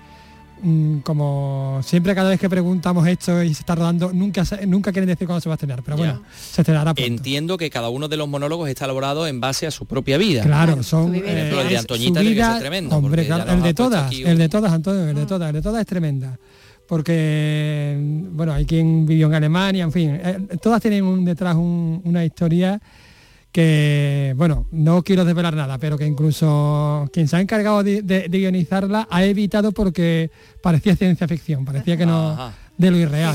mm, 0.61 0.99
como 0.99 1.81
siempre 1.83 2.15
cada 2.15 2.29
vez 2.29 2.39
que 2.39 2.49
preguntamos 2.49 3.05
esto 3.07 3.43
y 3.43 3.53
se 3.53 3.59
está 3.61 3.75
rodando, 3.75 4.11
nunca, 4.13 4.43
nunca 4.65 4.93
quieren 4.93 5.07
decir 5.09 5.27
cuándo 5.27 5.41
se 5.41 5.49
va 5.49 5.53
a 5.53 5.57
estrenar, 5.57 5.84
pero 5.84 5.97
bueno, 5.97 6.21
se 6.39 6.61
estrenará 6.61 6.93
pronto. 6.93 7.05
Entiendo 7.11 7.57
que 7.57 7.69
cada 7.69 7.89
uno 7.89 8.07
de 8.07 8.15
los 8.15 8.30
monólogos 8.30 8.69
está 8.69 8.86
elaborado 8.86 9.27
en 9.27 9.41
base 9.41 9.67
a 9.67 9.71
su 9.71 9.86
propia 9.86 10.17
vida. 10.17 10.43
Claro, 10.43 10.82
son... 10.82 11.07
Por 11.11 11.25
ejemplo, 11.25 11.61
el 11.61 11.69
de 11.69 11.77
Antoñita 11.77 12.21
tiene 12.21 12.36
que 12.38 12.43
ser 12.43 12.59
tremendo. 12.59 12.95
Hombre, 12.95 13.25
claro, 13.27 13.51
el 13.51 13.61
de 13.61 13.73
todas, 13.73 14.11
el 14.13 14.38
de 14.38 14.49
todas, 14.49 14.71
Antonio, 14.71 15.09
el 15.09 15.15
de 15.15 15.25
todas, 15.25 15.49
el 15.49 15.55
de 15.55 15.61
todas 15.61 15.82
es 15.82 15.88
tremenda 15.88 16.38
porque 16.88 17.97
bueno 18.31 18.53
hay 18.53 18.65
quien 18.65 19.05
vivió 19.05 19.27
en 19.27 19.33
Alemania 19.33 19.83
en 19.83 19.91
fin 19.91 20.19
eh, 20.21 20.39
todas 20.61 20.81
tienen 20.81 21.03
un, 21.03 21.25
detrás 21.25 21.55
una 21.55 22.23
historia 22.23 22.81
que, 23.55 24.33
bueno, 24.36 24.65
no 24.71 25.01
quiero 25.01 25.23
desvelar 25.23 25.55
nada, 25.55 25.77
pero 25.77 25.97
que 25.97 26.05
incluso 26.05 27.09
quien 27.13 27.29
se 27.29 27.38
ha 27.38 27.39
encargado 27.39 27.83
de, 27.83 28.27
guionizarla 28.29 29.07
ha 29.09 29.23
evitado 29.23 29.71
porque 29.71 30.29
parecía 30.61 30.93
ciencia 30.97 31.25
ficción, 31.25 31.63
parecía 31.63 31.95
que 31.95 32.05
no... 32.05 32.51
de 32.77 32.91
lo 32.91 32.97
irreal. 32.97 33.33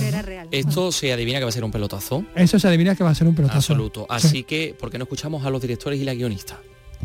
Esto 0.50 0.92
se 0.92 1.10
adivina 1.10 1.38
que 1.38 1.44
va 1.44 1.48
a 1.48 1.52
ser 1.52 1.64
un 1.64 1.70
pelotazo. 1.70 2.22
Eso 2.34 2.58
se 2.58 2.68
adivina 2.68 2.94
que 2.94 3.02
va 3.02 3.08
a 3.08 3.14
ser 3.14 3.28
un 3.28 3.34
pelotazo. 3.34 3.72
Absoluto. 3.72 4.06
Así 4.10 4.42
que, 4.42 4.76
¿por 4.78 4.90
qué 4.90 4.98
no 4.98 5.04
escuchamos 5.04 5.46
a 5.46 5.48
los 5.48 5.62
directores 5.62 5.98
y 5.98 6.04
la 6.04 6.12
guionista? 6.12 6.60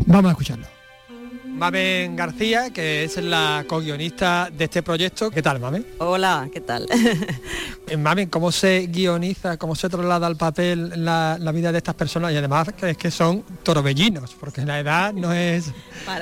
Vamos 0.06 0.28
a 0.28 0.32
escucharlo. 0.32 0.68
Mamen 1.56 2.18
García, 2.18 2.70
que 2.70 3.06
es 3.06 3.16
la 3.16 3.64
co-guionista 3.66 4.50
de 4.52 4.66
este 4.66 4.84
proyecto. 4.84 5.32
¿Qué 5.32 5.42
tal, 5.42 5.62
Mamen? 5.62 5.86
Hola, 6.00 6.50
¿qué 6.52 6.62
tal? 6.62 6.88
Eh, 7.88 7.98
Mamen, 7.98 8.30
¿cómo 8.30 8.52
se 8.52 8.88
guioniza, 8.88 9.58
cómo 9.58 9.76
se 9.76 9.88
traslada 9.90 10.26
al 10.26 10.38
papel 10.38 11.06
la, 11.06 11.38
vida 11.54 11.72
de 11.72 11.78
estas 11.78 11.94
personas? 11.94 12.34
Y 12.34 12.36
además 12.36 12.70
que 12.76 12.90
es 12.90 12.98
que 12.98 13.12
son 13.12 13.44
torbellinos, 13.62 14.36
porque 14.40 14.66
la 14.66 14.80
edad 14.80 15.14
no 15.14 15.32
es, 15.32 15.72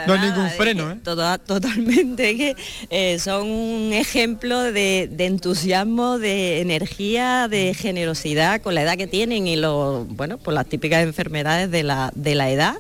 no 0.06 0.18
ningún 0.18 0.50
freno. 0.50 0.92
¿eh? 0.92 1.00
totalmente, 1.02 2.36
que 2.36 2.58
eh, 2.90 3.18
son 3.18 3.50
un 3.50 3.94
ejemplo 3.94 4.60
de, 4.60 5.04
entusiasmo, 5.20 6.20
de 6.20 6.60
energía, 6.60 7.48
de 7.48 7.74
generosidad 7.74 8.62
con 8.62 8.76
la 8.76 8.82
edad 8.82 8.98
que 8.98 9.08
tienen 9.08 9.48
y 9.48 9.56
lo, 9.56 10.04
bueno, 10.04 10.40
por 10.40 10.54
las 10.54 10.66
típicas 10.66 11.02
enfermedades 11.02 11.72
de 11.72 11.84
la, 11.84 12.12
de 12.14 12.36
la 12.36 12.50
edad 12.50 12.76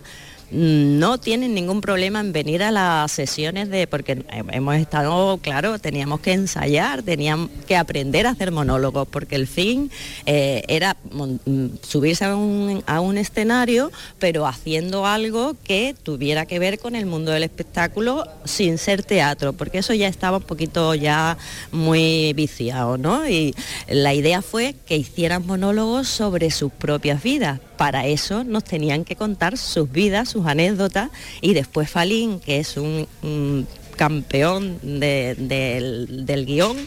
no 0.53 1.17
tienen 1.17 1.55
ningún 1.55 1.81
problema 1.81 2.19
en 2.19 2.31
venir 2.31 2.61
a 2.61 2.71
las 2.71 3.11
sesiones 3.11 3.69
de, 3.69 3.87
porque 3.87 4.23
hemos 4.51 4.75
estado, 4.75 5.37
claro, 5.37 5.79
teníamos 5.79 6.19
que 6.19 6.33
ensayar, 6.33 7.01
teníamos 7.01 7.49
que 7.67 7.75
aprender 7.75 8.27
a 8.27 8.31
hacer 8.31 8.51
monólogos, 8.51 9.07
porque 9.07 9.35
el 9.35 9.47
fin 9.47 9.89
eh, 10.25 10.63
era 10.67 10.95
mm, 11.11 11.77
subirse 11.81 12.25
a 12.25 12.35
un, 12.35 12.83
a 12.85 13.01
un 13.01 13.17
escenario, 13.17 13.91
pero 14.19 14.45
haciendo 14.45 15.07
algo 15.07 15.55
que 15.63 15.95
tuviera 16.03 16.45
que 16.45 16.59
ver 16.59 16.77
con 16.77 16.95
el 16.95 17.07
mundo 17.07 17.31
del 17.31 17.43
espectáculo 17.43 18.27
sin 18.45 18.77
ser 18.77 19.03
teatro, 19.03 19.53
porque 19.53 19.79
eso 19.79 19.93
ya 19.93 20.07
estaba 20.07 20.37
un 20.37 20.43
poquito 20.43 20.93
ya 20.93 21.37
muy 21.71 22.33
viciado, 22.33 22.97
¿no? 22.97 23.27
Y 23.27 23.55
la 23.87 24.13
idea 24.13 24.43
fue 24.43 24.75
que 24.85 24.97
hicieran 24.97 25.45
monólogos 25.47 26.07
sobre 26.07 26.51
sus 26.51 26.71
propias 26.71 27.23
vidas. 27.23 27.59
Para 27.83 28.07
eso 28.07 28.45
nos 28.45 28.63
tenían 28.63 29.03
que 29.03 29.17
contar 29.17 29.57
sus 29.57 29.91
vidas, 29.91 30.29
sus 30.29 30.45
anécdotas 30.47 31.09
y 31.41 31.53
después 31.53 31.89
Falín, 31.89 32.39
que 32.39 32.59
es 32.59 32.77
un, 32.77 33.67
campeón 33.97 34.79
del, 34.81 36.45
guion, 36.47 36.77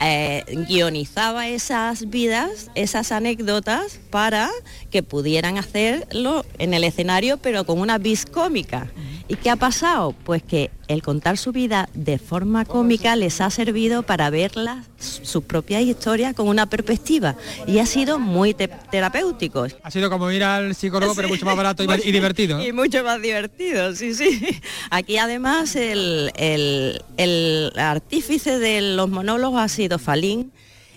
eh, 0.00 0.44
guionizaba 0.68 1.48
esas 1.48 2.10
vidas, 2.10 2.70
esas 2.76 3.10
anécdotas 3.10 3.98
para 4.10 4.48
que 4.92 5.02
pudieran 5.02 5.58
hacerlo 5.58 6.46
en 6.58 6.74
el 6.74 6.84
escenario 6.84 7.36
pero 7.38 7.64
con 7.64 7.80
una 7.80 7.98
vis 7.98 8.24
cómica. 8.24 8.88
¿Y 9.30 9.36
qué 9.36 9.48
ha 9.48 9.54
pasado? 9.54 10.12
Pues 10.24 10.42
que 10.42 10.72
el 10.88 11.02
contar 11.02 11.38
su 11.38 11.52
vida 11.52 11.88
de 11.94 12.18
forma 12.18 12.64
cómica 12.64 13.14
les 13.14 13.40
ha 13.40 13.48
servido 13.48 14.02
para 14.02 14.28
verlas, 14.28 14.86
sus 14.98 15.44
propias 15.44 15.82
historias 15.82 16.34
con 16.34 16.48
una 16.48 16.66
perspectiva 16.66 17.36
y 17.64 17.78
ha 17.78 17.86
sido 17.86 18.18
muy 18.18 18.54
terapéutico. 18.54 19.68
Ha 19.84 19.90
sido 19.92 20.10
como 20.10 20.32
ir 20.32 20.42
al 20.42 20.74
psicólogo 20.74 21.14
pero 21.14 21.28
mucho 21.28 21.46
más 21.46 21.56
barato 21.56 21.84
y, 21.84 21.86
divertido. 22.10 22.60
Y 22.60 22.72
mucho 22.72 23.04
más 23.04 23.22
divertido, 23.22 23.94
sí, 23.94 24.14
sí. 24.14 24.60
Aquí 24.90 25.16
además 25.16 25.76
el, 25.76 26.32
el 26.36 27.72
artífice 27.76 28.58
de 28.58 28.80
los 28.80 29.08
monólogos 29.10 29.60
ha 29.60 29.68
sido 29.68 30.00
Falín 30.00 30.50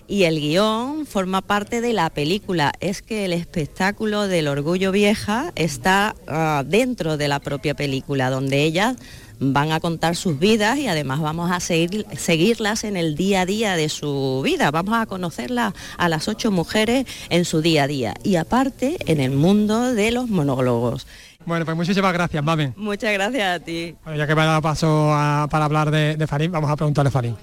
y 0.06 0.24
el 0.24 0.40
guion 0.40 1.06
forma 1.06 1.40
parte 1.40 1.80
de 1.80 1.92
la 1.92 2.10
película. 2.10 2.72
Es 2.80 3.02
que 3.02 3.24
el 3.24 3.32
espectáculo 3.32 4.26
del 4.26 4.48
Orgullo 4.48 4.92
Vieja 4.92 5.52
está 5.56 6.14
ah, 6.26 6.62
dentro 6.66 7.16
de 7.16 7.28
la 7.28 7.40
propia 7.40 7.74
película, 7.74 8.30
donde 8.30 8.62
ellas 8.62 8.96
van 9.40 9.72
a 9.72 9.80
contar 9.80 10.16
sus 10.16 10.38
vidas 10.38 10.78
y 10.78 10.86
además 10.88 11.20
vamos 11.20 11.50
a 11.50 11.60
seguir, 11.60 12.06
seguirlas 12.16 12.84
en 12.84 12.96
el 12.96 13.16
día 13.16 13.42
a 13.42 13.46
día 13.46 13.76
de 13.76 13.88
su 13.88 14.42
vida. 14.44 14.70
Vamos 14.70 14.94
a 14.94 15.06
conocerlas 15.06 15.74
a 15.96 16.08
las 16.08 16.28
ocho 16.28 16.50
mujeres 16.50 17.06
en 17.30 17.44
su 17.44 17.60
día 17.60 17.84
a 17.84 17.86
día 17.86 18.14
y 18.22 18.36
aparte 18.36 18.96
en 19.06 19.20
el 19.20 19.32
mundo 19.32 19.94
de 19.94 20.12
los 20.12 20.28
monólogos. 20.28 21.06
Bueno, 21.46 21.64
pues 21.64 21.76
muchísimas 21.76 22.12
gracias, 22.12 22.42
Mame. 22.42 22.72
Muchas 22.76 23.12
gracias 23.12 23.60
a 23.60 23.62
ti. 23.62 23.94
ya 24.16 24.26
que 24.26 24.34
me 24.34 24.42
ha 24.42 24.46
dado 24.46 24.62
paso 24.62 25.08
para 25.50 25.64
hablar 25.66 25.90
de, 25.90 26.16
de 26.16 26.26
Farín, 26.26 26.52
vamos 26.52 26.70
a 26.70 26.76
preguntarle 26.76 27.08
a 27.08 27.12
Farín. 27.12 27.36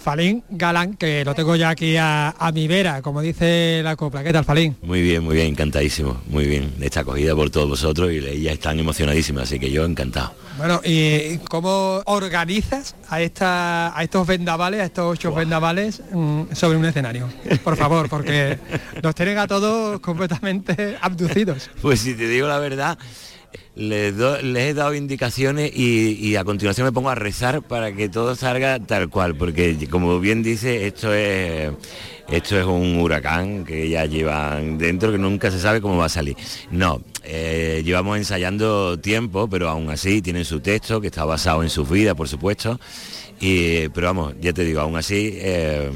Falín 0.00 0.44
Galán, 0.48 0.94
que 0.94 1.24
lo 1.24 1.34
tengo 1.34 1.56
ya 1.56 1.70
aquí 1.70 1.96
a, 1.98 2.34
mi 2.54 2.66
vera, 2.66 3.02
como 3.02 3.20
dice 3.20 3.80
la 3.82 3.96
copla. 3.96 4.22
¿Qué 4.22 4.32
tal, 4.32 4.44
Falín? 4.44 4.76
Muy 4.82 5.02
bien, 5.02 5.22
muy 5.22 5.34
bien, 5.34 5.48
encantadísimo, 5.48 6.20
muy 6.28 6.46
bien. 6.46 6.72
Esta 6.80 7.00
acogida 7.00 7.34
por 7.34 7.50
todos 7.50 7.68
vosotros 7.68 8.12
y 8.12 8.18
ella 8.18 8.52
están 8.52 8.78
emocionadísima, 8.78 9.42
así 9.42 9.58
que 9.58 9.70
yo 9.70 9.84
encantado. 9.84 10.32
Bueno, 10.56 10.80
¿y 10.84 11.38
cómo 11.48 12.02
organizas 12.06 12.96
a, 13.08 13.20
esta, 13.20 13.96
a 13.96 14.02
estos 14.02 14.26
vendavales, 14.26 14.80
a 14.80 14.84
estos 14.84 15.12
ocho 15.12 15.32
vendavales 15.34 16.02
mm, 16.12 16.52
sobre 16.52 16.78
un 16.78 16.84
escenario? 16.84 17.28
Por 17.62 17.76
favor, 17.76 18.08
porque 18.08 18.58
nos 19.02 19.14
tienen 19.14 19.38
a 19.38 19.46
todos 19.46 20.00
completamente 20.00 20.96
abducidos. 21.00 21.70
Pues 21.82 22.00
si 22.00 22.14
te 22.14 22.28
digo 22.28 22.48
la 22.48 22.58
verdad, 22.58 22.98
les, 23.74 24.14
he 24.14 24.74
dado 24.74 24.94
indicaciones 24.94 25.70
y, 25.74 26.36
a 26.36 26.44
continuación 26.44 26.86
me 26.86 26.92
pongo 26.92 27.10
a 27.10 27.14
rezar 27.14 27.62
para 27.62 27.92
que 27.92 28.08
todo 28.08 28.34
salga 28.34 28.78
tal 28.80 29.08
cual, 29.08 29.36
porque 29.36 29.88
como 29.90 30.18
bien 30.20 30.42
dice, 30.42 30.86
esto 30.86 31.14
es 31.14 31.72
esto 32.30 32.60
es 32.60 32.66
un 32.66 33.00
huracán 33.00 33.64
que 33.64 33.88
ya 33.88 34.04
llevan 34.04 34.76
dentro 34.76 35.10
que 35.10 35.18
nunca 35.18 35.50
se 35.50 35.58
sabe 35.58 35.80
cómo 35.80 35.96
va 35.96 36.06
a 36.06 36.10
salir. 36.10 36.36
No, 36.70 37.00
eh, 37.24 37.80
llevamos 37.84 38.18
ensayando 38.18 38.98
tiempo, 39.00 39.48
pero 39.48 39.70
aún 39.70 39.88
así 39.88 40.20
tienen 40.20 40.44
su 40.44 40.60
texto 40.60 41.00
que 41.00 41.06
está 41.06 41.24
basado 41.24 41.62
en 41.62 41.70
sus 41.70 41.88
vidas, 41.88 42.14
por 42.14 42.28
supuesto. 42.28 42.78
Y, 43.40 43.88
pero 43.90 44.08
vamos, 44.08 44.34
ya 44.40 44.52
te 44.52 44.62
digo, 44.64 44.80
aún 44.80 44.96
así 44.96 45.32
eh, 45.36 45.90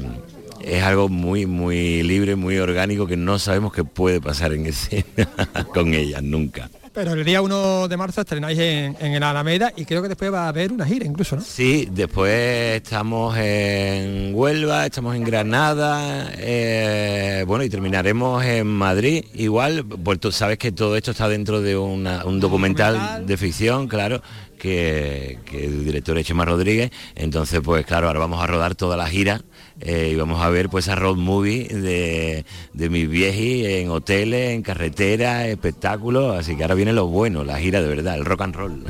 es 0.63 0.83
algo 0.83 1.09
muy, 1.09 1.45
muy 1.45 2.03
libre, 2.03 2.35
muy 2.35 2.57
orgánico 2.57 3.07
que 3.07 3.17
no 3.17 3.39
sabemos 3.39 3.73
qué 3.73 3.83
puede 3.83 4.21
pasar 4.21 4.53
en 4.53 4.65
escena 4.65 5.29
con 5.73 5.93
ellas 5.93 6.23
nunca. 6.23 6.69
Pero 6.93 7.13
el 7.13 7.25
día 7.25 7.41
1 7.41 7.87
de 7.87 7.97
marzo 7.97 8.21
estrenáis 8.21 8.59
en, 8.59 8.95
el 8.99 9.23
Alameda 9.23 9.73
y 9.75 9.83
creo 9.83 10.03
que 10.03 10.09
después 10.09 10.31
va 10.31 10.45
a 10.45 10.49
haber 10.49 10.71
una 10.71 10.85
gira 10.85 11.07
incluso, 11.07 11.35
¿no? 11.35 11.41
Sí, 11.41 11.89
después 11.91 12.75
estamos 12.75 13.35
en 13.35 14.29
Huelva, 14.35 14.85
estamos 14.85 15.15
en 15.15 15.23
Granada, 15.23 16.29
eh, 16.37 17.43
bueno, 17.47 17.63
y 17.63 17.69
terminaremos 17.69 18.45
en 18.45 18.67
Madrid. 18.67 19.25
Igual, 19.33 19.83
pues 19.83 20.19
tú 20.19 20.31
sabes 20.31 20.59
que 20.59 20.71
todo 20.71 20.95
esto 20.95 21.11
está 21.11 21.27
dentro 21.27 21.61
de 21.61 21.75
un 21.75 22.39
documental, 22.39 23.25
de 23.25 23.37
ficción, 23.37 23.87
claro, 23.87 24.21
que, 24.63 25.39
que, 25.45 25.65
el 25.65 25.83
director 25.83 26.17
es 26.17 26.25
Chema 26.25 26.45
Rodríguez. 26.45 26.89
Entonces, 27.15 27.59
pues 27.61 27.85
claro, 27.85 28.07
ahora 28.07 28.19
vamos 28.19 28.41
a 28.41 28.47
rodar 28.47 28.75
toda 28.75 28.95
la 28.95 29.07
gira 29.07 29.41
eh, 29.81 30.11
y 30.13 30.15
vamos 30.15 30.41
a 30.41 30.49
ver 30.49 30.69
pues 30.69 30.87
esa 30.87 30.95
road 30.95 31.17
movie 31.17 31.67
de, 31.67 32.45
de 32.71 32.89
mis 32.89 33.09
viejis 33.09 33.65
en 33.65 33.89
hoteles, 33.89 34.51
en 34.51 34.61
carretera, 34.61 35.47
espectáculos, 35.47 36.39
así 36.39 36.55
que 36.55 36.63
ahora 36.63 36.75
viene 36.75 36.93
lo 36.93 37.07
bueno, 37.07 37.43
la 37.43 37.59
gira 37.59 37.81
de 37.81 37.89
verdad, 37.89 38.15
el 38.15 38.23
rock 38.23 38.41
and 38.41 38.55
roll. 38.55 38.83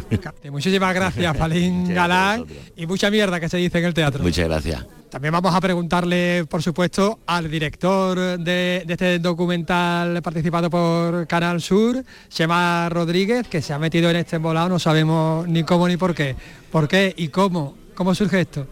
Muchísimas 0.52 0.94
gracias, 0.94 1.38
Falín 1.40 1.92
Galán, 1.92 2.46
y 2.76 2.86
mucha 2.86 3.10
mierda 3.10 3.40
que 3.40 3.50
se 3.50 3.58
dice 3.58 3.80
en 3.80 3.86
el 3.86 3.94
teatro. 3.96 4.22
Muchas 4.22 4.46
gracias. 4.46 4.86
También 5.14 5.32
vamos 5.32 5.54
a 5.54 5.62
preguntarle, 5.62 6.44
por 6.50 6.64
supuesto, 6.64 7.20
al 7.28 7.48
director 7.48 8.40
de, 8.40 8.84
este 8.88 9.20
documental 9.20 10.24
participado 10.24 10.72
por 10.72 11.28
Canal 11.28 11.62
Sur, 11.62 12.04
Chema 12.30 12.90
Rodríguez, 12.90 13.48
que 13.48 13.62
se 13.62 13.74
ha 13.74 13.78
metido 13.78 14.10
en 14.10 14.16
este 14.16 14.38
embolado, 14.38 14.70
no 14.70 14.80
sabemos 14.80 15.48
ni 15.48 15.64
cómo 15.64 15.88
ni 15.88 15.98
por 15.98 16.16
qué. 16.16 16.36
¿Por 16.72 16.88
qué 16.88 17.14
y 17.16 17.28
cómo? 17.28 17.76
¿Cómo 17.94 18.16
surge 18.16 18.42
esto? 18.42 18.66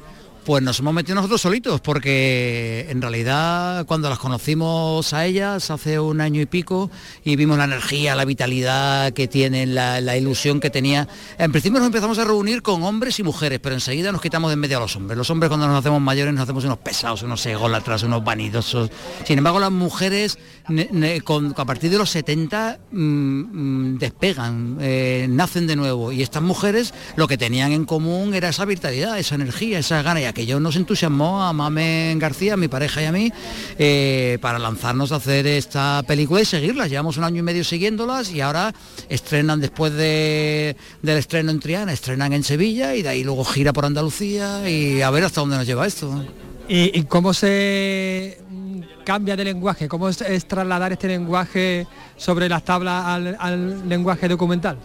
Pues 0.45 0.63
nos 0.63 0.79
hemos 0.79 0.93
metido 0.95 1.13
nosotros 1.13 1.39
solitos, 1.39 1.81
porque 1.81 2.87
en 2.89 2.99
realidad 2.99 3.85
cuando 3.85 4.09
las 4.09 4.17
conocimos 4.17 5.13
a 5.13 5.27
ellas 5.27 5.69
hace 5.69 5.99
un 5.99 6.19
año 6.19 6.41
y 6.41 6.47
pico 6.47 6.89
y 7.23 7.35
vimos 7.35 7.59
la 7.59 7.65
energía, 7.65 8.15
la 8.15 8.25
vitalidad 8.25 9.13
que 9.13 9.27
tienen, 9.27 9.75
la, 9.75 10.17
ilusión 10.17 10.59
que 10.59 10.71
tenía, 10.71 11.07
en 11.37 11.51
principio 11.51 11.77
nos 11.77 11.85
empezamos 11.85 12.17
a 12.17 12.25
reunir 12.25 12.63
con 12.63 12.81
hombres 12.81 13.19
y 13.19 13.23
mujeres, 13.23 13.59
pero 13.61 13.75
enseguida 13.75 14.11
nos 14.11 14.19
quitamos 14.19 14.49
de 14.49 14.53
en 14.53 14.59
medio 14.59 14.77
a 14.77 14.79
los 14.79 14.95
hombres. 14.95 15.15
Los 15.15 15.29
hombres 15.29 15.47
cuando 15.49 15.67
nos 15.67 15.77
hacemos 15.77 16.01
mayores 16.01 16.33
nos 16.33 16.41
hacemos 16.41 16.65
unos 16.65 16.79
pesados, 16.79 17.21
unos 17.21 17.45
ególatras, 17.45 18.01
unos 18.01 18.23
vanidosos. 18.23 18.89
Sin 19.25 19.37
embargo, 19.37 19.59
las 19.59 19.71
mujeres 19.71 20.39
a 20.65 21.65
partir 21.65 21.91
de 21.91 21.97
los 21.99 22.09
70 22.09 22.79
mm, 22.91 22.97
mm, 22.97 23.97
despegan, 23.99 24.77
eh, 24.81 25.27
nacen 25.29 25.67
de 25.67 25.75
nuevo 25.75 26.11
y 26.11 26.23
estas 26.23 26.41
mujeres 26.41 26.93
lo 27.15 27.27
que 27.27 27.37
tenían 27.37 27.71
en 27.73 27.85
común 27.85 28.33
era 28.33 28.49
esa 28.49 28.65
vitalidad, 28.65 29.19
esa 29.19 29.35
energía, 29.35 29.79
esa 29.79 30.01
gana 30.01 30.30
aquello 30.31 30.59
nos 30.59 30.75
entusiasmó 30.75 31.43
a 31.43 31.53
Mamen 31.53 32.17
García, 32.19 32.57
mi 32.57 32.67
pareja 32.67 33.01
y 33.01 33.05
a 33.05 33.11
mí, 33.11 33.31
eh, 33.77 34.37
para 34.41 34.59
lanzarnos 34.59 35.11
a 35.11 35.17
hacer 35.17 35.45
esta 35.45 36.03
película 36.07 36.41
y 36.41 36.45
seguirlas. 36.45 36.89
Llevamos 36.89 37.17
un 37.17 37.23
año 37.23 37.39
y 37.39 37.43
medio 37.43 37.63
siguiéndolas 37.63 38.31
y 38.31 38.41
ahora 38.41 38.73
estrenan 39.09 39.59
después 39.59 39.93
de, 39.93 40.75
del 41.01 41.17
estreno 41.17 41.51
en 41.51 41.59
Triana, 41.59 41.93
estrenan 41.93 42.33
en 42.33 42.43
Sevilla 42.43 42.95
y 42.95 43.03
de 43.03 43.09
ahí 43.09 43.23
luego 43.23 43.45
gira 43.45 43.73
por 43.73 43.85
Andalucía 43.85 44.67
y 44.69 45.01
a 45.01 45.09
ver 45.11 45.23
hasta 45.23 45.41
dónde 45.41 45.57
nos 45.57 45.67
lleva 45.67 45.85
esto. 45.85 46.25
¿Y, 46.67 47.03
cómo 47.03 47.33
se 47.33 48.37
mm, 48.49 48.79
cambia 49.03 49.35
de 49.35 49.43
lenguaje? 49.43 49.89
¿Cómo 49.89 50.07
es, 50.07 50.17
trasladar 50.47 50.93
este 50.93 51.07
lenguaje 51.09 51.85
sobre 52.15 52.47
las 52.47 52.63
tablas 52.63 53.05
al 53.05 53.89
lenguaje 53.89 54.27
documental? 54.27 54.77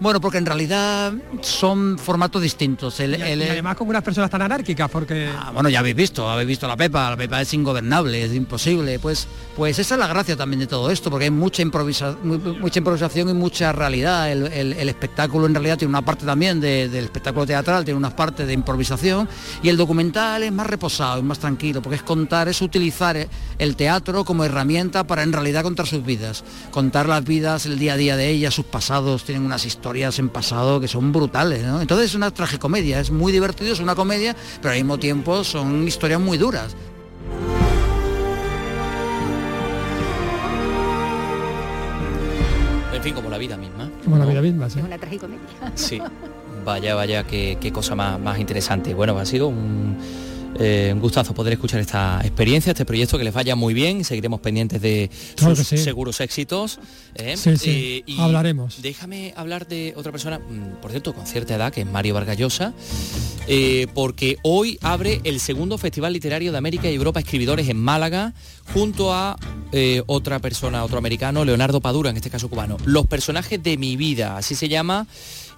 Bueno, 0.00 0.20
porque 0.20 0.38
en 0.38 0.46
realidad 0.46 1.12
son 1.42 1.98
formatos 1.98 2.40
distintos. 2.40 3.00
El- 3.00 3.18
Y, 3.18 3.22
el- 3.22 3.40
y 3.42 3.48
además 3.48 3.76
con 3.76 3.88
unas 3.88 4.02
personas 4.04 4.30
tan 4.30 4.42
anárquicas, 4.42 4.88
porque... 4.90 5.28
Ah, 5.36 5.50
bueno, 5.52 5.68
ya 5.68 5.80
habéis 5.80 5.96
visto, 5.96 6.28
habéis 6.30 6.46
visto 6.48 6.68
la 6.68 6.76
Pepa, 6.76 7.10
la 7.10 7.16
Pepa 7.16 7.40
es 7.40 7.52
ingobernable, 7.52 8.22
es 8.24 8.32
imposible. 8.32 8.98
Pues, 9.00 9.26
pues 9.56 9.76
esa 9.78 9.94
es 9.96 9.98
la 10.00 10.06
gracia 10.06 10.36
también 10.36 10.60
de 10.60 10.66
todo 10.68 10.90
esto, 10.92 11.10
porque 11.10 11.24
hay 11.24 11.30
mucha, 11.32 11.62
improvisa- 11.64 12.16
mu- 12.22 12.38
mucha 12.60 12.78
improvisación 12.78 13.28
y 13.28 13.34
mucha 13.34 13.72
realidad. 13.72 14.30
El, 14.30 14.88
espectáculo 14.88 15.46
en 15.46 15.54
realidad 15.54 15.76
tiene 15.78 15.90
una 15.90 16.04
parte 16.04 16.24
también 16.24 16.60
de- 16.60 16.88
del 16.88 17.04
espectáculo 17.06 17.44
teatral, 17.44 17.84
tiene 17.84 17.98
unas 17.98 18.14
partes 18.14 18.46
de 18.46 18.52
improvisación, 18.52 19.28
y 19.64 19.68
el 19.68 19.76
documental 19.76 20.44
es 20.44 20.52
más 20.52 20.66
reposado, 20.68 21.18
es 21.18 21.24
más 21.24 21.40
tranquilo, 21.40 21.82
porque 21.82 21.96
es 21.96 22.02
contar, 22.02 22.46
es 22.48 22.62
utilizar 22.62 23.16
eh, 23.16 23.28
el 23.58 23.74
teatro 23.74 24.24
como 24.24 24.44
herramienta 24.44 25.04
para 25.06 25.24
en 25.24 25.32
realidad 25.32 25.64
contar 25.64 25.86
sus 25.88 26.04
vidas, 26.04 26.44
contar 26.70 27.08
las 27.08 27.24
vidas, 27.24 27.66
el 27.66 27.78
día 27.80 27.94
a 27.94 27.96
día 27.96 28.16
de 28.16 28.28
ellas, 28.30 28.54
sus 28.54 28.64
pasados, 28.66 29.24
tienen 29.24 29.44
unas 29.44 29.64
historias 29.66 29.87
en 29.96 30.28
pasado 30.28 30.80
que 30.80 30.88
son 30.88 31.12
brutales, 31.12 31.64
¿no? 31.64 31.80
Entonces 31.80 32.10
es 32.10 32.14
una 32.14 32.30
tragicomedia, 32.30 33.00
es 33.00 33.10
muy 33.10 33.32
divertido, 33.32 33.72
es 33.72 33.80
una 33.80 33.94
comedia, 33.94 34.36
pero 34.60 34.72
al 34.72 34.78
mismo 34.78 34.98
tiempo 34.98 35.44
son 35.44 35.86
historias 35.88 36.20
muy 36.20 36.36
duras. 36.36 36.76
En 42.92 43.02
fin, 43.02 43.14
como 43.14 43.30
la 43.30 43.38
vida 43.38 43.56
misma. 43.56 43.90
Como 44.04 44.18
la 44.18 44.26
vida 44.26 44.42
misma, 44.42 44.68
sí. 44.68 44.78
Es 44.78 44.84
una 44.84 44.98
tragicomedia. 44.98 45.72
Sí. 45.74 46.00
Vaya, 46.64 46.94
vaya, 46.94 47.24
qué, 47.24 47.56
qué 47.58 47.72
cosa 47.72 47.94
más, 47.94 48.20
más 48.20 48.38
interesante. 48.38 48.92
Bueno, 48.92 49.16
ha 49.18 49.24
sido 49.24 49.46
un, 49.48 49.96
eh, 50.58 50.90
un 50.92 51.00
gustazo 51.00 51.34
poder 51.34 51.52
escuchar 51.52 51.80
esta 51.80 52.20
experiencia, 52.22 52.72
este 52.72 52.84
proyecto 52.84 53.18
que 53.18 53.24
les 53.24 53.34
vaya 53.34 53.54
muy 53.54 53.74
bien. 53.74 54.04
Seguiremos 54.04 54.40
pendientes 54.40 54.80
de 54.80 55.10
Claro 55.36 55.56
sus 55.56 55.66
sí. 55.66 55.78
seguros 55.78 56.20
éxitos. 56.20 56.80
¿eh? 57.14 57.36
Sí, 57.36 57.56
sí. 57.56 57.70
Eh, 57.70 58.02
y 58.06 58.20
Hablaremos. 58.20 58.82
Déjame 58.82 59.34
hablar 59.36 59.68
de 59.68 59.94
otra 59.96 60.12
persona, 60.12 60.38
mm, 60.38 60.80
por 60.80 60.90
cierto, 60.90 61.14
con 61.14 61.26
cierta 61.26 61.54
edad, 61.54 61.72
que 61.72 61.82
es 61.82 61.86
Mario 61.86 62.14
Vargallosa, 62.14 62.72
porque 63.94 64.36
hoy 64.42 64.78
abre 64.82 65.20
el 65.24 65.40
segundo 65.40 65.78
Festival 65.78 66.12
Literario 66.12 66.52
de 66.52 66.58
América 66.58 66.90
y 66.90 66.94
Europa 66.94 67.20
Escribidores 67.20 67.68
en 67.68 67.78
Málaga, 67.78 68.34
junto 68.74 69.14
a 69.14 69.38
otra 70.06 70.38
persona, 70.38 70.84
otro 70.84 70.98
americano, 70.98 71.44
Leonardo 71.44 71.80
Padura, 71.80 72.10
en 72.10 72.16
este 72.16 72.30
caso 72.30 72.48
cubano. 72.48 72.76
Los 72.84 73.06
personajes 73.06 73.62
de 73.62 73.76
mi 73.76 73.96
vida, 73.96 74.36
así 74.36 74.54
se 74.54 74.68
llama 74.68 75.06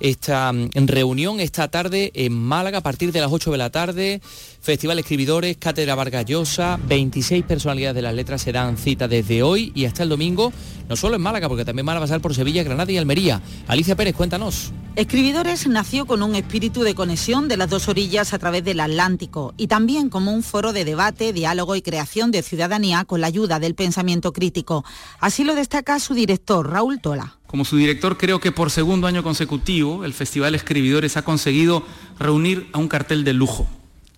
esta 0.01 0.53
mm, 0.53 0.71
reunión 0.87 1.41
esta 1.41 1.69
tarde 1.69 2.11
en 2.15 2.33
Málaga 2.33 2.79
a 2.79 2.83
partir 2.83 3.13
de 3.13 3.21
las 3.21 3.31
8 3.31 3.53
de 3.53 3.59
la 3.59 3.71
tarde. 3.71 4.21
Festival 4.61 4.99
Escribidores, 4.99 5.57
Cátedra 5.57 5.95
Vargallosa, 5.95 6.79
26 6.87 7.45
personalidades 7.45 7.95
de 7.95 8.03
las 8.03 8.15
letras 8.15 8.43
se 8.43 8.53
dan 8.53 8.77
cita 8.77 9.09
desde 9.09 9.43
hoy 9.43 9.73
y 9.75 9.87
hasta 9.87 10.03
el 10.03 10.09
domingo, 10.09 10.53
no 10.89 10.97
solo 10.97 11.17
en 11.17 11.23
Málaga, 11.23 11.49
porque 11.49 11.65
también 11.65 11.87
van 11.87 11.97
a 11.97 12.01
pasar 12.01 12.21
por 12.21 12.35
Sevilla, 12.35 12.63
Granada 12.63 12.93
y 12.93 12.99
Almería. 12.99 13.41
Alicia 13.69 13.97
Pérez, 13.97 14.15
cuéntanos. 14.15 14.73
Escribidores 14.97 15.67
nació 15.67 16.05
con 16.05 16.23
un 16.23 16.35
espíritu 16.35 16.83
de 16.83 16.95
conexión 16.95 17.49
de 17.49 17.57
las 17.57 17.71
dos 17.71 17.89
orillas 17.89 18.35
a 18.35 18.39
través 18.39 18.65
del 18.65 18.81
Atlántico 18.81 19.55
y 19.57 19.69
también 19.69 20.11
como 20.11 20.33
un 20.33 20.43
foro 20.43 20.73
de 20.73 20.85
debate, 20.85 21.33
diálogo 21.33 21.77
y 21.77 21.83
creación 21.83 22.31
de 22.31 22.43
ciudadanía 22.43 23.05
con 23.05 23.21
la 23.21 23.29
ayuda 23.29 23.61
del 23.61 23.75
pensamiento 23.75 24.33
crítico. 24.33 24.85
Así 25.21 25.45
lo 25.45 25.55
destaca 25.55 25.99
su 26.01 26.15
director, 26.15 26.69
Raúl 26.69 27.01
Tola. 27.01 27.40
Como 27.51 27.65
su 27.65 27.77
director, 27.77 28.17
creo 28.17 28.39
que 28.39 28.53
por 28.53 28.71
segundo 28.71 29.09
año 29.09 29.25
consecutivo 29.25 30.05
el 30.05 30.15
Festival 30.15 30.55
Escribidores 30.55 31.17
ha 31.17 31.23
conseguido 31.23 31.85
reunir 32.17 32.69
a 32.73 32.79
un 32.79 32.87
cartel 32.87 33.25
de 33.25 33.33
lujo, 33.33 33.69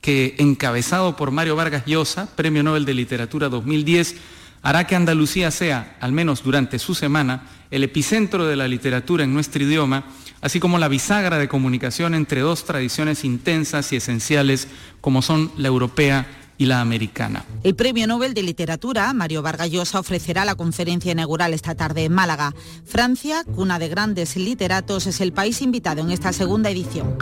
que 0.03 0.35
encabezado 0.37 1.17
por 1.17 1.31
Mario 1.31 1.57
Vargas 1.57 1.85
Llosa, 1.87 2.29
Premio 2.37 2.63
Nobel 2.63 2.85
de 2.85 2.93
Literatura 2.93 3.49
2010, 3.49 4.17
hará 4.61 4.87
que 4.87 4.97
Andalucía 4.97 5.51
sea, 5.51 5.97
al 6.01 6.13
menos 6.13 6.43
durante 6.43 6.79
su 6.79 6.95
semana, 6.95 7.49
el 7.71 7.85
epicentro 7.85 8.45
de 8.47 8.57
la 8.57 8.69
literatura 8.69 9.25
en 9.25 9.33
nuestro 9.33 9.63
idioma, 9.63 10.05
así 10.43 10.61
como 10.61 10.79
la 10.79 10.89
bisagra 10.89 11.39
de 11.39 11.49
comunicación 11.49 12.15
entre 12.15 12.43
dos 12.43 12.67
tradiciones 12.67 13.25
intensas 13.25 13.95
y 13.95 13.97
esenciales 13.97 14.69
como 15.01 15.23
son 15.23 15.51
la 15.57 15.69
europea 15.69 16.27
y 16.59 16.67
la 16.67 16.81
americana. 16.81 17.45
El 17.63 17.75
Premio 17.75 18.07
Nobel 18.07 18.35
de 18.35 18.43
Literatura, 18.43 19.13
Mario 19.13 19.43
Vargas 19.43 19.71
Llosa, 19.71 20.01
ofrecerá 20.01 20.45
la 20.45 20.55
conferencia 20.55 21.13
inaugural 21.13 21.55
esta 21.55 21.75
tarde 21.75 22.05
en 22.05 22.13
Málaga. 22.13 22.55
Francia, 22.85 23.45
cuna 23.45 23.79
de 23.79 23.89
grandes 23.89 24.37
literatos, 24.37 25.07
es 25.07 25.21
el 25.21 25.33
país 25.33 25.63
invitado 25.63 26.01
en 26.01 26.11
esta 26.11 26.33
segunda 26.33 26.71
edición. 26.71 27.17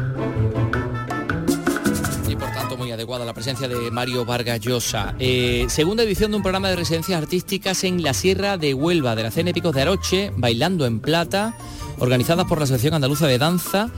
Y 2.28 2.37
por 2.37 2.53
tanto 2.53 2.76
muy 2.76 2.93
adecuada 2.93 3.24
la 3.24 3.35
presencia 3.35 3.66
de 3.66 3.91
Mario 3.91 4.24
Vargas 4.24 4.61
Llosa. 4.61 5.14
Eh, 5.18 5.66
segunda 5.68 6.03
edición 6.03 6.31
de 6.31 6.37
un 6.37 6.43
programa 6.43 6.68
de 6.68 6.76
residencias 6.76 7.20
artísticas 7.20 7.83
en 7.85 8.03
la 8.03 8.14
Sierra 8.14 8.57
de 8.57 8.74
Huelva, 8.74 9.16
de 9.16 9.24
la 9.24 9.31
Cena 9.31 9.51
Épicos 9.51 9.74
de 9.74 9.83
Aroche, 9.83 10.33
Bailando 10.37 10.87
en 10.87 11.01
Plata, 11.01 11.57
organizadas 12.01 12.46
por 12.46 12.59
la 12.59 12.64
Asociación 12.64 12.94
Andaluza 12.94 13.26
de 13.26 13.38
Danza. 13.38 13.90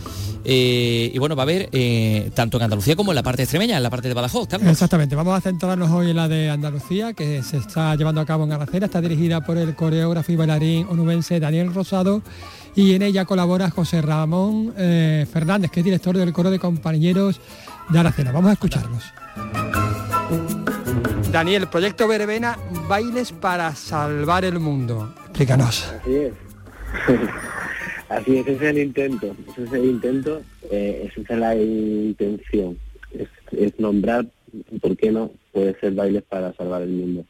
Eh, 0.44 1.10
y 1.14 1.18
bueno, 1.18 1.36
va 1.36 1.42
a 1.42 1.44
haber 1.44 1.68
eh, 1.72 2.30
tanto 2.34 2.56
en 2.56 2.64
Andalucía 2.64 2.96
como 2.96 3.12
en 3.12 3.16
la 3.16 3.22
parte 3.22 3.42
extremeña, 3.42 3.76
en 3.76 3.82
la 3.82 3.90
parte 3.90 4.08
de 4.08 4.14
Badajoz. 4.14 4.48
Carlos. 4.48 4.70
Exactamente, 4.70 5.14
vamos 5.14 5.36
a 5.36 5.40
centrarnos 5.40 5.90
hoy 5.90 6.10
en 6.10 6.16
la 6.16 6.28
de 6.28 6.50
Andalucía, 6.50 7.12
que 7.12 7.42
se 7.42 7.58
está 7.58 7.94
llevando 7.94 8.20
a 8.20 8.26
cabo 8.26 8.44
en 8.44 8.52
Aracena, 8.52 8.86
está 8.86 9.00
dirigida 9.00 9.40
por 9.40 9.56
el 9.56 9.74
coreógrafo 9.74 10.32
y 10.32 10.36
bailarín 10.36 10.86
onubense 10.90 11.38
Daniel 11.38 11.72
Rosado 11.72 12.22
y 12.74 12.94
en 12.94 13.02
ella 13.02 13.24
colabora 13.24 13.70
José 13.70 14.02
Ramón 14.02 14.74
eh, 14.76 15.26
Fernández, 15.32 15.70
que 15.70 15.80
es 15.80 15.84
director 15.84 16.16
del 16.16 16.32
coro 16.32 16.50
de 16.50 16.58
compañeros 16.58 17.40
de 17.88 17.98
Aracena. 17.98 18.32
Vamos 18.32 18.50
a 18.50 18.52
escucharlos. 18.54 19.04
Daniel, 21.30 21.68
proyecto 21.68 22.08
Verbena, 22.08 22.58
bailes 22.88 23.32
para 23.32 23.74
salvar 23.74 24.44
el 24.44 24.58
mundo. 24.58 25.14
Explícanos. 25.24 25.92
Así 26.00 26.14
es. 26.14 26.32
Así 28.12 28.36
es, 28.36 28.46
ese 28.46 28.56
es 28.56 28.62
el 28.62 28.78
intento. 28.78 29.34
Ese 29.48 29.64
es 29.64 29.72
el 29.72 29.84
intento, 29.86 30.42
eh, 30.70 31.08
esa 31.10 31.32
es 31.32 31.38
la 31.38 31.56
intención. 31.56 32.78
Es, 33.52 33.78
nombrar, 33.78 34.26
¿por 34.82 34.96
qué 34.98 35.10
no? 35.10 35.30
Puede 35.50 35.78
ser 35.80 35.94
bailes 35.94 36.22
para 36.22 36.52
salvar 36.52 36.82
el 36.82 36.90
mundo. 36.90 37.24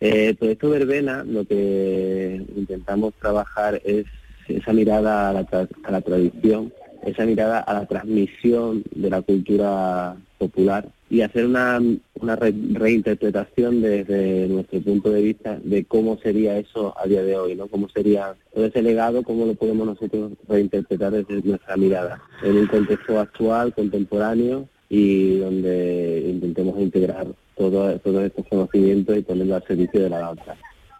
Eh, 0.00 0.34
proyecto 0.38 0.70
Verbena 0.70 1.24
lo 1.24 1.44
que 1.44 2.40
intentamos 2.56 3.14
trabajar 3.14 3.80
es 3.84 4.06
esa 4.46 4.72
mirada 4.72 5.30
a 5.30 5.90
la 5.90 6.00
tradición, 6.00 6.72
esa 7.04 7.24
mirada 7.24 7.58
a 7.58 7.74
la 7.74 7.86
transmisión 7.86 8.84
de 8.94 9.10
la 9.10 9.22
cultura 9.22 10.16
popular 10.38 10.88
y 11.12 11.20
hacer 11.20 11.44
una, 11.44 11.78
una 12.22 12.36
re- 12.36 12.54
reinterpretación 12.72 13.82
desde 13.82 14.48
nuestro 14.48 14.80
punto 14.80 15.10
de 15.10 15.20
vista 15.20 15.58
de 15.62 15.84
cómo 15.84 16.16
sería 16.22 16.56
eso 16.56 16.94
a 16.98 17.06
día 17.06 17.22
de 17.22 17.36
hoy, 17.36 17.54
¿no? 17.54 17.66
Cómo 17.66 17.86
sería 17.90 18.34
ese 18.54 18.80
legado, 18.80 19.22
cómo 19.22 19.44
lo 19.44 19.52
podemos 19.54 19.86
nosotros 19.86 20.32
reinterpretar 20.48 21.12
desde 21.12 21.46
nuestra 21.46 21.76
mirada, 21.76 22.22
en 22.42 22.56
un 22.56 22.66
contexto 22.66 23.20
actual, 23.20 23.74
contemporáneo 23.74 24.70
y 24.88 25.36
donde 25.36 26.24
intentemos 26.30 26.80
integrar 26.80 27.26
todo- 27.58 27.98
todos 27.98 28.22
estos 28.24 28.46
conocimientos 28.48 29.18
y 29.18 29.20
ponerlo 29.20 29.56
al 29.56 29.66
servicio 29.66 30.00
de 30.00 30.08
la 30.08 30.18
danza. 30.20 30.56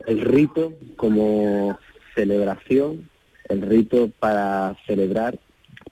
El 0.07 0.21
rito 0.21 0.75
como 0.97 1.79
celebración, 2.15 3.09
el 3.49 3.63
rito 3.63 4.11
para 4.19 4.77
celebrar 4.87 5.39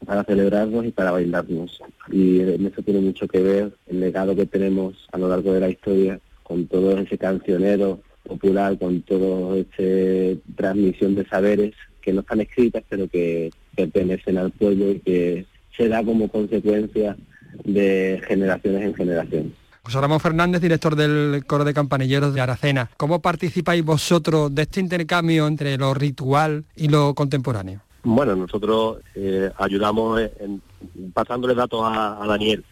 para 0.04 0.24
celebrarnos 0.24 0.86
y 0.86 0.90
para 0.90 1.10
bailarnos. 1.10 1.80
Y 2.10 2.40
en 2.40 2.66
eso 2.66 2.82
tiene 2.82 3.00
mucho 3.00 3.28
que 3.28 3.40
ver 3.40 3.72
el 3.86 4.00
legado 4.00 4.34
que 4.34 4.46
tenemos 4.46 4.94
a 5.12 5.18
lo 5.18 5.28
largo 5.28 5.52
de 5.52 5.60
la 5.60 5.70
historia 5.70 6.18
con 6.42 6.66
todo 6.66 6.98
ese 6.98 7.18
cancionero 7.18 8.00
popular, 8.22 8.78
con 8.78 9.02
toda 9.02 9.56
esa 9.56 10.40
transmisión 10.56 11.14
de 11.14 11.26
saberes 11.26 11.74
que 12.00 12.12
no 12.12 12.20
están 12.20 12.40
escritas, 12.40 12.82
pero 12.88 13.08
que 13.08 13.50
pertenecen 13.76 14.38
al 14.38 14.50
pueblo 14.50 14.90
y 14.90 15.00
que 15.00 15.46
se 15.76 15.88
da 15.88 16.02
como 16.02 16.28
consecuencia 16.28 17.16
de 17.64 18.20
generaciones 18.26 18.82
en 18.82 18.94
generación. 18.94 19.54
José 19.82 20.00
Ramón 20.00 20.20
Fernández, 20.20 20.60
director 20.60 20.94
del 20.94 21.44
coro 21.46 21.64
de 21.64 21.74
campanilleros 21.74 22.34
de 22.34 22.40
Aracena. 22.40 22.90
¿Cómo 22.96 23.20
participáis 23.20 23.84
vosotros 23.84 24.54
de 24.54 24.62
este 24.62 24.80
intercambio 24.80 25.46
entre 25.46 25.76
lo 25.78 25.94
ritual 25.94 26.64
y 26.76 26.88
lo 26.88 27.14
contemporáneo? 27.14 27.82
Bueno, 28.02 28.34
nosotros 28.36 28.98
eh, 29.14 29.50
ayudamos 29.58 30.20
en, 30.40 30.62
pasándole 31.12 31.54
datos 31.54 31.80
a, 31.84 32.22
a 32.22 32.26
Daniel, 32.26 32.64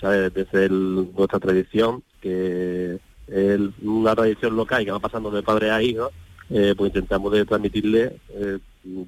¿sabes? 0.00 0.32
desde 0.34 0.66
el- 0.66 1.08
nuestra 1.16 1.38
tradición, 1.38 2.02
que 2.20 2.98
es 3.26 3.60
una 3.82 4.14
tradición 4.14 4.56
local 4.56 4.82
y 4.82 4.84
que 4.86 4.90
va 4.92 4.98
pasando 4.98 5.30
de 5.30 5.42
padre 5.42 5.70
a 5.70 5.82
hijo, 5.82 6.10
eh, 6.50 6.74
pues 6.76 6.88
intentamos 6.90 7.32
de 7.32 7.44
transmitirle 7.44 8.16
eh, 8.30 8.58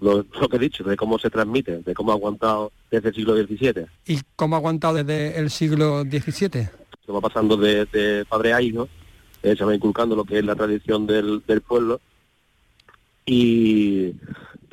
lo, 0.00 0.24
lo 0.40 0.48
que 0.48 0.56
he 0.56 0.60
dicho, 0.60 0.84
de 0.84 0.96
cómo 0.96 1.18
se 1.18 1.30
transmite, 1.30 1.78
de 1.78 1.94
cómo 1.94 2.12
ha 2.12 2.14
aguantado 2.14 2.70
desde 2.90 3.08
el 3.08 3.14
siglo 3.14 3.34
XVII. 3.34 3.86
¿Y 4.06 4.20
cómo 4.36 4.54
ha 4.56 4.58
aguantado 4.58 4.94
desde 4.94 5.38
el 5.38 5.50
siglo 5.50 6.02
XVII? 6.02 6.68
Se 7.04 7.12
va 7.12 7.20
pasando 7.20 7.56
de, 7.56 7.84
de 7.86 8.24
padre 8.26 8.52
a 8.54 8.62
hijo, 8.62 8.88
se 9.42 9.62
va 9.64 9.74
inculcando 9.74 10.14
lo 10.16 10.24
que 10.24 10.38
es 10.38 10.44
la 10.44 10.54
tradición 10.54 11.06
del, 11.06 11.42
del 11.46 11.60
pueblo 11.60 12.00
y 13.26 14.12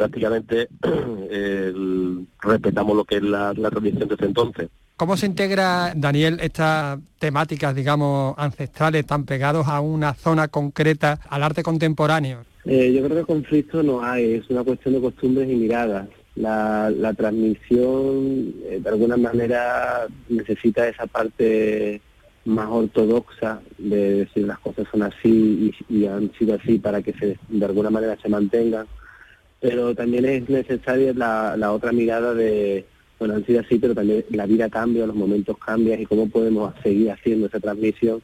prácticamente 0.01 0.67
el- 1.29 2.25
respetamos 2.41 2.95
lo 2.97 3.05
que 3.05 3.17
es 3.17 3.23
la, 3.23 3.53
la 3.53 3.69
tradición 3.69 4.09
desde 4.09 4.25
entonces. 4.25 4.69
¿Cómo 4.97 5.15
se 5.17 5.25
integra, 5.27 5.93
Daniel, 5.95 6.39
estas 6.41 6.99
temáticas, 7.19 7.75
digamos, 7.75 8.33
ancestrales 8.37 9.05
tan 9.05 9.25
pegados 9.25 9.67
a 9.67 9.79
una 9.79 10.13
zona 10.13 10.47
concreta, 10.47 11.19
al 11.29 11.43
arte 11.43 11.61
contemporáneo? 11.63 12.39
Eh, 12.65 12.91
yo 12.93 13.03
creo 13.03 13.17
que 13.19 13.25
conflicto 13.25 13.81
no 13.83 14.03
hay, 14.03 14.33
es 14.35 14.49
una 14.49 14.63
cuestión 14.63 14.93
de 14.95 15.01
costumbres 15.01 15.49
y 15.49 15.55
miradas. 15.55 16.07
La, 16.35 16.89
la 16.91 17.13
transmisión, 17.13 18.53
eh, 18.69 18.79
de 18.81 18.89
alguna 18.89 19.17
manera, 19.17 20.07
necesita 20.29 20.87
esa 20.87 21.05
parte 21.07 22.01
más 22.45 22.67
ortodoxa 22.69 23.59
de 23.77 24.13
decir 24.25 24.45
las 24.47 24.57
cosas 24.59 24.87
son 24.91 25.03
así 25.03 25.73
y, 25.89 25.95
y 25.95 26.05
han 26.07 26.31
sido 26.39 26.55
así 26.55 26.79
para 26.79 27.01
que 27.03 27.13
se, 27.13 27.37
de 27.49 27.65
alguna 27.65 27.89
manera 27.91 28.17
se 28.21 28.29
mantengan. 28.29 28.85
Pero 29.61 29.95
también 29.95 30.25
es 30.25 30.49
necesaria 30.49 31.13
la, 31.13 31.55
la 31.55 31.71
otra 31.71 31.91
mirada 31.91 32.33
de, 32.33 32.85
bueno, 33.19 33.35
han 33.35 33.45
sido 33.45 33.61
así, 33.61 33.77
pero 33.77 33.93
también 33.93 34.25
la 34.31 34.47
vida 34.47 34.67
cambia, 34.69 35.05
los 35.05 35.15
momentos 35.15 35.57
cambian 35.59 36.01
y 36.01 36.05
cómo 36.05 36.27
podemos 36.27 36.73
seguir 36.81 37.11
haciendo 37.11 37.47
esa 37.47 37.59
transmisión 37.59 38.21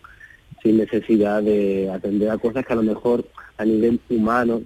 sin 0.63 0.77
necesidad 0.77 1.43
de 1.43 1.89
atender 1.91 2.31
a 2.31 2.37
cosas 2.37 2.65
que 2.65 2.73
a 2.73 2.77
lo 2.77 2.83
mejor 2.83 3.23
a 3.57 3.65
nivel 3.65 3.99
humano 4.09 4.63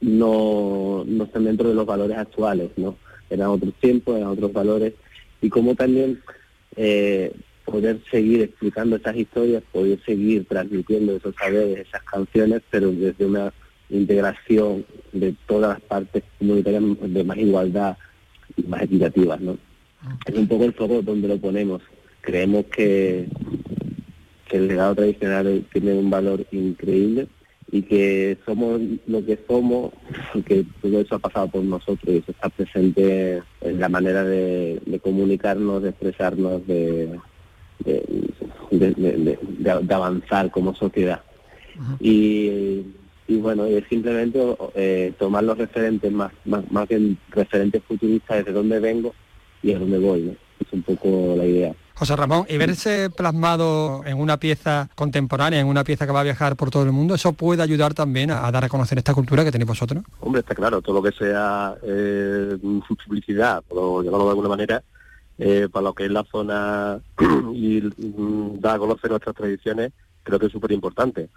no, 0.00 1.04
no 1.06 1.24
están 1.24 1.44
dentro 1.44 1.68
de 1.68 1.74
los 1.74 1.86
valores 1.86 2.18
actuales, 2.18 2.70
¿no? 2.76 2.96
Eran 3.30 3.48
otros 3.48 3.74
tiempos, 3.74 4.16
eran 4.16 4.30
otros 4.30 4.52
valores, 4.52 4.94
y 5.40 5.48
cómo 5.48 5.74
también 5.74 6.20
eh, 6.76 7.32
poder 7.64 8.00
seguir 8.10 8.42
explicando 8.42 8.96
esas 8.96 9.16
historias, 9.16 9.62
poder 9.72 10.00
seguir 10.04 10.46
transmitiendo 10.46 11.16
esos 11.16 11.34
saberes, 11.36 11.86
esas 11.86 12.02
canciones, 12.02 12.62
pero 12.70 12.90
desde 12.90 13.24
una 13.24 13.52
integración 13.90 14.84
de 15.12 15.34
todas 15.46 15.70
las 15.70 15.80
partes 15.80 16.22
comunitarias 16.38 16.82
de 17.00 17.24
más 17.24 17.38
igualdad 17.38 17.96
y 18.56 18.62
más 18.62 18.82
equitativas, 18.82 19.40
¿no? 19.40 19.56
Es 20.26 20.34
un 20.34 20.46
poco 20.46 20.64
el 20.64 20.72
foco 20.74 21.02
donde 21.02 21.28
lo 21.28 21.38
ponemos. 21.38 21.82
Creemos 22.20 22.66
que, 22.66 23.26
que 24.48 24.56
el 24.58 24.68
legado 24.68 24.94
tradicional 24.94 25.64
tiene 25.72 25.94
un 25.94 26.10
valor 26.10 26.44
increíble 26.52 27.26
y 27.70 27.82
que 27.82 28.38
somos 28.46 28.80
lo 29.06 29.24
que 29.24 29.38
somos, 29.46 29.92
que 30.46 30.64
todo 30.80 31.00
eso 31.00 31.16
ha 31.16 31.18
pasado 31.18 31.48
por 31.48 31.62
nosotros 31.64 32.02
y 32.06 32.18
eso 32.18 32.30
está 32.30 32.48
presente 32.48 33.42
en 33.60 33.80
la 33.80 33.88
manera 33.88 34.24
de, 34.24 34.80
de 34.86 35.00
comunicarnos, 35.00 35.82
de 35.82 35.90
expresarnos, 35.90 36.66
de, 36.66 37.18
de, 37.84 38.02
de- 38.70 38.90
de- 38.94 39.38
de- 39.62 39.78
de 39.82 39.94
avanzar 39.94 40.50
como 40.50 40.74
sociedad. 40.74 41.22
Y, 42.00 42.82
y 43.28 43.36
bueno, 43.36 43.66
es 43.66 43.84
simplemente 43.88 44.40
eh, 44.74 45.12
tomar 45.18 45.44
los 45.44 45.58
referentes 45.58 46.10
más, 46.10 46.32
más, 46.46 46.68
más 46.72 46.88
que 46.88 47.14
referentes 47.28 47.82
futuristas 47.84 48.38
desde 48.38 48.52
dónde 48.52 48.80
vengo 48.80 49.14
y 49.62 49.74
a 49.74 49.78
dónde 49.78 49.98
voy. 49.98 50.22
¿no? 50.22 50.32
Es 50.32 50.72
un 50.72 50.82
poco 50.82 51.34
la 51.36 51.44
idea. 51.44 51.74
José 51.94 52.16
Ramón, 52.16 52.46
y 52.48 52.56
verse 52.56 53.10
plasmado 53.10 54.02
en 54.06 54.18
una 54.18 54.38
pieza 54.38 54.88
contemporánea, 54.94 55.60
en 55.60 55.66
una 55.66 55.84
pieza 55.84 56.06
que 56.06 56.12
va 56.12 56.20
a 56.20 56.24
viajar 56.24 56.56
por 56.56 56.70
todo 56.70 56.84
el 56.84 56.92
mundo, 56.92 57.14
¿eso 57.14 57.32
puede 57.34 57.62
ayudar 57.62 57.92
también 57.92 58.30
a, 58.30 58.46
a 58.46 58.52
dar 58.52 58.64
a 58.64 58.68
conocer 58.68 58.96
esta 58.96 59.12
cultura 59.14 59.44
que 59.44 59.52
tenéis 59.52 59.68
vosotros? 59.68 60.04
Hombre, 60.20 60.40
está 60.40 60.54
claro, 60.54 60.80
todo 60.80 60.94
lo 60.94 61.02
que 61.02 61.12
sea 61.12 61.74
eh, 61.82 62.56
publicidad, 63.06 63.62
por 63.68 64.04
llamarlo 64.04 64.26
de 64.26 64.30
alguna 64.30 64.48
manera, 64.48 64.82
eh, 65.38 65.68
para 65.70 65.84
lo 65.84 65.92
que 65.92 66.06
es 66.06 66.10
la 66.10 66.24
zona 66.24 67.00
y 67.52 67.82
mm, 67.82 68.60
dar 68.60 68.76
a 68.76 68.78
conocer 68.78 69.10
nuestras 69.10 69.34
tradiciones, 69.34 69.92
creo 70.22 70.38
que 70.38 70.46
es 70.46 70.52
súper 70.52 70.72
importante. 70.72 71.28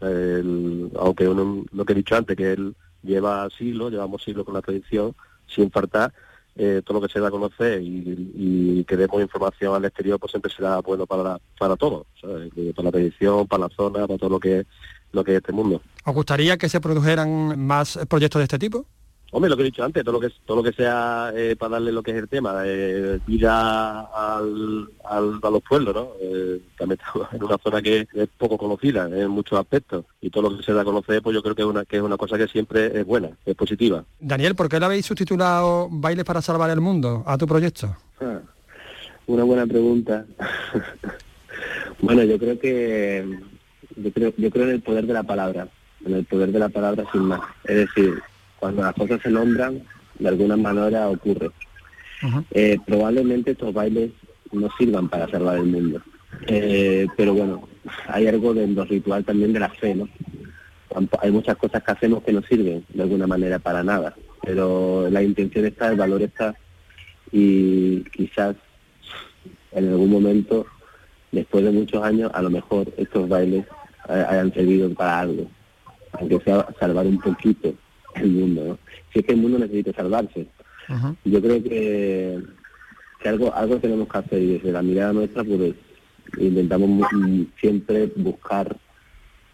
El- 0.00 0.90
aunque 0.98 1.28
uno, 1.28 1.64
lo 1.72 1.84
que 1.84 1.92
he 1.92 1.96
dicho 1.96 2.16
antes, 2.16 2.36
que 2.36 2.52
él 2.52 2.74
lleva 3.02 3.48
siglos, 3.56 3.90
llevamos 3.92 4.22
siglos 4.22 4.44
con 4.44 4.54
la 4.54 4.62
tradición, 4.62 5.14
sin 5.46 5.70
faltar, 5.70 6.12
eh, 6.56 6.82
todo 6.84 7.00
lo 7.00 7.06
que 7.06 7.12
se 7.12 7.20
da 7.20 7.28
a 7.28 7.30
conocer 7.30 7.80
y, 7.80 8.32
y 8.34 8.84
que 8.84 8.96
demos 8.96 9.20
información 9.22 9.74
al 9.74 9.84
exterior, 9.84 10.18
pues 10.18 10.30
siempre 10.32 10.52
será 10.52 10.80
bueno 10.80 11.06
para, 11.06 11.38
para 11.58 11.76
todos, 11.76 12.06
¿sabes? 12.20 12.50
Eh, 12.56 12.72
para 12.74 12.86
la 12.86 12.92
tradición, 12.92 13.46
para 13.46 13.62
la 13.64 13.68
zona, 13.74 14.06
para 14.06 14.18
todo 14.18 14.30
lo 14.30 14.40
que, 14.40 14.66
lo 15.12 15.24
que 15.24 15.32
es 15.32 15.36
este 15.38 15.52
mundo. 15.52 15.80
¿Os 16.04 16.14
gustaría 16.14 16.56
que 16.58 16.68
se 16.68 16.80
produjeran 16.80 17.58
más 17.58 17.98
proyectos 18.08 18.40
de 18.40 18.44
este 18.44 18.58
tipo? 18.58 18.84
Hombre, 19.32 19.48
lo 19.48 19.56
que 19.56 19.62
he 19.62 19.66
dicho 19.66 19.84
antes, 19.84 20.02
todo 20.02 20.14
lo 20.14 20.20
que 20.20 20.32
todo 20.44 20.56
lo 20.56 20.62
que 20.64 20.72
sea 20.72 21.32
eh, 21.36 21.54
para 21.56 21.72
darle 21.74 21.92
lo 21.92 22.02
que 22.02 22.10
es 22.10 22.16
el 22.16 22.28
tema, 22.28 22.62
eh, 22.64 23.20
vida 23.26 24.00
al, 24.00 24.88
al- 25.04 25.38
a 25.40 25.50
los 25.50 25.62
pueblos, 25.62 25.94
¿no? 25.94 26.08
Eh, 26.20 26.60
también 26.76 26.98
estamos 27.00 27.28
en 27.32 27.44
una 27.44 27.56
zona 27.58 27.80
que 27.80 28.08
es 28.12 28.28
poco 28.36 28.58
conocida 28.58 29.06
en 29.06 29.28
muchos 29.28 29.58
aspectos 29.58 30.04
y 30.20 30.30
todo 30.30 30.50
lo 30.50 30.56
que 30.56 30.64
se 30.64 30.72
da 30.72 30.82
a 30.82 30.84
conocer, 30.84 31.22
pues 31.22 31.34
yo 31.34 31.42
creo 31.42 31.54
que 31.54 31.62
es 31.62 31.68
una 31.68 31.84
que 31.84 31.96
es 31.98 32.02
una 32.02 32.16
cosa 32.16 32.36
que 32.36 32.48
siempre 32.48 32.86
es 33.00 33.06
buena, 33.06 33.30
es 33.46 33.54
positiva. 33.54 34.04
Daniel, 34.18 34.56
¿por 34.56 34.68
qué 34.68 34.80
le 34.80 34.86
habéis 34.86 35.06
subtitulado 35.06 35.86
Bailes 35.90 36.24
para 36.24 36.42
salvar 36.42 36.70
el 36.70 36.80
mundo 36.80 37.22
a 37.24 37.38
tu 37.38 37.46
proyecto? 37.46 37.94
Ah, 38.20 38.40
Una 39.28 39.44
buena 39.44 39.64
pregunta. 39.64 40.24
bueno, 42.00 42.22
yo 42.24 42.38
creo 42.38 42.58
que 42.58 43.38
yo 43.96 44.12
creo, 44.12 44.32
yo 44.36 44.50
creo 44.50 44.64
en 44.64 44.70
el 44.70 44.80
poder 44.82 45.06
de 45.06 45.12
la 45.12 45.22
palabra, 45.22 45.68
en 46.04 46.14
el 46.14 46.24
poder 46.24 46.50
de 46.52 46.58
la 46.58 46.68
palabra 46.68 47.04
sin 47.12 47.22
más. 47.22 47.40
Es 47.64 47.76
decir, 47.76 48.20
cuando 48.60 48.82
las 48.82 48.94
cosas 48.94 49.20
se 49.22 49.30
nombran, 49.30 49.82
de 50.18 50.28
alguna 50.28 50.56
manera 50.56 51.08
ocurre. 51.08 51.50
Eh, 52.50 52.78
probablemente 52.86 53.52
estos 53.52 53.72
bailes 53.72 54.10
no 54.52 54.68
sirvan 54.78 55.08
para 55.08 55.28
salvar 55.28 55.56
el 55.56 55.64
mundo. 55.64 56.02
Eh, 56.46 57.06
pero 57.16 57.34
bueno, 57.34 57.68
hay 58.06 58.28
algo 58.28 58.52
de 58.54 58.66
lo 58.68 58.84
ritual 58.84 59.24
también 59.24 59.52
de 59.52 59.60
la 59.60 59.70
fe, 59.70 59.94
¿no? 59.94 60.08
Hay 61.20 61.30
muchas 61.30 61.56
cosas 61.56 61.82
que 61.82 61.92
hacemos 61.92 62.22
que 62.22 62.32
no 62.32 62.42
sirven 62.42 62.84
de 62.88 63.02
alguna 63.02 63.26
manera 63.26 63.58
para 63.58 63.82
nada, 63.82 64.14
pero 64.42 65.08
la 65.08 65.22
intención 65.22 65.64
está, 65.64 65.88
el 65.88 65.96
valor 65.96 66.20
está 66.22 66.54
y 67.30 68.02
quizás 68.10 68.56
en 69.72 69.88
algún 69.88 70.10
momento, 70.10 70.66
después 71.30 71.64
de 71.64 71.70
muchos 71.70 72.02
años, 72.02 72.30
a 72.34 72.42
lo 72.42 72.50
mejor 72.50 72.92
estos 72.96 73.28
bailes 73.28 73.64
eh, 74.08 74.24
hayan 74.28 74.52
servido 74.52 74.92
para 74.92 75.20
algo, 75.20 75.48
aunque 76.12 76.40
sea 76.40 76.66
salvar 76.80 77.06
un 77.06 77.20
poquito 77.20 77.72
el 78.14 78.30
mundo, 78.30 78.64
¿no? 78.64 78.78
Si 79.12 79.20
es 79.20 79.26
que 79.26 79.32
el 79.32 79.38
mundo 79.40 79.58
necesita 79.58 79.92
salvarse. 79.92 80.46
Yo 81.24 81.40
creo 81.40 81.62
que, 81.62 82.40
que 83.22 83.28
algo 83.28 83.54
algo 83.54 83.76
tenemos 83.78 84.08
que 84.08 84.18
hacer 84.18 84.42
y 84.42 84.46
desde 84.54 84.72
la 84.72 84.82
mirada 84.82 85.12
nuestra 85.12 85.44
pues 85.44 85.74
intentamos 86.38 86.88
mu- 87.12 87.46
siempre 87.60 88.06
buscar 88.16 88.76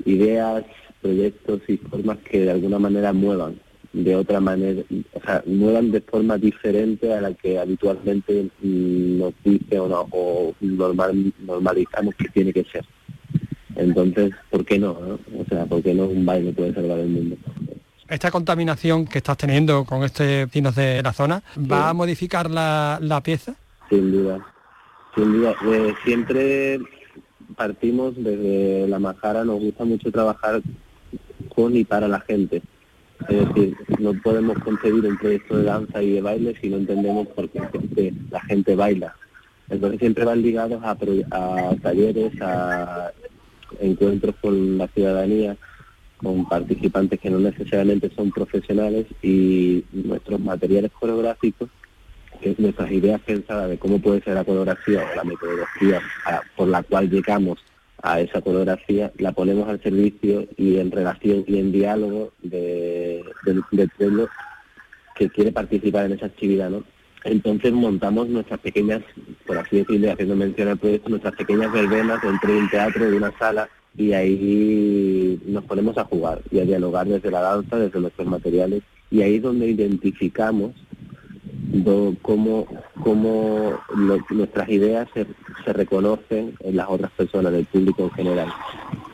ideas, 0.04 0.64
proyectos 1.02 1.60
y 1.68 1.76
formas 1.76 2.18
que 2.18 2.40
de 2.40 2.50
alguna 2.50 2.78
manera 2.78 3.12
muevan 3.12 3.58
de 3.92 4.14
otra 4.14 4.40
manera, 4.40 4.82
o 5.14 5.20
sea, 5.22 5.42
muevan 5.46 5.90
de 5.90 6.02
forma 6.02 6.36
diferente 6.36 7.14
a 7.14 7.20
la 7.22 7.32
que 7.32 7.58
habitualmente 7.58 8.48
mm, 8.62 9.18
nos 9.18 9.32
dice 9.42 9.78
o, 9.78 9.88
no, 9.88 10.06
o 10.10 10.54
normal, 10.60 11.32
normalizamos 11.46 12.14
que 12.16 12.28
tiene 12.28 12.52
que 12.52 12.64
ser. 12.64 12.84
Entonces, 13.74 14.32
¿por 14.50 14.64
qué 14.66 14.78
no? 14.78 14.98
no? 15.00 15.18
O 15.40 15.44
sea, 15.48 15.64
¿por 15.66 15.82
qué 15.82 15.94
no 15.94 16.04
un 16.06 16.26
baile 16.26 16.52
puede 16.52 16.74
salvar 16.74 16.98
el 16.98 17.08
mundo? 17.08 17.36
Esta 18.08 18.30
contaminación 18.30 19.04
que 19.06 19.18
estás 19.18 19.36
teniendo 19.36 19.84
con 19.84 20.04
estos 20.04 20.26
vecinos 20.26 20.74
de 20.76 21.02
la 21.02 21.12
zona, 21.12 21.42
¿va 21.70 21.88
a 21.90 21.94
modificar 21.94 22.50
la, 22.50 22.98
la 23.00 23.20
pieza? 23.22 23.54
Sin 23.90 24.12
duda, 24.12 24.46
sin 25.14 25.32
duda. 25.32 25.54
Eh, 25.66 25.94
siempre 26.04 26.78
partimos 27.56 28.14
desde 28.16 28.86
la 28.88 28.98
Majara, 28.98 29.44
nos 29.44 29.58
gusta 29.60 29.84
mucho 29.84 30.10
trabajar 30.12 30.60
con 31.54 31.76
y 31.76 31.84
para 31.84 32.06
la 32.08 32.20
gente. 32.20 32.62
Es 33.28 33.48
decir, 33.48 33.76
no 33.98 34.12
podemos 34.22 34.58
concebir 34.58 35.04
un 35.06 35.16
proyecto 35.18 35.56
de 35.56 35.64
danza 35.64 36.02
y 36.02 36.12
de 36.12 36.20
baile 36.22 36.54
si 36.60 36.68
no 36.68 36.76
entendemos 36.76 37.26
por 37.28 37.48
qué 37.48 37.60
gente- 37.72 38.12
la 38.30 38.40
gente 38.42 38.76
baila. 38.76 39.14
Entonces 39.68 39.98
siempre 39.98 40.24
van 40.24 40.42
ligados 40.42 40.80
a, 40.84 40.90
a 40.90 41.74
talleres, 41.82 42.32
a 42.40 43.10
encuentros 43.80 44.34
con 44.40 44.78
la 44.78 44.86
ciudadanía, 44.88 45.56
con 46.18 46.48
participantes 46.48 47.20
que 47.20 47.30
no 47.30 47.38
necesariamente 47.38 48.10
son 48.14 48.30
profesionales 48.30 49.06
y 49.22 49.84
nuestros 49.92 50.40
materiales 50.40 50.90
coreográficos 50.92 51.68
que 52.40 52.50
es 52.50 52.58
nuestras 52.58 52.90
ideas 52.90 53.20
pensadas 53.22 53.70
de 53.70 53.78
cómo 53.78 53.98
puede 53.98 54.20
ser 54.20 54.34
la 54.34 54.44
coreografía 54.44 55.06
o 55.10 55.16
la 55.16 55.24
metodología 55.24 56.02
por 56.54 56.68
la 56.68 56.82
cual 56.82 57.10
llegamos 57.10 57.58
a 58.02 58.20
esa 58.20 58.40
coreografía, 58.40 59.10
la 59.18 59.32
ponemos 59.32 59.68
al 59.68 59.82
servicio 59.82 60.46
y 60.56 60.76
en 60.78 60.90
relación 60.90 61.44
y 61.46 61.58
en 61.58 61.72
diálogo 61.72 62.32
de, 62.42 63.24
del, 63.44 63.62
del 63.72 63.88
pueblo 63.88 64.28
que 65.14 65.30
quiere 65.30 65.50
participar 65.50 66.06
en 66.06 66.12
esa 66.12 66.26
actividad, 66.26 66.70
¿no? 66.70 66.84
Entonces 67.24 67.72
montamos 67.72 68.28
nuestras 68.28 68.60
pequeñas, 68.60 69.02
por 69.46 69.58
así 69.58 69.78
decirlo, 69.78 70.12
haciendo 70.12 70.36
mención 70.36 70.68
al 70.68 70.78
proyecto, 70.78 71.08
nuestras 71.08 71.34
pequeñas 71.34 71.72
verbenas 71.72 72.22
dentro 72.22 72.52
de 72.52 72.58
un 72.58 72.70
teatro, 72.70 73.10
de 73.10 73.16
una 73.16 73.36
sala, 73.36 73.68
y 73.98 74.12
ahí 74.12 75.40
nos 75.46 75.64
ponemos 75.64 75.96
a 75.98 76.04
jugar 76.04 76.40
y 76.50 76.60
a 76.60 76.64
dialogar 76.64 77.06
desde 77.06 77.30
la 77.30 77.40
danza, 77.40 77.78
desde 77.78 78.00
nuestros 78.00 78.26
materiales 78.26 78.82
Y 79.10 79.22
ahí 79.22 79.36
es 79.36 79.42
donde 79.42 79.68
identificamos 79.68 80.72
cómo, 82.22 82.66
nuestras 84.30 84.68
ideas 84.68 85.08
se, 85.14 85.26
reconocen 85.72 86.54
en 86.60 86.76
las 86.76 86.88
otras 86.88 87.10
personas, 87.12 87.52
del 87.52 87.64
público 87.66 88.04
en 88.04 88.10
general. 88.10 88.48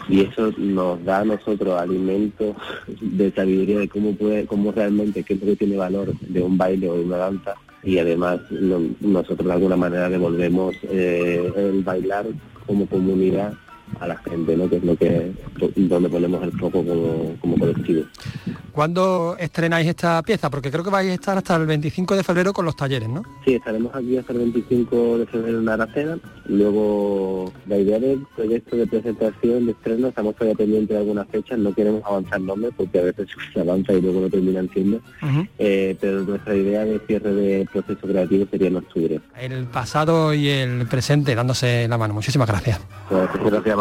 Y 0.08 0.20
eso 0.22 0.52
nos 0.58 1.02
da 1.04 1.20
a 1.20 1.24
nosotros 1.24 1.80
alimentos 1.80 2.56
de 3.00 3.32
sabiduría 3.32 3.78
de 3.78 3.88
cómo 3.88 4.14
puede, 4.14 4.46
cómo 4.46 4.72
realmente, 4.72 5.22
qué 5.22 5.34
es 5.34 5.40
lo 5.40 5.46
que 5.46 5.56
tiene 5.56 5.76
valor 5.76 6.12
de 6.20 6.42
un 6.42 6.58
baile 6.58 6.90
o 6.90 6.96
de 6.96 7.04
una 7.04 7.16
danza. 7.16 7.54
Y 7.82 7.98
además 7.98 8.40
no- 8.50 8.90
nosotros 9.00 9.46
de 9.46 9.52
alguna 9.54 9.76
manera 9.76 10.08
devolvemos 10.08 10.74
eh, 10.84 11.50
el 11.56 11.82
bailar 11.82 12.26
como 12.66 12.86
comunidad 12.86 13.54
a 14.00 14.06
la 14.06 14.16
gente, 14.18 14.56
¿no? 14.56 14.68
que 14.68 14.76
es 14.76 14.84
lo 14.84 14.96
que 14.96 15.32
donde 15.76 16.08
ponemos 16.08 16.42
el 16.42 16.52
foco 16.52 16.84
como, 16.84 17.36
como 17.40 17.58
colectivo. 17.58 18.04
¿Cuándo 18.72 19.36
estrenáis 19.38 19.86
esta 19.86 20.22
pieza? 20.22 20.48
Porque 20.48 20.70
creo 20.70 20.82
que 20.82 20.90
vais 20.90 21.10
a 21.10 21.14
estar 21.14 21.36
hasta 21.36 21.56
el 21.56 21.66
25 21.66 22.16
de 22.16 22.24
febrero 22.24 22.52
con 22.54 22.64
los 22.64 22.74
talleres, 22.74 23.08
¿no? 23.08 23.22
Sí, 23.44 23.54
estaremos 23.54 23.94
aquí 23.94 24.16
hasta 24.16 24.32
el 24.32 24.38
25 24.38 25.18
de 25.18 25.26
febrero 25.26 25.60
en 25.60 25.68
Aracena. 25.68 26.18
Luego, 26.46 27.52
la 27.66 27.76
idea 27.76 27.98
del 27.98 28.26
proyecto 28.34 28.76
de 28.76 28.86
presentación, 28.86 29.66
de 29.66 29.72
estreno, 29.72 30.08
estamos 30.08 30.34
todavía 30.36 30.56
pendientes 30.56 30.88
de 30.88 30.98
algunas 30.98 31.28
fechas, 31.28 31.58
no 31.58 31.74
queremos 31.74 32.02
avanzar 32.04 32.40
nombres 32.40 32.72
porque 32.76 32.98
a 32.98 33.02
veces 33.02 33.28
se 33.52 33.60
avanza 33.60 33.92
y 33.92 34.00
luego 34.00 34.22
no 34.22 34.30
terminan 34.30 34.70
siendo. 34.72 35.00
Eh, 35.58 35.94
pero 36.00 36.22
nuestra 36.22 36.54
idea 36.54 36.84
de 36.84 36.98
cierre 37.00 37.32
de 37.32 37.68
proceso 37.70 38.06
creativo 38.06 38.46
sería 38.50 38.68
en 38.68 38.76
octubre. 38.76 39.20
El 39.38 39.66
pasado 39.66 40.32
y 40.32 40.48
el 40.48 40.86
presente 40.86 41.34
dándose 41.34 41.86
la 41.88 41.98
mano. 41.98 42.14
Muchísimas 42.14 42.48
gracias. 42.48 42.80
Pues, 43.08 43.28
gracias 43.44 43.76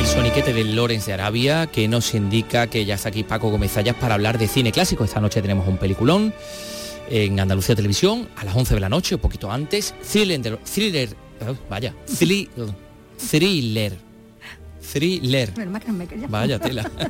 El 0.00 0.06
soniquete 0.06 0.52
de 0.52 0.64
Lorenz 0.64 1.06
de 1.06 1.12
Arabia 1.12 1.66
que 1.66 1.86
nos 1.86 2.14
indica 2.14 2.66
que 2.68 2.84
ya 2.84 2.94
está 2.94 3.10
aquí 3.10 3.22
Paco 3.22 3.50
Gómez 3.50 3.72
Zayas 3.72 3.96
para 3.96 4.14
hablar 4.14 4.38
de 4.38 4.48
cine 4.48 4.72
clásico. 4.72 5.04
Esta 5.04 5.20
noche 5.20 5.40
tenemos 5.42 5.68
un 5.68 5.76
peliculón 5.76 6.32
en 7.08 7.38
Andalucía 7.38 7.76
Televisión 7.76 8.28
a 8.36 8.44
las 8.44 8.56
11 8.56 8.74
de 8.74 8.80
la 8.80 8.88
noche, 8.88 9.14
un 9.16 9.20
poquito 9.20 9.50
antes. 9.50 9.94
Thriller, 10.10 10.58
thriller, 10.58 11.10
oh, 11.46 11.54
vaya, 11.68 11.94
thri- 12.06 12.48
thriller, 13.30 13.96
thriller. 14.80 15.52
Vaya 16.28 16.58
tela. 16.58 16.90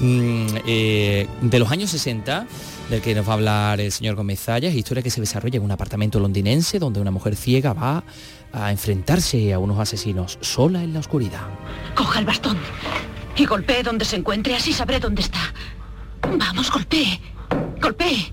Mm, 0.00 0.46
eh, 0.64 1.26
de 1.42 1.58
los 1.58 1.72
años 1.72 1.90
60, 1.90 2.46
del 2.88 3.00
que 3.02 3.16
nos 3.16 3.26
va 3.26 3.32
a 3.32 3.34
hablar 3.34 3.80
el 3.80 3.90
señor 3.90 4.14
Gómez 4.14 4.38
Zayas, 4.38 4.72
historia 4.72 5.02
que 5.02 5.10
se 5.10 5.20
desarrolla 5.20 5.56
en 5.56 5.64
un 5.64 5.72
apartamento 5.72 6.20
londinense 6.20 6.78
donde 6.78 7.00
una 7.00 7.10
mujer 7.10 7.34
ciega 7.34 7.72
va 7.72 8.04
a 8.52 8.70
enfrentarse 8.70 9.52
a 9.52 9.58
unos 9.58 9.80
asesinos 9.80 10.38
sola 10.40 10.84
en 10.84 10.92
la 10.92 11.00
oscuridad. 11.00 11.42
Coja 11.96 12.20
el 12.20 12.26
bastón 12.26 12.58
y 13.36 13.44
golpee 13.44 13.82
donde 13.82 14.04
se 14.04 14.14
encuentre, 14.14 14.54
así 14.54 14.72
sabré 14.72 15.00
dónde 15.00 15.22
está. 15.22 15.52
Vamos, 16.22 16.70
golpee. 16.70 17.20
Golpee. 17.80 18.32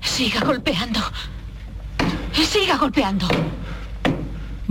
Siga 0.00 0.40
golpeando. 0.40 1.00
Siga 2.32 2.76
golpeando. 2.76 3.26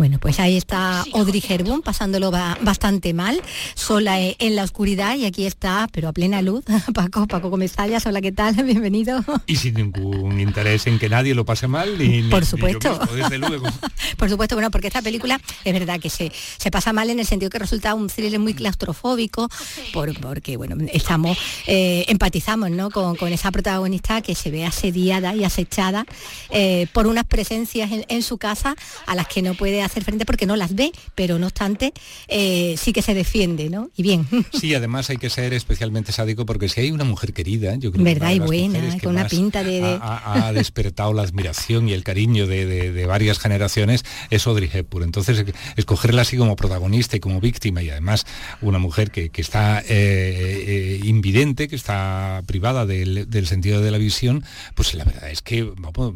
Bueno, 0.02 0.18
pues 0.18 0.40
ahí 0.40 0.58
está 0.58 1.06
Audrey 1.14 1.44
Hepburn 1.48 1.84
pasándolo 1.84 2.32
ba- 2.32 2.58
bastante 2.64 3.14
mal, 3.14 3.40
sola 3.76 4.20
eh, 4.20 4.36
en 4.40 4.56
la 4.56 4.64
oscuridad 4.64 5.16
y 5.16 5.26
aquí 5.26 5.46
está, 5.46 5.88
pero 5.92 6.08
a 6.08 6.12
plena 6.12 6.42
luz, 6.42 6.66
Paco, 6.96 7.28
Paco 7.28 7.52
Gómez 7.52 7.74
Zayas, 7.74 8.04
hola, 8.08 8.20
¿qué 8.20 8.32
tal? 8.32 8.56
Bienvenido. 8.64 9.24
y 9.46 9.58
sin 9.58 9.76
ningún 9.76 10.40
interés 10.40 10.88
en 10.88 10.98
que 10.98 11.08
nadie 11.08 11.36
lo 11.36 11.46
pase 11.46 11.68
mal 11.68 12.00
ni, 12.00 12.24
ni- 12.24 12.30
Por 12.32 12.40
ni 12.40 12.46
yo 12.46 12.50
supuesto. 12.50 12.90
mismo, 13.00 13.16
desde 13.16 13.38
luego 13.38 13.68
Por 14.18 14.28
supuesto, 14.28 14.56
bueno, 14.56 14.72
porque 14.72 14.88
esta 14.88 15.04
película 15.04 15.40
es 15.64 15.72
verdad 15.74 16.00
que 16.00 16.10
se, 16.10 16.32
se 16.58 16.72
pasa 16.72 16.94
mal 16.94 17.12
en 17.12 17.20
el 17.20 17.28
sentido 17.28 17.52
que 17.52 17.60
resulta 17.60 17.94
un 17.94 18.08
thriller 18.08 18.40
muy 18.40 18.56
claustrofóbico, 18.56 19.50
por- 19.94 20.20
porque 20.20 20.58
bueno, 20.58 20.78
estamos, 20.92 21.38
eh, 21.68 22.06
empatizamos 22.08 22.72
¿no? 22.72 22.90
con, 22.90 23.16
con 23.18 23.32
esa 23.34 23.52
protagonista 23.52 24.22
que 24.24 24.34
se 24.34 24.50
ve 24.50 24.66
asediada 24.66 25.36
y 25.36 25.44
acechada 25.44 26.08
eh, 26.50 26.88
por 26.92 27.06
unas 27.06 27.26
presencias 27.26 27.92
en, 27.92 28.04
en 28.10 28.24
su 28.24 28.40
casa 28.40 28.76
a 29.06 29.14
las 29.14 29.28
que 29.28 29.44
no 29.44 29.54
puede 29.54 29.84
hacer 29.84 29.91
frente 30.00 30.26
porque 30.26 30.46
no 30.46 30.56
las 30.56 30.74
ve, 30.76 30.94
pero 31.16 31.38
no 31.38 31.48
obstante 31.48 31.92
eh, 32.30 32.76
sí 32.78 32.94
que 32.94 33.02
se 33.02 33.14
defiende, 33.14 33.70
¿no? 33.70 33.90
Y 33.98 34.04
bien. 34.04 34.26
sí 34.54 34.74
además 34.74 35.10
hay 35.10 35.18
que 35.18 35.30
ser 35.30 35.54
especialmente 35.54 36.14
sádico 36.14 36.46
porque 36.46 36.70
si 36.70 36.80
hay 36.80 36.92
una 36.92 37.04
mujer 37.04 37.34
querida 37.34 37.76
yo 37.76 37.92
creo 37.92 38.06
que 38.06 38.14
Verdad 38.14 38.30
una 38.30 38.30
de 38.30 38.36
y 38.36 38.40
buena, 38.70 38.96
que 38.96 39.02
con 39.02 39.14
una 39.16 39.28
pinta 39.28 39.64
de- 39.64 39.82
de- 39.82 40.00
ha, 40.02 40.52
despertado 40.54 41.12
la 41.14 41.24
admiración 41.24 41.90
y 41.90 41.94
el 41.94 42.04
cariño 42.04 42.48
de, 42.48 42.66
de- 42.66 42.92
de 42.94 43.06
varias 43.06 43.40
generaciones 43.40 44.06
es 44.30 44.48
Audrey 44.48 44.70
Hepburn 44.72 45.04
entonces 45.04 45.40
eh, 45.40 45.54
escogerla 45.76 46.22
así 46.22 46.38
como 46.38 46.56
protagonista 46.56 47.18
y 47.18 47.20
como 47.20 47.42
víctima 47.42 47.82
y 47.82 47.90
además 47.90 48.26
una 48.62 48.78
mujer 48.80 49.12
que, 49.12 49.30
que 49.30 49.42
está 49.42 49.82
eh, 49.82 49.86
eh, 49.90 51.00
invidente 51.04 51.68
que 51.68 51.76
está 51.76 52.42
privada 52.46 52.86
del, 52.86 53.30
del 53.30 53.48
sentido 53.48 53.82
de 53.82 53.92
la 53.92 53.98
visión 53.98 54.44
pues 54.76 54.94
la 54.94 55.04
verdad 55.04 55.30
es 55.32 55.42
que 55.42 55.64
vamos, 55.64 56.14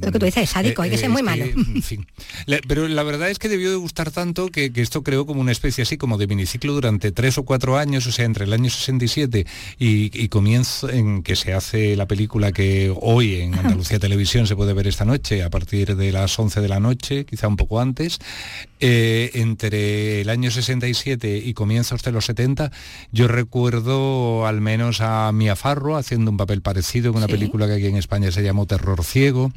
Lo 0.00 0.12
que 0.12 0.18
tú 0.18 0.24
dices 0.26 0.44
es 0.44 0.50
sádico, 0.50 0.82
hay 0.82 0.90
que 0.90 0.96
Eh, 0.96 0.98
ser 0.98 1.10
muy 1.10 1.22
malo. 1.22 1.44
en 1.44 1.82
fin. 1.82 2.06
La- 2.46 2.58
pero 2.66 2.85
la 2.88 3.02
verdad 3.02 3.30
es 3.30 3.38
que 3.38 3.48
debió 3.48 3.70
de 3.70 3.76
gustar 3.76 4.10
tanto 4.10 4.48
que, 4.48 4.72
que 4.72 4.82
esto 4.82 5.02
creó 5.02 5.26
como 5.26 5.40
una 5.40 5.52
especie 5.52 5.82
así 5.82 5.96
como 5.96 6.18
de 6.18 6.26
miniciclo 6.26 6.72
durante 6.72 7.12
tres 7.12 7.38
o 7.38 7.44
cuatro 7.44 7.76
años, 7.76 8.06
o 8.06 8.12
sea, 8.12 8.24
entre 8.24 8.44
el 8.44 8.52
año 8.52 8.70
67 8.70 9.46
y, 9.78 10.22
y 10.22 10.28
comienzo 10.28 10.88
en 10.90 11.22
que 11.22 11.36
se 11.36 11.52
hace 11.52 11.96
la 11.96 12.06
película 12.06 12.52
que 12.52 12.92
hoy 13.00 13.36
en 13.36 13.54
Andalucía 13.58 13.98
Televisión 13.98 14.46
se 14.46 14.56
puede 14.56 14.72
ver 14.72 14.86
esta 14.86 15.04
noche 15.04 15.42
a 15.42 15.50
partir 15.50 15.96
de 15.96 16.12
las 16.12 16.38
11 16.38 16.60
de 16.60 16.68
la 16.68 16.80
noche, 16.80 17.24
quizá 17.24 17.48
un 17.48 17.56
poco 17.56 17.80
antes. 17.80 18.18
Eh, 18.78 19.30
entre 19.34 20.20
el 20.20 20.28
año 20.28 20.50
67 20.50 21.38
y 21.44 21.54
comienzos 21.54 22.02
de 22.02 22.12
los 22.12 22.26
70, 22.26 22.70
yo 23.10 23.26
recuerdo 23.26 24.46
al 24.46 24.60
menos 24.60 25.00
a 25.00 25.32
Mia 25.32 25.56
Farrow 25.56 25.96
haciendo 25.96 26.30
un 26.30 26.36
papel 26.36 26.60
parecido 26.60 27.10
en 27.10 27.16
una 27.16 27.26
Sí. 27.26 27.32
película 27.32 27.66
que 27.66 27.72
aquí 27.74 27.86
en 27.86 27.96
España 27.96 28.30
se 28.30 28.42
llamó 28.42 28.66
Terror 28.66 29.02
Ciego. 29.02 29.50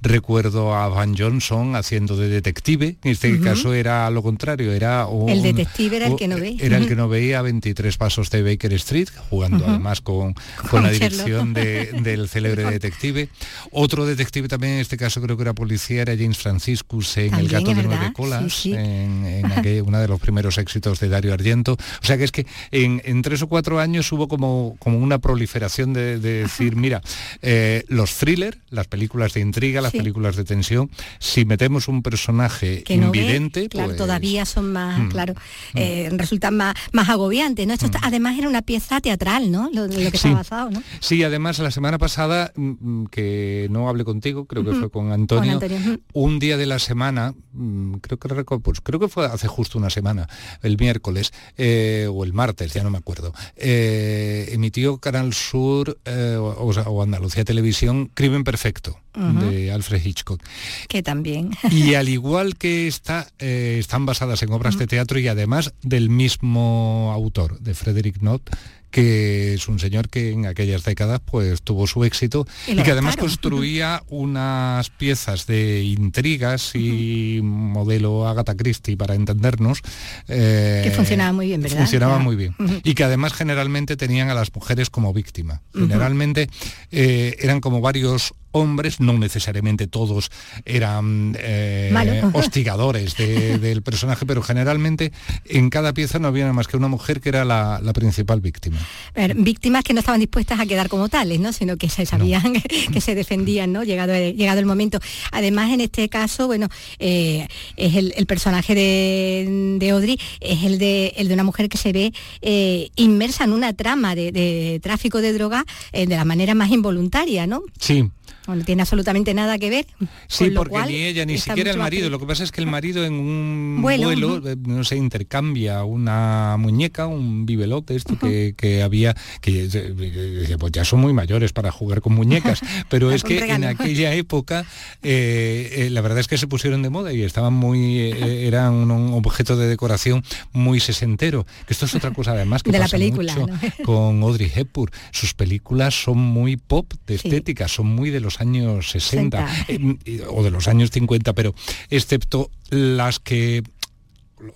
Recuerdo 0.00 0.74
a 0.74 0.88
Van 0.88 1.14
Johnson 1.16 1.76
haciendo 1.76 2.16
de 2.16 2.28
detective, 2.28 2.96
en 3.04 3.10
este 3.10 3.38
caso 3.40 3.74
era 3.74 4.08
lo 4.10 4.22
contrario, 4.22 4.72
era 4.72 5.06
un- 5.06 5.28
El 5.28 5.42
detective 5.42 5.96
era 5.96 6.06
el 6.06 6.16
que 6.16 6.28
no 6.28 6.36
ve. 6.36 6.56
Era 6.58 6.78
el 6.78 6.88
que 6.88 6.96
no 6.96 7.08
veía 7.10 7.40
a 7.40 7.42
23 7.42 7.96
pasos 7.98 8.30
de 8.30 8.42
Baker 8.42 8.72
Street, 8.74 9.08
jugando 9.28 9.66
además 9.66 10.00
con, 10.00 10.32
con 10.56 10.70
Con 10.70 10.82
la 10.84 10.90
dirección 10.90 11.52
de- 11.52 11.90
del 12.02 12.28
célebre 12.28 12.64
detective. 12.70 13.28
Otro 13.70 14.06
detective 14.06 14.48
también, 14.48 14.74
en 14.74 14.78
este 14.80 14.96
caso 14.96 15.20
creo 15.20 15.36
que 15.36 15.42
era 15.42 15.52
policía, 15.52 16.02
era 16.02 16.16
James 16.16 16.38
Franciscus 16.38 17.18
en 17.18 17.34
El 17.34 17.48
gato 17.48 17.74
de 17.74 17.82
nueve 17.82 18.12
colas, 18.14 18.44
sí, 18.52 18.61
sí. 18.61 18.61
En, 18.66 19.24
en 19.26 19.46
aquel- 19.52 19.82
uno 19.82 19.98
de 19.98 20.08
los 20.08 20.20
primeros 20.20 20.58
éxitos 20.58 21.00
de 21.00 21.08
Dario 21.08 21.32
Argento. 21.34 21.72
O 21.74 22.04
sea 22.06 22.16
que 22.18 22.24
es 22.24 22.32
que 22.32 22.46
en, 22.70 23.00
en 23.04 23.22
tres 23.22 23.42
o 23.42 23.48
cuatro 23.48 23.78
años 23.80 24.10
hubo 24.12 24.28
como, 24.28 24.76
como 24.78 24.98
una 24.98 25.18
proliferación 25.18 25.92
de, 25.92 26.18
de 26.18 26.42
decir, 26.42 26.76
mira, 26.76 27.02
eh, 27.42 27.84
los 27.88 28.14
thrillers, 28.16 28.58
las 28.70 28.86
películas 28.88 29.34
de 29.34 29.40
intriga, 29.40 29.80
las 29.80 29.92
Sí. 29.92 29.98
películas 29.98 30.36
de 30.36 30.44
tensión, 30.44 30.90
si 31.18 31.44
metemos 31.44 31.88
un 31.88 32.02
personaje 32.02 32.82
que 32.82 32.96
no 32.96 33.10
ve, 33.10 33.18
invidente, 33.18 33.68
claro, 33.68 33.88
pues, 33.88 33.98
todavía 33.98 34.44
son 34.46 34.72
más, 34.72 34.98
Mm. 35.00 35.08
claro, 35.08 35.34
eh, 35.74 36.08
resultan 36.12 36.56
más, 36.56 36.74
más 36.92 37.08
agobiantes, 37.08 37.66
¿no? 37.66 37.74
Esto 37.74 37.86
está- 37.86 38.00
además 38.02 38.38
era 38.38 38.48
una 38.48 38.62
pieza 38.62 39.00
teatral, 39.00 39.50
¿no? 39.50 39.68
Lo, 39.72 39.86
lo 39.86 39.94
que 40.10 40.10
Sí. 40.18 40.28
está 40.28 40.32
basado, 40.34 40.70
¿no? 40.70 40.82
Sí, 41.00 41.22
además 41.22 41.58
la 41.58 41.70
semana 41.70 41.98
pasada, 41.98 42.52
mm, 42.56 42.70
mm, 43.02 43.06
que 43.08 43.66
no 43.70 43.88
hablé 43.88 44.04
contigo, 44.04 44.46
creo 44.46 44.64
que 44.64 44.72
fue 44.72 44.90
con 44.90 45.12
Antonio, 45.12 45.58
Con 45.58 45.70
Antonio, 45.70 46.00
un 46.12 46.38
día 46.38 46.56
de 46.56 46.66
la 46.66 46.78
semana, 46.78 47.34
mm, 47.52 47.94
creo 47.94 48.18
que 48.18 48.28
pues 48.60 48.80
creo 48.80 49.00
que 49.00 49.08
fue 49.08 49.26
hace 49.26 49.48
justo 49.48 49.78
una 49.78 49.90
semana, 49.90 50.28
el 50.62 50.76
miércoles 50.78 51.32
eh, 51.56 52.08
o 52.10 52.24
el 52.24 52.32
martes, 52.32 52.72
ya 52.72 52.82
no 52.82 52.90
me 52.90 52.98
acuerdo, 52.98 53.32
eh, 53.56 54.48
emitió 54.52 54.98
Canal 54.98 55.34
Sur 55.34 55.98
eh, 56.04 56.36
o, 56.38 57.02
Andalucía 57.02 57.44
Televisión 57.44 58.10
Crimen 58.14 58.44
Perfecto 58.44 58.98
de 59.14 59.70
Alfred 59.70 60.04
Hitchcock. 60.04 60.42
Que 60.88 61.02
también. 61.02 61.50
Y 61.70 61.94
al 61.94 62.08
igual 62.08 62.56
que 62.56 62.86
está, 62.86 63.28
eh, 63.38 63.76
están 63.78 64.06
basadas 64.06 64.42
en 64.42 64.52
obras 64.52 64.78
de 64.78 64.86
teatro 64.86 65.18
y 65.18 65.28
además 65.28 65.74
del 65.82 66.08
mismo 66.08 67.12
autor, 67.14 67.58
de 67.60 67.74
Frederick 67.74 68.18
Knott, 68.18 68.48
que 68.92 69.54
es 69.54 69.66
un 69.68 69.80
señor 69.80 70.08
que 70.08 70.30
en 70.30 70.46
aquellas 70.46 70.84
décadas 70.84 71.20
pues 71.24 71.62
tuvo 71.62 71.86
su 71.86 72.04
éxito 72.04 72.46
Y 72.68 72.76
que 72.76 72.92
además 72.92 73.16
construía 73.16 74.02
unas 74.08 74.90
piezas 74.90 75.46
de 75.46 75.82
intrigas 75.82 76.74
y 76.74 77.40
modelo 77.42 78.28
Agatha 78.28 78.54
Christie 78.54 78.96
para 78.96 79.14
entendernos 79.14 79.80
eh, 80.28 80.82
Que 80.84 80.90
funcionaba 80.92 81.32
muy 81.32 81.46
bien, 81.46 81.62
¿verdad? 81.62 81.78
funcionaba 81.78 82.18
muy 82.18 82.36
bien. 82.36 82.54
Y 82.84 82.94
que 82.94 83.04
además 83.04 83.32
generalmente 83.32 83.96
tenían 83.96 84.28
a 84.28 84.34
las 84.34 84.54
mujeres 84.54 84.90
como 84.90 85.12
víctima. 85.12 85.62
Generalmente 85.72 86.48
eh, 86.90 87.36
eran 87.40 87.60
como 87.60 87.80
varios 87.80 88.34
hombres, 88.52 89.00
no 89.00 89.12
necesariamente 89.18 89.86
todos 89.86 90.30
eran 90.64 91.36
eh, 91.38 91.90
Malo. 91.92 92.30
hostigadores 92.34 93.16
de- 93.16 93.58
del 93.58 93.82
personaje, 93.82 94.24
pero 94.26 94.42
generalmente 94.42 95.12
en 95.46 95.70
cada 95.70 95.92
pieza 95.92 96.18
no 96.18 96.28
había 96.28 96.44
nada 96.44 96.52
más 96.52 96.68
que 96.68 96.76
una 96.76 96.88
mujer 96.88 97.20
que 97.20 97.28
era 97.30 97.44
la, 97.44 97.80
la 97.82 97.92
principal 97.92 98.40
víctima. 98.40 98.78
ver, 99.14 99.34
víctimas 99.34 99.82
que 99.84 99.92
no 99.94 100.00
estaban 100.00 100.20
dispuestas 100.20 100.60
a 100.60 100.66
quedar 100.66 100.88
como 100.88 101.08
tales, 101.08 101.40
¿no? 101.40 101.52
sino 101.52 101.76
que 101.76 101.88
se 101.88 102.06
sabían 102.06 102.52
que 102.92 103.00
se 103.00 103.14
defendían, 103.14 103.72
¿no? 103.72 103.82
llegado, 103.84 104.12
llegado 104.14 104.60
el 104.60 104.66
momento. 104.66 104.98
Además, 105.32 105.70
en 105.72 105.80
este 105.80 106.08
caso, 106.08 106.46
bueno, 106.46 106.68
eh, 106.98 107.48
es 107.76 107.94
el, 107.96 108.12
el 108.16 108.26
personaje 108.26 108.74
de, 108.74 109.76
de 109.78 109.90
Audrey, 109.90 110.18
es 110.40 110.62
el 110.64 110.78
de, 110.78 111.14
el 111.16 111.28
de 111.28 111.34
una 111.34 111.44
mujer 111.44 111.68
que 111.68 111.78
se 111.78 111.92
ve 111.92 112.12
eh, 112.40 112.90
inmersa 112.96 113.44
en 113.44 113.52
una 113.52 113.72
trama 113.72 114.14
de, 114.14 114.32
de 114.32 114.80
tráfico 114.82 115.20
de 115.20 115.32
droga 115.32 115.64
eh, 115.92 116.06
de 116.06 116.16
la 116.16 116.24
manera 116.24 116.54
más 116.54 116.70
involuntaria, 116.70 117.46
¿no? 117.46 117.62
Sí, 117.78 118.08
No 118.46 118.64
tiene 118.64 118.82
absolutamente 118.82 119.34
nada 119.34 119.58
que 119.58 119.70
ver. 119.70 119.86
Sí, 120.26 120.50
porque 120.50 120.70
cual 120.70 120.88
ni 120.88 120.96
ella 121.02 121.24
ni 121.24 121.38
siquiera 121.38 121.70
el 121.70 121.78
marido. 121.78 122.10
Lo 122.10 122.18
que 122.18 122.26
pasa 122.26 122.44
es 122.44 122.50
que 122.52 122.60
el 122.60 122.66
marido 122.66 123.04
en 123.04 123.14
un 123.14 123.78
Vuelo, 123.82 124.06
vuelo, 124.06 124.48
eh, 124.50 124.56
no 124.58 124.84
sé, 124.84 124.96
intercambia 124.96 125.84
una 125.84 126.56
muñeca, 126.58 127.06
un 127.06 127.46
bibelote, 127.46 127.94
esto 127.96 128.18
que, 128.18 128.54
que 128.56 128.82
había, 128.82 129.14
que 129.40 129.64
eh, 129.64 129.68
eh, 129.74 130.56
pues 130.58 130.72
ya 130.72 130.84
son 130.84 131.00
muy 131.00 131.12
mayores 131.12 131.52
para 131.52 131.70
jugar 131.70 132.00
con 132.00 132.14
muñecas, 132.14 132.60
pero 132.88 133.10
es 133.12 133.22
que 133.22 133.38
en 133.38 133.64
aquella 133.64 134.14
época 134.14 134.64
eh, 135.02 135.86
eh, 135.86 135.90
la 135.90 136.00
verdad 136.00 136.18
es 136.20 136.28
que 136.28 136.38
se 136.38 136.46
pusieron 136.46 136.82
de 136.82 136.90
moda 136.90 137.12
y 137.12 137.22
estaban 137.22 137.52
muy, 137.52 137.98
eh, 137.98 138.46
eran 138.46 138.72
un, 138.74 138.90
un 138.90 139.14
objeto 139.14 139.56
de 139.56 139.66
decoración 139.68 140.24
muy 140.52 140.80
sesentero. 140.80 141.46
Que 141.66 141.72
esto 141.74 141.86
es 141.86 141.94
otra 141.94 142.12
cosa 142.12 142.32
además 142.32 142.62
que 142.62 142.70
De 142.72 142.78
la 142.78 142.84
pasa 142.84 142.96
película, 142.98 143.34
mucho 143.36 143.52
¿no? 143.52 143.84
con 143.84 144.22
Audrey 144.22 144.50
Hepburn. 144.54 144.92
Sus 145.10 145.34
películas 145.34 145.94
son 146.02 146.18
muy 146.18 146.56
pop 146.56 146.92
de 147.06 147.18
Sí. 147.18 147.28
estética, 147.28 147.68
son 147.68 147.86
muy 147.86 148.10
de 148.10 148.20
los 148.20 148.31
años 148.40 148.90
60 148.90 149.46
60. 149.66 149.98
eh, 150.04 150.22
o 150.28 150.42
de 150.42 150.50
los 150.50 150.68
años 150.68 150.90
50, 150.90 151.32
pero 151.34 151.54
excepto 151.90 152.50
las 152.70 153.18
que 153.18 153.62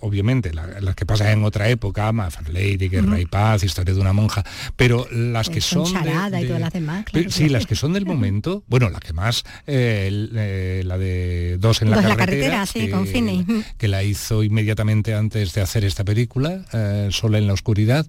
obviamente 0.01 0.53
la- 0.53 0.81
las 0.81 0.95
que 0.95 1.05
pasan 1.05 1.27
en 1.29 1.43
otra 1.45 1.69
época, 1.69 2.11
My 2.11 2.29
Fair 2.29 2.49
Lady, 2.49 2.89
Guerra 2.89 3.21
y 3.21 3.25
Paz, 3.25 3.63
Historia 3.63 3.93
de 3.93 4.01
una 4.01 4.11
monja, 4.11 4.43
pero 4.75 5.07
las 5.11 5.47
que 5.47 5.61
Con 5.61 5.85
son 5.87 6.03
de- 6.03 6.41
y 6.41 6.45
todas 6.45 6.59
las 6.59 6.73
demás, 6.73 7.05
sí, 7.13 7.23
claro. 7.23 7.53
las 7.53 7.65
que 7.67 7.75
son 7.75 7.93
del 7.93 8.05
momento, 8.05 8.65
bueno, 8.67 8.89
la 8.89 8.99
que 8.99 9.13
más, 9.13 9.45
eh, 9.65 10.05
el- 10.09 10.31
eh, 10.35 10.81
la 10.85 10.97
de 10.97 11.57
Dos 11.57 11.81
en 11.81 11.89
la 11.91 11.95
carretera, 12.01 12.17
carretera, 12.17 12.65
sí, 12.65 12.79
que- 12.81 12.89
con 12.91 13.07
Finney. 13.07 13.45
que 13.77 13.87
la 13.87 14.03
hizo 14.03 14.43
inmediatamente 14.43 15.13
antes 15.13 15.53
de 15.53 15.61
hacer 15.61 15.85
esta 15.85 16.03
película, 16.03 16.65
eh, 16.73 17.07
Sola 17.11 17.37
en 17.37 17.47
la 17.47 17.53
oscuridad, 17.53 18.05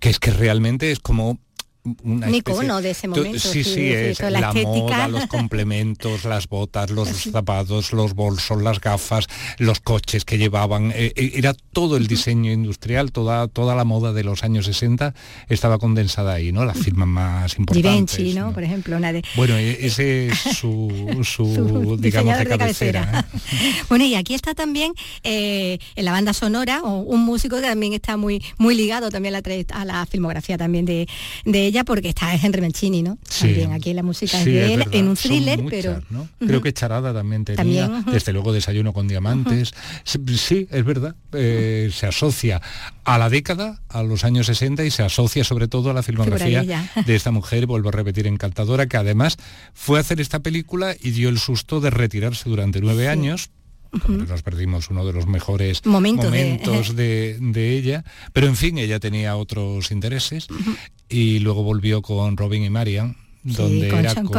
que 0.00 0.10
es 0.10 0.18
que 0.18 0.30
realmente 0.30 0.90
es 0.92 1.00
como 1.00 1.38
una 2.02 2.26
Un 2.28 2.34
especie- 2.34 2.38
icono 2.64 2.80
de 2.80 2.90
ese 2.90 3.08
momento, 3.08 3.38
Sí, 3.38 3.62
sí, 3.62 3.88
es 3.88 4.18
la 4.20 4.30
la, 4.30 4.52
moda, 4.54 5.06
los 5.08 5.26
complementos, 5.26 6.24
las 6.24 6.48
botas, 6.48 6.90
los 6.90 7.08
zapatos, 7.08 7.92
los 7.92 8.14
bolsos, 8.14 8.62
las 8.62 8.80
gafas, 8.80 9.26
los 9.58 9.80
coches 9.80 10.24
que 10.24 10.38
llevaban. 10.38 10.92
eh, 10.94 11.12
eh, 11.14 11.32
era 11.34 11.52
todo 11.72 11.96
el 11.98 12.06
diseño 12.06 12.52
industrial, 12.52 13.12
toda, 13.12 13.48
toda 13.48 13.74
la 13.74 13.84
moda 13.84 14.12
de 14.14 14.24
los 14.24 14.44
años 14.44 14.64
60 14.64 15.14
estaba 15.48 15.78
condensada 15.78 16.32
ahí, 16.32 16.52
¿no? 16.52 16.64
Las 16.64 16.78
firmas 16.78 17.06
más 17.08 17.58
importantes. 17.58 18.16
Givenchy, 18.16 18.38
¿no? 18.38 18.52
Por 18.52 18.62
ejemplo, 18.64 18.96
una 18.96 19.12
de... 19.12 19.22
Bueno, 19.36 19.56
e- 19.56 19.84
ese 19.84 20.28
es 20.28 20.38
su, 20.58 20.90
su, 21.22 21.54
Su 21.54 21.96
digamos, 21.98 22.38
de 22.38 22.46
cabecera. 22.46 23.04
cabecera. 23.10 23.28
¿eh? 23.34 23.74
Bueno, 23.90 24.04
y 24.06 24.14
aquí 24.14 24.34
está 24.34 24.54
también 24.54 24.92
eh, 25.22 25.78
en 25.96 26.04
la 26.04 26.12
banda 26.12 26.32
sonora 26.32 26.82
un 26.82 27.24
músico 27.24 27.56
que 27.56 27.62
también 27.62 27.92
está 27.92 28.16
muy 28.16 28.42
muy 28.58 28.74
ligado 28.74 29.10
también 29.10 29.34
a 29.34 29.40
la, 29.40 29.64
a 29.72 29.84
la 29.84 30.06
filmografía 30.06 30.56
también 30.56 30.84
de, 30.84 31.06
de 31.44 31.70
ella, 31.74 31.84
porque 31.84 32.08
está 32.08 32.34
Henry 32.34 32.60
Mancini, 32.60 33.02
¿no? 33.02 33.18
Sí. 33.28 33.48
También 33.48 33.72
aquí 33.72 33.92
la 33.92 34.02
música 34.02 34.38
es 34.38 34.44
de 34.44 34.74
él, 34.74 34.84
en 34.92 35.08
un 35.08 35.16
thriller, 35.16 35.62
muchas, 35.62 35.82
pero... 35.82 36.26
Creo 36.38 36.62
que 36.62 36.72
Charada 36.72 37.12
también 37.12 37.44
tenía, 37.44 37.88
También, 37.88 38.04
desde 38.12 38.32
luego 38.32 38.52
Desayuno 38.52 38.92
con 38.92 39.08
Diamantes. 39.08 39.74
Sí, 40.04 40.18
Sí, 40.36 40.68
es 40.70 40.84
verdad, 40.84 41.16
eh, 41.32 41.90
se 41.92 42.06
asocia 42.06 42.60
a 43.04 43.18
la 43.18 43.28
década, 43.28 43.80
a 43.88 44.02
los 44.02 44.24
años 44.24 44.46
60 44.46 44.84
y 44.84 44.90
se 44.90 45.02
asocia 45.02 45.42
sobre 45.42 45.68
todo 45.68 45.90
a 45.90 45.94
la 45.94 46.02
filmografía 46.02 46.62
de 46.62 47.14
esta 47.16 47.30
mujer, 47.30 47.66
vuelvo 47.66 47.88
a 47.88 47.92
repetir, 47.92 48.26
encantadora, 48.26 48.86
que 48.86 48.96
además 48.96 49.36
fue 49.72 49.98
a 49.98 50.00
hacer 50.02 50.20
esta 50.20 50.40
película 50.40 50.94
y 51.00 51.10
dio 51.10 51.28
el 51.28 51.38
susto 51.38 51.80
de 51.80 51.90
retirarse 51.90 52.48
durante 52.48 52.80
nueve 52.80 53.08
años. 53.08 53.50
Porque 54.00 54.24
Nos 54.24 54.42
perdimos 54.42 54.90
uno 54.90 55.04
de 55.06 55.12
los 55.12 55.26
mejores 55.26 55.84
Momentos 55.86 56.30
de- 56.30 56.38
momentos 56.44 56.96
de, 56.96 57.38
de 57.40 57.76
ella, 57.76 58.04
pero 58.32 58.46
en 58.46 58.56
fin, 58.56 58.78
ella 58.78 59.00
tenía 59.00 59.36
otros 59.36 59.90
intereses 59.90 60.46
y 61.08 61.38
luego 61.40 61.62
volvió 61.62 62.02
con 62.02 62.36
Robin 62.36 62.62
y 62.64 62.70
Marian, 62.70 63.16
donde 63.44 63.88
era 63.88 64.14
como, 64.14 64.30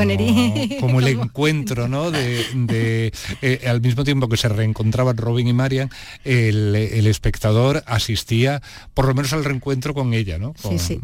como 0.82 1.00
el 1.00 1.08
encuentro, 1.08 1.88
¿no? 1.88 2.12
De, 2.12 2.44
de, 2.54 3.14
eh, 3.42 3.62
al 3.68 3.80
mismo 3.82 4.04
tiempo 4.04 4.28
que 4.28 4.36
se 4.38 4.50
reencontraban 4.50 5.16
Robin 5.18 5.48
y 5.48 5.54
Marian, 5.54 5.90
el, 6.24 6.76
el 6.76 7.08
espectador 7.08 7.84
asistía 7.86 8.62
por 8.94 9.08
lo 9.08 9.14
menos 9.14 9.32
al 9.34 9.44
reencuentro 9.46 9.94
con 9.94 10.14
ella, 10.14 10.38
¿no? 10.40 10.54
Con- 10.62 10.80
sí. 10.80 11.00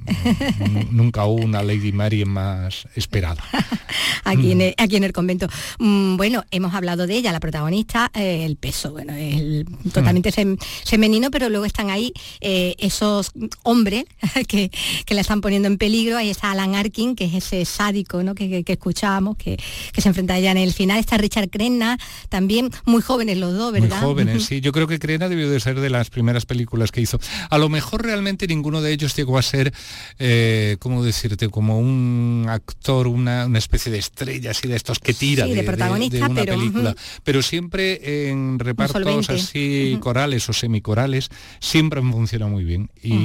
n- 0.59 0.87
Nunca 0.91 1.25
hubo 1.25 1.43
una 1.43 1.63
Lady 1.63 1.91
Marian 1.91 2.29
más 2.29 2.87
esperada. 2.95 3.43
aquí, 4.23 4.51
en 4.51 4.61
el, 4.61 4.73
aquí 4.77 4.95
en 4.95 5.03
el 5.03 5.13
convento. 5.13 5.47
Mm, 5.79 6.17
bueno, 6.17 6.43
hemos 6.51 6.73
hablado 6.73 7.07
de 7.07 7.15
ella, 7.15 7.31
la 7.31 7.39
protagonista, 7.39 8.11
eh, 8.13 8.45
el 8.45 8.55
peso, 8.55 8.91
bueno, 8.91 9.13
es 9.13 9.35
el- 9.35 9.65
totalmente 9.93 10.31
fem- 10.33 10.57
femenino, 10.85 11.29
pero 11.31 11.49
luego 11.49 11.65
están 11.65 11.89
ahí 11.89 12.13
eh, 12.39 12.75
esos 12.79 13.31
hombres 13.63 14.05
que, 14.47 14.71
que 15.05 15.13
la 15.13 15.21
están 15.21 15.41
poniendo 15.41 15.67
en 15.67 15.77
peligro. 15.77 16.17
Ahí 16.17 16.29
está 16.29 16.51
Alan 16.51 16.75
Arkin, 16.75 17.15
que 17.15 17.25
es 17.25 17.33
ese 17.35 17.65
sádico 17.91 18.23
¿no? 18.23 18.35
que, 18.35 18.49
que, 18.49 18.63
que 18.63 18.73
escuchábamos, 18.73 19.35
que, 19.37 19.59
que 19.91 20.01
se 20.01 20.07
enfrenta 20.07 20.35
a 20.35 20.37
ella 20.37 20.51
en 20.51 20.57
el 20.57 20.73
final. 20.73 20.99
Está 20.99 21.17
Richard 21.17 21.49
Crenna, 21.49 21.97
también 22.29 22.69
muy 22.85 23.01
jóvenes 23.01 23.37
los 23.37 23.53
dos, 23.53 23.73
¿verdad? 23.73 23.97
Muy 23.97 23.99
jóvenes, 23.99 24.45
sí. 24.45 24.61
Yo 24.61 24.71
creo 24.71 24.87
que 24.87 24.99
Crena 24.99 25.27
debió 25.27 25.49
de 25.49 25.59
ser 25.59 25.79
de 25.79 25.89
las 25.89 26.09
primeras 26.09 26.45
películas 26.45 26.91
que 26.91 27.01
hizo. 27.01 27.19
A 27.49 27.57
lo 27.57 27.67
mejor 27.69 28.03
realmente 28.03 28.47
ninguno 28.47 28.81
de 28.81 28.93
ellos 28.93 29.15
llegó 29.15 29.37
a 29.37 29.41
ser, 29.41 29.73
eh, 30.19 30.77
¿cómo 30.79 31.03
decirte? 31.03 31.49
Como 31.49 31.79
un 31.79 32.45
actor, 32.47 33.07
una, 33.07 33.45
una 33.45 33.59
especie 33.59 33.91
de 33.91 33.97
estrella 33.97 34.51
así 34.51 34.67
de 34.67 34.75
estos 34.75 34.99
que 34.99 35.13
tira 35.13 35.45
Sí, 35.45 35.53
de 35.53 35.63
protagonista, 35.63 36.17
de 36.17 36.23
una 36.23 36.41
pero, 36.41 36.57
película. 36.57 36.95
Pero 37.23 37.41
siempre 37.41 38.29
en 38.29 38.59
repartos 38.59 39.29
así 39.29 39.97
corales 39.99 40.47
o 40.49 40.53
semicorales, 40.53 41.29
siempre 41.59 41.99
han 41.99 42.11
funcionado 42.11 42.51
muy 42.51 42.63
bien. 42.63 42.89
Y, 43.03 43.15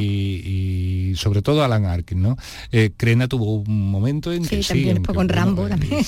y 1.11 1.14
sobre 1.17 1.43
todo 1.43 1.62
Alan 1.62 1.85
Arkin, 1.85 2.21
¿no? 2.21 2.37
Eh, 2.73 2.91
Crena 2.97 3.29
tuvo 3.29 3.55
un 3.55 3.91
momento 3.91 4.33
en 4.33 4.45
que 4.45 4.55
Sí, 4.57 4.62
sí, 4.62 4.68
también 4.68 5.04
con 5.04 5.28
Rambo 5.28 5.64
él 5.64 5.70
también. 5.70 6.00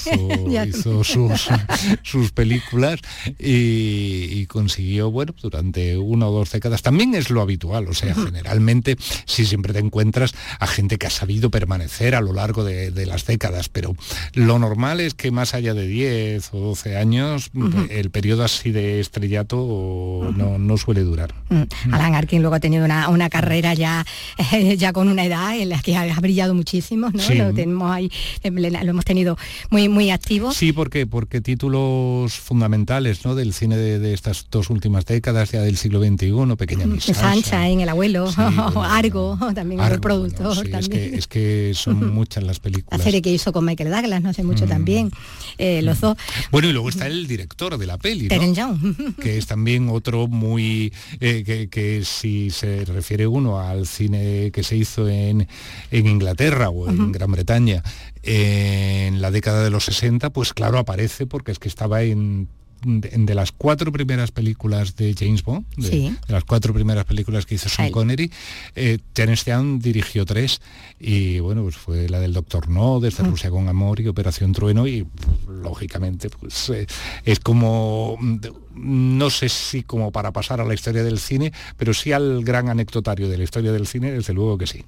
hizo- 0.69 1.05
sus, 1.05 1.49
sus 2.03 2.33
películas 2.33 3.01
y, 3.39 4.29
y 4.31 4.47
consiguió, 4.47 5.11
bueno, 5.11 5.35
durante 5.41 5.97
una 5.97 6.27
o 6.29 6.33
dos 6.33 6.51
décadas, 6.51 6.83
también 6.83 7.15
es 7.15 7.31
lo 7.31 7.41
habitual, 7.41 7.89
o 7.89 7.95
sea, 7.95 8.15
generalmente 8.15 8.97
sí 9.27 9.45
siempre 9.45 9.73
te 9.73 9.79
encuentras 9.79 10.33
a 10.59 10.67
gente 10.67 10.99
que 10.99 11.07
ha 11.07 11.11
sabido 11.11 11.51
permanecer 11.51 12.15
a 12.15 12.21
lo 12.21 12.33
largo 12.33 12.65
de, 12.65 12.91
de 12.91 13.07
las 13.07 13.27
décadas, 13.27 13.69
pero 13.69 13.95
lo 14.35 14.59
normal 14.59 15.01
es 15.01 15.15
que 15.15 15.31
más 15.31 15.55
allá 15.55 15.75
de 15.75 15.87
10 15.87 16.55
o 16.55 16.59
12 16.59 16.97
años, 16.97 17.51
el 17.91 18.11
periodo 18.11 18.45
así 18.45 18.71
de 18.71 19.01
estrellato 19.01 20.33
no, 20.37 20.59
no 20.59 20.77
suele 20.77 21.03
durar. 21.03 21.35
Mm. 21.49 21.93
Alan 21.93 22.15
Arkin 22.15 22.41
luego 22.41 22.57
ha 22.57 22.61
tenido 22.61 22.85
una, 22.85 23.09
una 23.09 23.29
carrera 23.29 23.75
ya, 23.75 24.05
ya 24.77 24.93
con 24.93 25.09
una 25.09 25.25
edad 25.25 25.57
en 25.57 25.71
la 25.71 25.81
que 25.81 25.97
ha, 25.97 26.19
brillado 26.21 26.55
muchísimo, 26.55 27.11
¿no? 27.13 27.23
Sí. 27.23 27.35
Lo 27.35 27.53
tenemos 27.53 27.91
ahí, 27.91 28.11
lo 28.43 28.91
hemos 28.91 29.05
tenido 29.05 29.37
muy, 29.71 29.89
muy 29.89 30.11
activo. 30.11 30.53
Sí, 30.53 30.73
porque 30.73 31.07
porque 31.07 31.41
títulos 31.41 32.35
fundamentales 32.35 33.25
¿no? 33.25 33.35
del 33.35 33.53
cine 33.53 33.77
de, 33.77 33.99
de 33.99 34.15
estas 34.15 34.47
dos 34.51 34.71
últimas 34.71 35.05
décadas, 35.07 35.53
ya 35.53 35.63
del 35.63 35.77
siglo 35.77 36.01
XXI, 36.03 36.57
Pequeña 36.57 36.87
Miss 36.87 37.05
Sancha, 37.05 37.69
en 37.69 37.81
El 37.81 37.89
Abuelo, 37.89 38.29
Argo, 38.77 39.39
también 39.55 39.81
el 39.81 39.87
Argo, 39.87 40.01
productor. 40.01 40.55
Sí, 40.55 40.71
es, 40.73 40.89
que, 40.89 41.17
es 41.17 41.27
que 41.27 41.73
son 41.75 42.13
muchas 42.15 42.45
las 42.45 42.57
La 42.59 42.63
películas. 42.63 43.03
serie 43.03 43.23
que 43.23 43.31
hizo 43.33 43.53
con 43.53 43.65
Michael 43.65 43.91
Douglas, 43.91 44.23
no 44.23 44.33
sé 44.33 44.43
mucho 44.43 44.67
Mm. 44.67 44.69
también, 44.69 45.11
eh, 45.59 45.83
los 45.83 46.01
dos. 46.01 46.17
Bueno, 46.51 46.69
y 46.69 46.73
luego 46.73 46.89
está 46.89 47.07
el 47.07 47.27
director 47.27 47.79
de 47.79 47.87
la 47.87 47.97
peli, 47.97 48.29
¿no? 48.29 48.53
Young. 48.55 49.17
que 49.23 49.39
es 49.39 49.47
también 49.47 49.89
otro 49.89 50.27
muy 50.29 50.93
eh, 51.21 51.43
que, 51.45 51.69
que 51.69 52.05
si 52.05 52.51
se 52.51 52.85
refiere 52.85 53.27
uno 53.27 53.61
al 53.61 53.87
cine 53.87 54.51
que 54.53 54.63
se 54.63 54.77
hizo 54.77 55.09
en, 55.09 55.47
en 55.91 56.07
Inglaterra 56.07 56.71
o 56.71 56.89
en 56.89 57.13
Gran 57.13 57.31
Bretaña 57.31 57.83
en 58.29 59.23
la 59.23 59.31
década 59.31 59.65
de 59.65 59.71
los 59.71 59.85
60 59.85 60.31
pues 60.31 60.53
claro 60.53 60.79
aparece 60.79 61.27
porque 61.27 61.51
es 61.53 61.59
que 61.59 61.69
estaba 61.69 62.03
en 62.03 62.49
de 62.85 63.35
las 63.35 63.51
cuatro 63.51 63.91
primeras 63.91 64.31
películas 64.31 64.95
de 64.95 65.13
James 65.19 65.43
Bond, 65.43 65.67
de, 65.77 65.89
Sí. 65.89 66.17
de 66.29 66.33
las 66.33 66.45
cuatro 66.45 66.73
primeras 66.73 67.05
películas 67.07 67.45
que 67.45 67.57
hizo 67.57 67.69
Sean. 67.69 67.91
Connery, 67.91 68.31
eh, 68.77 68.99
Terence 69.15 69.51
Young 69.51 69.81
dirigió 69.83 70.25
tres 70.25 70.61
y 71.01 71.41
bueno, 71.41 71.63
pues 71.63 71.77
fue 71.77 72.09
la 72.09 72.21
del 72.21 72.33
Doctor 72.33 72.69
No, 72.69 73.01
desde 73.01 73.25
Rusia 73.25 73.51
con 73.51 73.67
Amor 73.69 73.99
y 73.99 74.07
Operación 74.07 74.53
Trueno 74.53 74.87
y 74.87 75.03
pues, 75.03 75.59
lógicamente 75.59 76.31
pues 76.31 76.71
eh, 76.71 76.87
es 77.25 77.41
como 77.41 78.17
mm, 78.21 78.37
no 78.81 79.31
sé 79.31 79.49
si 79.49 79.83
como 79.83 80.11
para 80.13 80.33
pasar 80.33 80.61
a 80.61 80.65
la 80.65 80.75
historia 80.75 81.03
del 81.03 81.19
cine, 81.19 81.53
pero 81.77 81.95
sí 81.95 82.13
al 82.13 82.45
gran 82.45 82.69
anecdotario 82.69 83.29
de 83.29 83.39
la 83.39 83.45
historia 83.45 83.73
del 83.73 83.87
cine, 83.87 84.13
desde 84.13 84.33
luego 84.33 84.59
que 84.59 84.67
sí. 84.67 84.85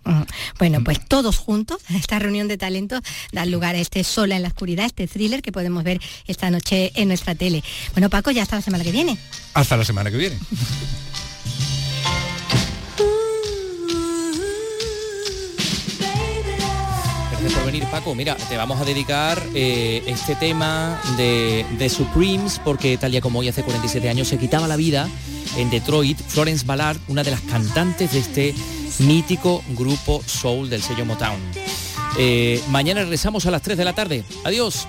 Bueno, 0.58 0.82
pues 0.84 1.04
todos 1.06 1.38
juntos, 1.38 1.82
esta 1.90 2.18
reunión 2.18 2.48
de 2.48 2.58
talentos 2.58 3.00
dan 3.32 3.50
lugar 3.50 3.74
a 3.74 3.78
este 3.78 4.04
Sola 4.04 4.36
en 4.36 4.42
la 4.42 4.48
Oscuridad, 4.48 4.86
este 4.86 5.06
thriller 5.06 5.42
que 5.42 5.52
podemos 5.52 5.84
ver 5.84 6.00
esta 6.26 6.50
noche 6.50 6.92
en 6.94 7.08
nuestra 7.08 7.34
tele. 7.34 7.62
Bueno, 7.92 8.10
Paco, 8.10 8.30
ya 8.30 8.42
hasta 8.42 8.56
la 8.56 8.62
semana 8.62 8.84
que 8.84 8.92
viene. 8.92 9.18
Hasta 9.54 9.76
la 9.76 9.84
semana 9.84 10.10
que 10.10 10.16
viene. 10.16 10.38
Gracias 17.40 17.58
por 17.58 17.72
venir, 17.72 17.88
Paco. 17.90 18.14
Mira, 18.14 18.36
te 18.36 18.56
vamos 18.58 18.78
a 18.82 18.84
dedicar 18.84 19.42
eh, 19.54 20.02
este 20.06 20.34
tema 20.34 21.00
de, 21.16 21.64
de 21.78 21.88
Supremes, 21.88 22.60
porque 22.62 22.98
tal 22.98 23.12
día 23.12 23.22
como 23.22 23.38
hoy, 23.38 23.48
hace 23.48 23.62
47 23.62 24.10
años, 24.10 24.28
se 24.28 24.36
quitaba 24.36 24.68
la 24.68 24.76
vida 24.76 25.08
en 25.56 25.70
Detroit 25.70 26.20
Florence 26.20 26.66
Ballard, 26.66 26.98
una 27.08 27.22
de 27.22 27.30
las 27.30 27.40
cantantes 27.40 28.12
de 28.12 28.18
este 28.18 28.54
mítico 28.98 29.62
grupo 29.70 30.22
soul 30.26 30.68
del 30.68 30.82
sello 30.82 31.06
Motown. 31.06 31.40
Eh, 32.18 32.62
mañana 32.68 33.00
regresamos 33.00 33.46
a 33.46 33.50
las 33.50 33.62
3 33.62 33.78
de 33.78 33.84
la 33.86 33.94
tarde. 33.94 34.22
Adiós. 34.44 34.86